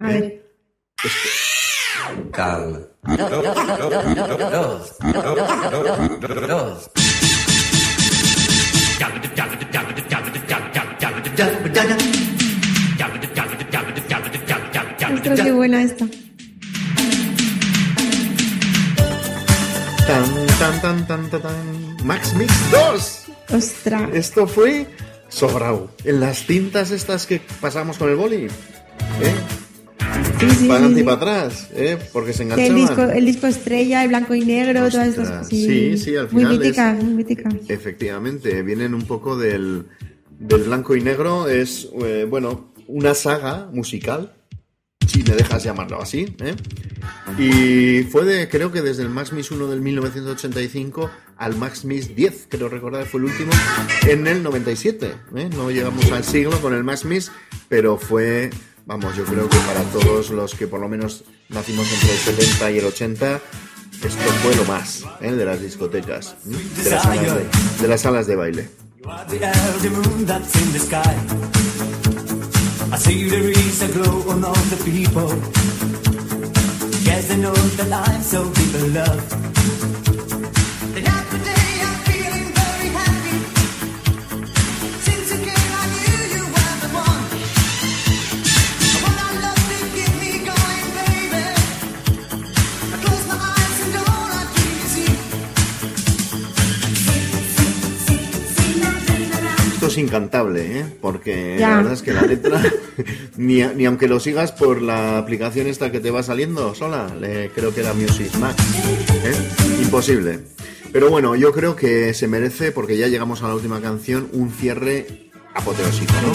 A 0.00 0.08
ver. 0.08 0.52
Cal. 2.30 2.90
Ostras, 15.14 15.40
qué 15.40 15.52
buena 15.52 15.82
esta. 15.82 16.06
Tan, 20.06 20.46
tan, 20.58 20.80
tan, 20.80 21.06
tan, 21.06 21.30
tan. 21.30 21.96
Max 22.04 22.34
Mix 22.34 22.70
2. 22.70 23.24
Ostras. 23.54 24.10
Esto 24.12 24.46
fue 24.46 24.86
sobrado. 25.28 25.90
En 26.04 26.20
las 26.20 26.46
cintas 26.46 26.90
estas 26.90 27.26
que 27.26 27.40
pasamos 27.60 27.96
con 27.96 28.10
el 28.10 28.16
boli. 28.16 28.46
¿eh? 28.46 28.50
Sí, 30.40 30.40
sí, 30.40 30.46
para 30.46 30.56
sí, 30.56 30.70
adelante 30.70 31.00
y 31.00 31.02
para 31.04 31.16
atrás, 31.16 31.68
¿eh? 31.74 31.98
Porque 32.12 32.32
se 32.32 32.42
enganchaban. 32.42 32.70
el 32.72 32.76
disco, 32.86 33.02
el 33.02 33.24
disco 33.26 33.46
estrella, 33.46 34.02
el 34.02 34.08
blanco 34.08 34.34
y 34.34 34.44
negro, 34.44 34.90
todas 34.90 35.08
estas 35.08 35.08
Ostras, 35.08 35.28
cosas. 35.28 35.48
sí, 35.48 35.96
sí, 35.98 36.16
al 36.16 36.30
Muy 36.30 36.42
final 36.44 36.58
míticas, 36.58 36.98
es- 36.98 37.04
muy 37.04 37.14
míticas. 37.14 37.54
Efectivamente, 37.68 38.62
vienen 38.62 38.94
un 38.94 39.02
poco 39.02 39.36
del, 39.36 39.86
del 40.38 40.62
blanco 40.64 40.94
y 40.96 41.00
negro. 41.02 41.48
Es, 41.48 41.88
eh, 42.04 42.26
bueno, 42.28 42.72
una 42.88 43.14
saga 43.14 43.68
musical, 43.72 44.34
si 45.06 45.22
me 45.22 45.34
dejas 45.34 45.64
llamarlo 45.64 46.00
así. 46.02 46.34
¿eh? 46.40 46.54
Y 47.38 48.04
fue 48.04 48.24
de, 48.24 48.48
creo 48.48 48.70
que 48.72 48.82
desde 48.82 49.02
el 49.02 49.10
Max 49.10 49.32
Mix 49.32 49.50
1 49.50 49.66
del 49.68 49.80
1985 49.80 51.10
al 51.36 51.56
Max 51.56 51.84
Mix 51.84 52.14
10, 52.14 52.46
creo 52.48 52.68
recordar, 52.68 53.06
fue 53.06 53.20
el 53.20 53.26
último, 53.26 53.50
en 54.08 54.26
el 54.26 54.42
97. 54.42 55.12
¿eh? 55.36 55.50
No 55.56 55.70
llegamos 55.70 56.10
al 56.12 56.24
siglo 56.24 56.60
con 56.60 56.74
el 56.74 56.84
Max 56.84 57.04
Mix, 57.04 57.30
pero 57.68 57.96
fue, 57.98 58.50
vamos, 58.86 59.16
yo 59.16 59.24
creo 59.24 59.48
que 59.48 59.56
para 59.58 59.82
todos 59.84 60.30
los 60.30 60.54
que 60.54 60.66
por 60.66 60.80
lo 60.80 60.88
menos 60.88 61.24
nacimos 61.48 61.90
entre 61.92 62.12
el 62.12 62.18
70 62.18 62.70
y 62.70 62.78
el 62.78 62.84
80, 62.86 63.40
esto 64.02 64.32
fue 64.42 64.54
lo 64.56 64.64
más 64.64 65.04
¿eh? 65.20 65.32
de 65.32 65.44
las 65.44 65.60
discotecas, 65.60 66.36
de, 66.44 66.90
las 66.90 67.02
salas 67.02 67.34
de, 67.34 67.82
de 67.82 67.88
las 67.88 68.00
salas 68.00 68.26
de 68.26 68.36
baile. 68.36 68.70
Incantable, 99.98 100.80
¿eh? 100.80 100.84
porque 101.00 101.56
Ya. 101.58 101.70
la 101.70 101.76
verdad 101.78 101.92
es 101.94 102.02
que 102.02 102.12
la 102.12 102.22
letra, 102.22 102.62
ni, 103.36 103.62
ni 103.62 103.84
aunque 103.86 104.08
lo 104.08 104.20
sigas 104.20 104.52
por 104.52 104.82
la 104.82 105.18
aplicación 105.18 105.66
esta 105.66 105.90
que 105.92 106.00
te 106.00 106.10
va 106.10 106.22
saliendo 106.22 106.74
sola, 106.74 107.14
le- 107.20 107.50
creo 107.50 107.74
que 107.74 107.80
era 107.80 107.92
Music 107.94 108.34
Max, 108.38 108.62
¿eh? 109.24 109.82
imposible. 109.82 110.40
Pero 110.92 111.10
bueno, 111.10 111.34
yo 111.34 111.50
creo 111.52 111.74
que 111.74 112.14
se 112.14 112.28
merece, 112.28 112.70
porque 112.70 112.96
ya 112.96 113.08
llegamos 113.08 113.42
a 113.42 113.48
la 113.48 113.54
última 113.56 113.80
canción, 113.80 114.28
un 114.32 114.50
cierre 114.52 115.23
apoteósico, 115.54 116.12
¿no? 116.22 116.32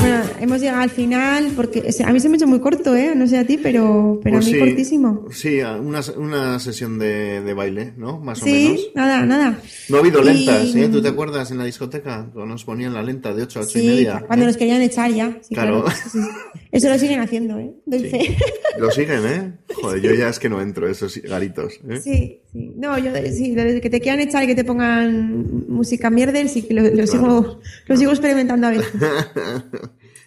Bueno, 0.00 0.22
hemos 0.40 0.60
llegado 0.60 0.82
al 0.82 0.90
final 0.90 1.52
porque 1.56 1.80
o 1.80 2.06
a 2.06 2.12
mí 2.12 2.20
se 2.20 2.28
me 2.28 2.34
ha 2.34 2.36
hecho 2.36 2.46
muy 2.46 2.60
corto, 2.60 2.94
¿eh? 2.94 3.14
No 3.16 3.26
sé 3.26 3.38
a 3.38 3.46
ti, 3.46 3.58
pero, 3.62 4.20
pero 4.22 4.36
Pues 4.36 4.46
a 4.46 4.50
mí 4.50 4.54
sí, 4.54 4.58
cortísimo. 4.60 5.26
Sí, 5.30 5.60
una, 5.60 6.00
una 6.16 6.58
sesión 6.58 6.98
de, 6.98 7.40
de 7.40 7.54
baile, 7.54 7.94
¿no? 7.96 8.20
Más 8.20 8.42
o 8.42 8.44
Sí, 8.44 8.68
menos. 8.68 8.80
nada, 8.94 9.24
nada. 9.26 9.58
No 9.88 9.96
ha 9.96 10.00
habido 10.00 10.20
Y- 10.20 10.24
lentas, 10.24 10.74
¿eh? 10.74 10.88
¿Tú 10.92 11.00
te 11.00 11.08
acuerdas 11.08 11.50
en 11.50 11.58
la 11.58 11.64
discoteca? 11.64 12.28
Cuando 12.32 12.52
nos 12.52 12.64
ponían 12.64 12.92
la 12.94 13.02
lenta 13.02 13.32
de 13.34 13.42
8 13.44 13.60
a 13.60 13.62
8 13.62 13.78
y 13.78 13.80
Sí, 13.82 13.86
media. 13.88 14.24
cuando 14.26 14.44
¿eh? 14.44 14.48
nos 14.48 14.56
querían 14.56 14.82
echar 14.82 15.10
ya. 15.12 15.38
Sí, 15.42 15.54
Claro. 15.54 15.84
claro. 15.84 15.98
Eso 16.74 16.88
lo 16.88 16.98
siguen 16.98 17.20
haciendo, 17.20 17.56
¿eh? 17.56 17.72
Lo 18.78 18.90
siguen, 18.90 19.24
¿eh? 19.24 19.52
Joder, 19.80 20.02
yo 20.02 20.12
ya 20.12 20.28
es 20.28 20.40
que 20.40 20.48
no 20.48 20.60
entro, 20.60 20.88
esos 20.88 21.16
garitos. 21.22 21.74
¿eh? 21.88 22.00
Sí, 22.02 22.40
sí. 22.52 22.72
No, 22.76 22.98
yo 22.98 23.12
sí, 23.32 23.54
lo 23.54 23.62
de 23.62 23.80
que 23.80 23.88
te 23.88 24.00
quieran 24.00 24.18
echar 24.18 24.42
y 24.42 24.48
que 24.48 24.56
te 24.56 24.64
pongan 24.64 25.68
música 25.68 26.10
mierder, 26.10 26.48
sí 26.48 26.62
que 26.62 26.74
lo, 26.74 26.82
lo 26.82 27.06
sigo, 27.06 27.60
lo 27.86 27.96
sigo 27.96 28.10
experimentando 28.10 28.66
a 28.66 28.70
veces. 28.70 28.88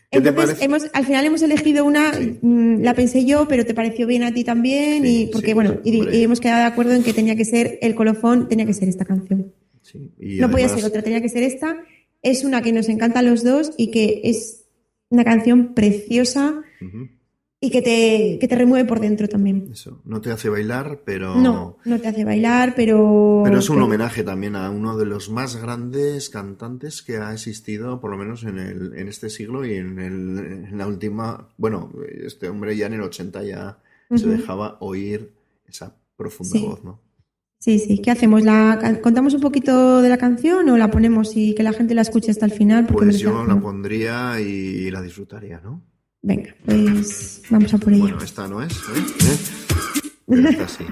¿Qué 0.09 0.21
te 0.21 0.29
Entonces, 0.29 0.61
hemos, 0.61 0.85
al 0.93 1.05
final 1.05 1.25
hemos 1.25 1.41
elegido 1.41 1.83
una, 1.83 2.13
mm, 2.13 2.81
la 2.81 2.93
pensé 2.93 3.25
yo, 3.25 3.45
pero 3.49 3.65
te 3.65 3.73
pareció 3.73 4.07
bien 4.07 4.23
a 4.23 4.33
ti 4.33 4.45
también, 4.45 5.03
Sí, 5.03 5.23
y 5.23 5.25
porque 5.27 5.47
sí, 5.47 5.53
bueno, 5.53 5.81
y, 5.83 6.23
hemos 6.23 6.39
quedado 6.39 6.59
de 6.59 6.67
acuerdo 6.67 6.93
en 6.93 7.03
que 7.03 7.11
tenía 7.11 7.35
que 7.35 7.43
ser 7.43 7.77
el 7.81 7.93
colofón, 7.93 8.47
tenía 8.47 8.65
que 8.65 8.73
ser 8.73 8.87
esta 8.87 9.03
canción. 9.03 9.51
Sí, 9.81 10.13
y 10.17 10.39
no 10.39 10.49
podía 10.49 10.69
ser 10.69 10.85
otra, 10.85 11.01
tenía 11.01 11.21
que 11.21 11.27
ser 11.27 11.43
esta. 11.43 11.83
Es 12.21 12.45
una 12.45 12.61
que 12.61 12.71
nos 12.71 12.87
encanta 12.87 13.19
a 13.19 13.21
los 13.21 13.43
dos 13.43 13.73
y 13.75 13.91
que 13.91 14.21
es 14.23 14.66
una 15.09 15.23
canción 15.23 15.73
preciosa. 15.73 16.61
Y 17.59 17.71
que 17.71 17.81
te, 17.81 18.37
que 18.39 18.47
te 18.47 18.55
remueve 18.55 18.87
por 18.87 18.99
dentro 18.99 19.27
también. 19.27 19.69
Eso, 19.71 19.99
no 20.05 20.21
te 20.21 20.29
hace 20.31 20.47
bailar, 20.47 21.01
pero... 21.03 21.35
No, 21.37 21.79
no 21.85 21.99
te 21.99 22.07
hace 22.07 22.23
bailar, 22.23 22.73
pero... 22.75 23.41
Pero 23.43 23.57
es 23.57 23.69
un 23.71 23.81
homenaje 23.81 24.23
también 24.23 24.55
a 24.55 24.69
uno 24.69 24.95
de 24.95 25.07
los 25.07 25.31
más 25.31 25.55
grandes 25.55 26.29
cantantes 26.29 27.01
que 27.01 27.17
ha 27.17 27.33
existido, 27.33 27.99
por 27.99 28.11
lo 28.11 28.17
menos 28.17 28.43
en, 28.43 28.59
el, 28.59 28.93
en 28.95 29.07
este 29.07 29.31
siglo 29.31 29.65
y 29.65 29.73
en, 29.73 29.97
el, 29.97 30.37
en 30.69 30.77
la 30.77 30.85
última... 30.85 31.49
Bueno, 31.57 31.91
este 32.07 32.47
hombre 32.47 32.77
ya 32.77 32.85
en 32.85 32.93
el 32.93 33.01
80 33.01 33.43
ya 33.43 33.79
se 34.15 34.27
dejaba 34.27 34.77
oír 34.79 35.33
esa 35.67 35.95
profunda 36.15 36.59
Sí. 36.59 36.63
voz, 36.63 36.83
¿no? 36.83 36.99
Sí, 37.59 37.79
sí. 37.79 37.99
¿Qué 37.99 38.11
hacemos? 38.11 38.43
¿La, 38.43 38.99
¿Contamos 39.01 39.33
un 39.33 39.41
poquito 39.41 40.01
de 40.01 40.09
la 40.09 40.17
canción 40.17 40.69
o 40.69 40.77
la 40.77 40.91
ponemos 40.91 41.35
y 41.35 41.55
que 41.55 41.63
la 41.63 41.73
gente 41.73 41.95
la 41.95 42.01
escuche 42.01 42.31
hasta 42.31 42.45
el 42.45 42.51
final? 42.51 42.85
Pues 42.85 43.19
yo 43.19 43.45
la 43.45 43.59
pondría 43.59 44.39
y 44.39 44.89
la 44.91 45.01
disfrutaría, 45.01 45.59
¿no? 45.63 45.83
Venga, 46.21 46.55
pues 46.65 47.43
vamos 47.49 47.73
a 47.73 47.77
por 47.77 47.93
ella. 47.93 48.03
Bueno, 48.03 48.21
esta 48.21 48.47
no 48.47 48.61
es, 48.61 48.73
¿eh? 48.73 49.05
¿Eh? 49.21 50.09
Pero 50.27 50.49
esta 50.49 50.67
sí. 50.67 50.85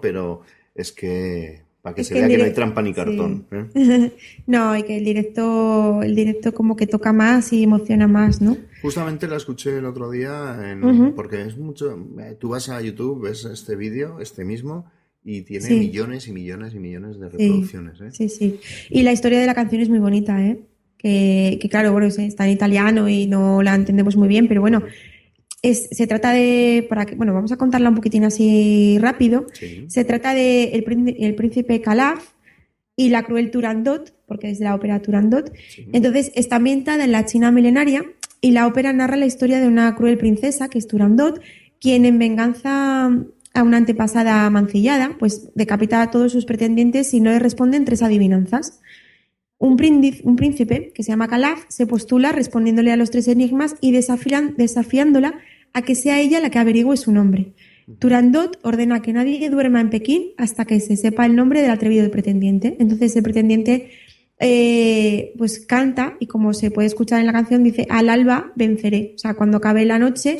Pero 0.00 0.42
es 0.74 0.92
que 0.92 1.62
para 1.82 1.94
que 1.94 2.00
Es 2.02 2.08
se 2.08 2.14
que 2.14 2.20
vea 2.20 2.28
que 2.28 2.38
no 2.38 2.44
hay 2.44 2.52
trampa 2.52 2.82
ni 2.82 2.90
sí. 2.90 2.94
cartón. 2.96 3.46
¿eh? 3.52 4.10
no, 4.46 4.76
y 4.76 4.82
que 4.82 4.98
el 4.98 5.04
directo, 5.04 6.02
el 6.02 6.14
directo 6.14 6.52
como 6.52 6.76
que 6.76 6.86
toca 6.86 7.12
más 7.12 7.52
y 7.52 7.62
emociona 7.62 8.06
más, 8.08 8.40
¿no? 8.42 8.56
Justamente 8.82 9.26
la 9.28 9.36
escuché 9.36 9.78
el 9.78 9.84
otro 9.86 10.10
día, 10.10 10.56
en- 10.72 11.12
porque 11.14 11.42
es 11.42 11.56
mucho. 11.56 11.96
eh, 12.20 12.36
Tú 12.38 12.50
vas 12.50 12.68
a 12.68 12.80
YouTube, 12.82 13.22
ves 13.22 13.44
este 13.44 13.76
vídeo, 13.76 14.20
este 14.20 14.44
mismo, 14.44 14.86
y 15.24 15.42
tiene 15.42 15.66
Sí. 15.66 15.74
millones 15.78 16.26
y 16.28 16.32
millones 16.32 16.74
y 16.74 16.78
millones 16.78 17.18
de 17.20 17.30
Sí, 17.30 17.36
reproducciones. 17.38 18.00
¿eh? 18.00 18.10
sí, 18.12 18.28
sí. 18.28 18.60
Y 18.90 19.02
la 19.02 19.12
historia 19.12 19.40
de 19.40 19.46
la 19.46 19.54
canción 19.54 19.80
es 19.82 19.88
muy 19.88 19.98
bonita, 19.98 20.44
¿eh? 20.44 20.58
Que, 20.96 21.58
que 21.60 21.68
claro, 21.68 21.92
bueno, 21.92 22.08
es- 22.08 22.18
está 22.18 22.44
en 22.46 22.52
italiano 22.52 23.08
y 23.08 23.26
no 23.28 23.62
la 23.62 23.74
entendemos 23.74 24.16
muy 24.16 24.26
bien, 24.28 24.48
pero 24.48 24.60
bueno, 24.60 24.82
es, 25.62 25.88
se 25.90 26.06
trata 26.06 26.32
de, 26.32 26.86
para 26.88 27.06
que, 27.06 27.14
bueno, 27.14 27.34
vamos 27.34 27.52
a 27.52 27.56
contarla 27.56 27.88
un 27.88 27.96
poquitín 27.96 28.24
así 28.24 28.98
rápido. 29.00 29.46
Sí. 29.52 29.86
Se 29.88 30.04
trata 30.04 30.34
de 30.34 30.64
el, 30.74 31.16
el 31.18 31.34
príncipe 31.34 31.80
Calaf 31.80 32.24
y 32.96 33.10
la 33.10 33.22
cruel 33.22 33.50
Turandot, 33.50 34.14
porque 34.26 34.50
es 34.50 34.58
de 34.58 34.64
la 34.64 34.74
ópera 34.74 35.00
Turandot. 35.00 35.52
Entonces 35.92 36.32
está 36.34 36.56
ambientada 36.56 37.04
en 37.04 37.12
la 37.12 37.24
China 37.24 37.50
milenaria 37.50 38.04
y 38.40 38.52
la 38.52 38.66
ópera 38.66 38.92
narra 38.92 39.16
la 39.16 39.26
historia 39.26 39.60
de 39.60 39.68
una 39.68 39.94
cruel 39.94 40.18
princesa, 40.18 40.68
que 40.68 40.78
es 40.78 40.86
Turandot, 40.86 41.40
quien 41.80 42.04
en 42.04 42.18
venganza 42.18 43.10
a 43.54 43.62
una 43.62 43.76
antepasada 43.78 44.48
mancillada, 44.50 45.16
pues 45.18 45.50
decapita 45.54 46.02
a 46.02 46.10
todos 46.10 46.32
sus 46.32 46.44
pretendientes 46.44 47.12
y 47.14 47.20
no 47.20 47.30
le 47.30 47.38
responden 47.38 47.84
tres 47.84 48.02
adivinanzas. 48.02 48.80
Un, 49.60 49.76
príncipe, 49.76 50.92
que 50.94 51.02
se 51.02 51.10
llama 51.10 51.26
Calaf, 51.26 51.64
se 51.68 51.86
postula 51.86 52.30
respondiéndole 52.30 52.92
a 52.92 52.96
los 52.96 53.10
tres 53.10 53.26
enigmas 53.26 53.74
y 53.80 53.90
desafiándola 53.90 55.34
a 55.72 55.82
que 55.82 55.96
sea 55.96 56.20
ella 56.20 56.38
la 56.40 56.50
que 56.50 56.60
averigüe 56.60 56.96
su 56.96 57.10
nombre. 57.10 57.54
Turandot 57.98 58.58
ordena 58.62 59.02
que 59.02 59.12
nadie 59.12 59.50
duerma 59.50 59.80
en 59.80 59.90
Pekín 59.90 60.32
hasta 60.36 60.64
que 60.64 60.78
se 60.78 60.96
sepa 60.96 61.26
el 61.26 61.34
nombre 61.34 61.60
del 61.60 61.72
atrevido 61.72 62.08
pretendiente. 62.10 62.76
Entonces 62.78 63.16
el 63.16 63.22
pretendiente 63.22 63.90
eh, 64.40 65.32
pues 65.36 65.58
canta 65.66 66.16
y 66.20 66.26
como 66.26 66.54
se 66.54 66.70
puede 66.70 66.86
escuchar 66.86 67.18
en 67.18 67.26
la 67.26 67.32
canción 67.32 67.64
dice 67.64 67.86
al 67.90 68.08
alba 68.08 68.52
venceré. 68.54 69.12
O 69.16 69.18
sea, 69.18 69.34
cuando 69.34 69.56
acabe 69.56 69.84
la 69.84 69.98
noche 69.98 70.38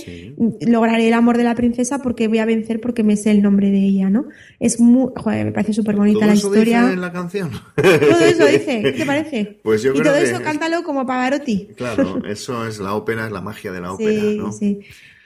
lograré 0.61 1.09
el 1.09 1.15
amor 1.15 1.37
de 1.37 1.43
la 1.45 1.55
princesa 1.57 1.99
porque 2.01 2.29
voy 2.29 2.39
a 2.39 2.45
vencer 2.45 2.81
porque 2.81 3.03
me 3.03 3.17
sé 3.17 3.33
el 3.33 3.43
nombre 3.43 3.71
de 3.73 3.79
ella, 3.79 4.09
¿no? 4.09 4.27
Es 4.61 4.79
muy, 4.79 5.11
joder, 5.17 5.47
me 5.47 5.53
parece 5.53 5.73
súper 5.73 5.97
bonita 5.97 6.21
¿Todo 6.21 6.27
la 6.29 6.35
eso 6.35 6.47
historia. 6.49 6.83
dice 6.83 6.93
en 6.95 7.01
la 7.01 7.13
canción? 7.13 7.51
Todo 7.75 8.21
eso 8.25 8.47
dice, 8.53 8.83
¿qué 8.83 8.93
te 8.93 9.05
parece? 9.07 9.59
Pues 9.65 9.83
yo 9.83 9.91
y 9.91 9.95
creo 9.95 10.13
todo 10.13 10.15
que 10.23 10.29
eso 10.29 10.37
es- 10.37 10.43
cántalo 10.43 10.83
como 10.85 11.05
Pavarotti. 11.05 11.69
Claro, 11.77 12.23
eso 12.25 12.67
es 12.69 12.79
la 12.79 12.95
ópera, 12.95 13.27
es 13.27 13.33
la 13.33 13.41
magia 13.41 13.73
de 13.73 13.81
la 13.81 13.93
ópera, 13.93 14.21
Sí, 14.21 14.37
¿no? 14.39 14.53
sí. 14.53 14.79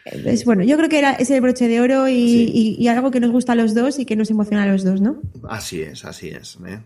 Es 0.05 0.45
bueno, 0.45 0.65
yo 0.65 0.77
creo 0.79 0.89
que 0.89 0.99
era, 0.99 1.13
es 1.13 1.31
el 1.31 1.41
broche 1.43 1.69
de 1.69 1.81
oro 1.81 2.09
y, 2.09 2.15
y- 2.15 2.77
y 2.77 2.89
algo 2.89 3.11
que 3.13 3.21
nos 3.21 3.31
gusta 3.31 3.53
a 3.53 3.55
los 3.55 3.73
dos 3.75 3.99
y 4.01 4.05
que 4.07 4.17
nos 4.17 4.31
emociona 4.31 4.65
a 4.65 4.67
los 4.67 4.83
dos, 4.83 5.01
¿no? 5.01 5.21
Así 5.49 5.81
es, 5.83 6.05
así 6.05 6.29
es. 6.29 6.59
¿eh? 6.67 6.81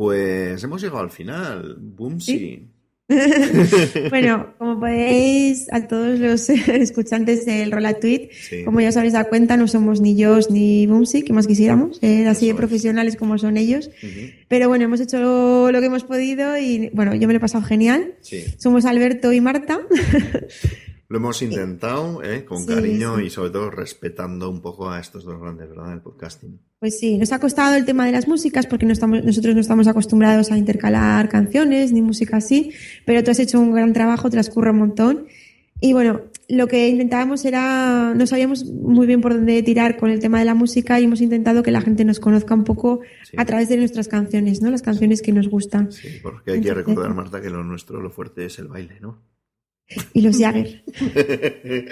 Pues 0.00 0.64
hemos 0.64 0.80
llegado 0.80 1.00
al 1.00 1.10
final. 1.10 1.76
Boomsy. 1.78 2.38
Sí. 2.38 2.70
bueno, 4.08 4.54
como 4.56 4.80
podéis, 4.80 5.70
a 5.70 5.86
todos 5.86 6.18
los 6.18 6.48
escuchantes 6.68 7.44
del 7.44 7.70
Rola 7.70 7.92
Tweet, 8.00 8.30
Sí. 8.32 8.64
como 8.64 8.80
ya 8.80 8.88
os 8.88 8.96
habéis 8.96 9.12
dado 9.12 9.28
cuenta, 9.28 9.58
no 9.58 9.68
somos 9.68 10.00
ni 10.00 10.16
yo 10.16 10.38
ni 10.48 10.86
Bumsy, 10.86 11.22
que 11.22 11.34
más 11.34 11.46
quisiéramos, 11.46 11.98
ser 11.98 12.26
así 12.28 12.48
de 12.48 12.54
profesionales 12.54 13.16
como 13.16 13.36
son 13.36 13.58
ellos. 13.58 13.90
Pero 14.48 14.68
bueno, 14.68 14.86
hemos 14.86 15.00
hecho 15.00 15.70
lo 15.70 15.80
que 15.80 15.86
hemos 15.86 16.04
podido 16.04 16.56
y 16.56 16.88
bueno, 16.94 17.14
yo 17.14 17.28
me 17.28 17.34
lo 17.34 17.36
he 17.36 17.40
pasado 17.40 17.62
genial. 17.62 18.14
Sí. 18.22 18.42
Somos 18.56 18.86
Alberto 18.86 19.34
y 19.34 19.42
Marta. 19.42 19.80
Lo 21.08 21.18
hemos 21.18 21.42
intentado, 21.42 22.22
¿eh? 22.22 22.46
con 22.46 22.64
cariño 22.64 23.20
y 23.20 23.28
sobre 23.28 23.50
todo 23.50 23.68
respetando 23.70 24.48
un 24.48 24.62
poco 24.62 24.88
a 24.88 24.98
estos 24.98 25.24
dos 25.24 25.38
grandes, 25.40 25.68
¿verdad? 25.68 25.92
El 25.92 26.00
podcasting. 26.00 26.58
Pues 26.80 26.98
sí, 26.98 27.18
nos 27.18 27.30
ha 27.32 27.38
costado 27.38 27.76
el 27.76 27.84
tema 27.84 28.06
de 28.06 28.12
las 28.12 28.26
músicas 28.26 28.66
porque 28.66 28.86
no 28.86 28.92
estamos, 28.92 29.22
nosotros 29.22 29.54
no 29.54 29.60
estamos 29.60 29.86
acostumbrados 29.86 30.50
a 30.50 30.56
intercalar 30.56 31.28
canciones 31.28 31.92
ni 31.92 32.00
música 32.00 32.38
así, 32.38 32.72
pero 33.04 33.22
tú 33.22 33.30
has 33.30 33.38
hecho 33.38 33.60
un 33.60 33.72
gran 33.72 33.92
trabajo, 33.92 34.30
transcurre 34.30 34.70
un 34.70 34.78
montón. 34.78 35.26
Y 35.82 35.92
bueno, 35.92 36.22
lo 36.48 36.68
que 36.68 36.88
intentábamos 36.88 37.44
era, 37.44 38.14
no 38.16 38.26
sabíamos 38.26 38.64
muy 38.64 39.06
bien 39.06 39.20
por 39.20 39.34
dónde 39.34 39.62
tirar 39.62 39.98
con 39.98 40.10
el 40.10 40.20
tema 40.20 40.38
de 40.38 40.46
la 40.46 40.54
música 40.54 40.98
y 40.98 41.04
hemos 41.04 41.20
intentado 41.20 41.62
que 41.62 41.70
la 41.70 41.82
gente 41.82 42.04
nos 42.06 42.18
conozca 42.18 42.54
un 42.54 42.64
poco 42.64 43.00
Sí. 43.24 43.36
a 43.36 43.44
través 43.44 43.68
de 43.68 43.76
nuestras 43.76 44.08
canciones, 44.08 44.62
¿no? 44.62 44.70
Las 44.70 44.82
canciones 44.82 45.20
que 45.20 45.32
nos 45.32 45.48
gustan. 45.48 45.92
Sí, 45.92 46.08
porque 46.22 46.52
hay 46.52 46.60
que 46.62 46.72
recordar, 46.72 47.14
Marta, 47.14 47.42
que 47.42 47.50
lo 47.50 47.62
nuestro, 47.62 48.00
lo 48.00 48.10
fuerte 48.10 48.46
es 48.46 48.58
el 48.58 48.68
baile, 48.68 48.94
¿no? 49.00 49.18
Y 50.12 50.22
los 50.22 50.38
Jagger. 50.38 50.84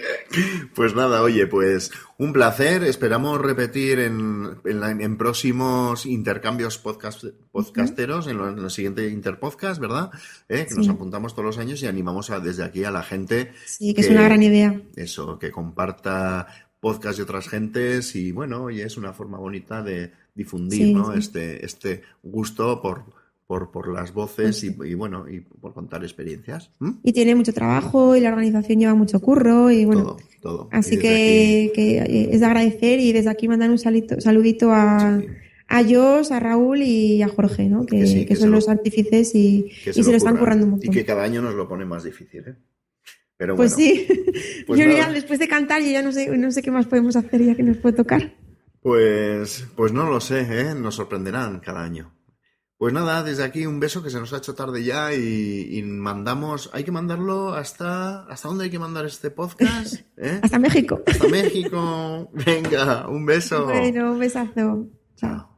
pues 0.75 0.95
nada, 0.95 1.23
oye, 1.23 1.47
pues 1.47 1.91
un 2.19 2.33
placer. 2.33 2.85
Esperamos 2.85 3.41
repetir 3.41 3.99
en, 4.01 4.59
en, 4.65 4.81
la- 4.81 4.91
en 4.91 5.17
próximos 5.17 6.07
intercambios 6.07 6.79
podcast, 6.79 7.25
podcasteros, 7.51 8.27
en, 8.29 8.39
lo- 8.39 8.49
en 8.51 8.59
el 8.59 8.71
siguiente 8.71 9.09
Interpodcast, 9.09 9.81
¿verdad? 9.81 10.11
¿Eh? 10.49 10.67
Que 10.69 10.75
nos 10.75 10.89
apuntamos 10.89 11.33
todos 11.35 11.47
los 11.47 11.59
años 11.59 11.83
y 11.83 11.87
animamos 11.87 12.31
a, 12.31 12.41
desde 12.41 12.65
aquí 12.65 12.85
a 12.85 12.91
la 12.91 13.03
gente. 13.03 13.53
Sí, 13.67 13.95
que 13.95 14.03
es 14.03 14.11
una 14.11 14.23
gran 14.25 14.43
idea. 14.43 14.81
Eso, 14.97 15.39
que 15.39 15.51
comparta 15.51 16.47
podcast 16.81 17.17
de 17.17 17.25
otras 17.25 17.49
gentes 17.49 18.15
y 18.15 18.31
bueno, 18.31 18.63
oye, 18.65 18.85
es 18.85 18.97
una 18.97 19.13
forma 19.13 19.39
bonita 19.39 19.83
de 19.83 20.13
difundir, 20.35 20.79
Sí, 20.79 20.95
¿no? 20.95 21.13
sí. 21.13 21.19
Este, 21.19 21.65
este 21.67 22.03
gusto 22.23 22.81
por, 22.81 23.05
por, 23.49 23.71
por 23.73 23.89
las 23.93 24.13
voces 24.13 24.63
y, 24.63 24.71
Pues 24.73 24.91
y 24.91 24.95
bueno, 24.95 25.27
y 25.29 25.41
por 25.41 25.73
contar 25.73 26.05
experiencias. 26.05 26.71
¿m? 26.83 26.97
Y 27.03 27.13
tiene 27.15 27.35
mucho 27.35 27.53
trabajo 27.55 28.15
y 28.15 28.21
la 28.21 28.29
organización 28.29 28.79
lleva 28.79 28.95
mucho 28.95 29.19
curro 29.21 29.71
y 29.71 29.87
bueno. 29.87 30.03
Todo, 30.03 30.19
todo. 30.43 30.69
Así 30.71 30.99
que, 30.99 31.65
eh, 31.75 32.29
es 32.31 32.41
de 32.41 32.47
agradecer 32.47 33.01
y 33.01 33.11
desde 33.13 33.31
aquí 33.31 33.49
mandar 33.49 33.71
un 33.71 33.79
salito- 33.79 34.21
saludito 34.21 34.71
a, 34.71 35.19
Sí. 35.19 35.27
a 35.67 35.83
Jos, 35.83 36.31
a 36.31 36.41
Raúl 36.41 36.83
y 36.83 37.23
a 37.23 37.29
Jorge, 37.29 37.71
¿no? 37.71 37.87
Que, 37.87 38.01
Que 38.01 38.07
sí, 38.07 38.15
que 38.21 38.27
que 38.27 38.35
se 38.37 38.43
son 38.43 38.51
lo- 38.51 38.57
los 38.59 38.69
artífices 38.69 39.35
y, 39.35 39.71
y 39.87 39.93
se 39.95 40.03
lo 40.11 40.17
están 40.19 40.35
curran. 40.35 40.39
currando 40.39 40.65
un 40.67 40.71
montón. 40.73 40.91
Y 40.91 40.95
que 40.95 41.05
cada 41.07 41.25
año 41.25 41.41
nos 41.41 41.55
lo 41.55 41.67
pone 41.67 41.87
más 41.87 42.05
difícil, 42.05 42.41
¿eh? 42.47 42.55
Pero 43.39 43.57
Pues 43.57 43.75
bueno, 43.75 43.91
sí. 43.95 44.07
pues 44.67 44.79
yo 44.79 44.87
nada. 44.87 44.99
ya, 44.99 45.13
después 45.13 45.39
de 45.39 45.49
cantar, 45.49 45.81
yo 45.81 45.91
ya 45.91 46.03
no 46.03 46.13
sé, 46.13 46.37
no 46.37 46.51
sé 46.51 46.61
qué 46.61 46.71
más 46.71 46.85
podemos 46.87 47.17
hacer 47.17 47.43
ya 47.43 47.55
que 47.55 47.63
nos 47.63 47.79
puede 47.79 47.97
tocar. 47.97 48.35
Pues, 48.83 49.67
pues 49.75 49.93
no 49.93 50.09
lo 50.11 50.21
sé, 50.21 50.41
¿eh? 50.43 50.75
Nos 50.75 50.97
sorprenderán 50.97 51.61
cada 51.61 51.83
año. 51.83 52.13
Pues 52.79 52.95
nada, 52.95 53.25
desde 53.25 53.43
aquí 53.43 53.67
un 53.67 53.81
beso 53.81 54.05
que 54.05 54.11
se 54.11 54.21
nos 54.21 54.33
ha 54.33 54.37
hecho 54.37 54.55
tarde 54.55 54.85
ya 54.85 55.13
y, 55.13 55.69
y 55.77 55.83
mandamos, 55.83 56.71
hay 56.73 56.85
que 56.85 56.93
mandarlo 56.93 57.53
hasta, 57.53 58.23
¿hasta 58.27 58.47
dónde 58.47 58.65
hay 58.65 58.71
que 58.71 58.79
mandar 58.79 59.05
este 59.05 59.33
podcast? 59.33 59.95
¿Eh? 60.17 60.39
Hasta 60.41 60.61
México. 60.61 61.03
Hasta 61.05 61.27
México. 61.27 62.31
Venga, 62.33 63.09
un 63.09 63.27
beso. 63.27 63.65
Bueno, 63.65 64.13
un 64.13 64.21
besazo. 64.21 64.87
Chao. 65.17 65.58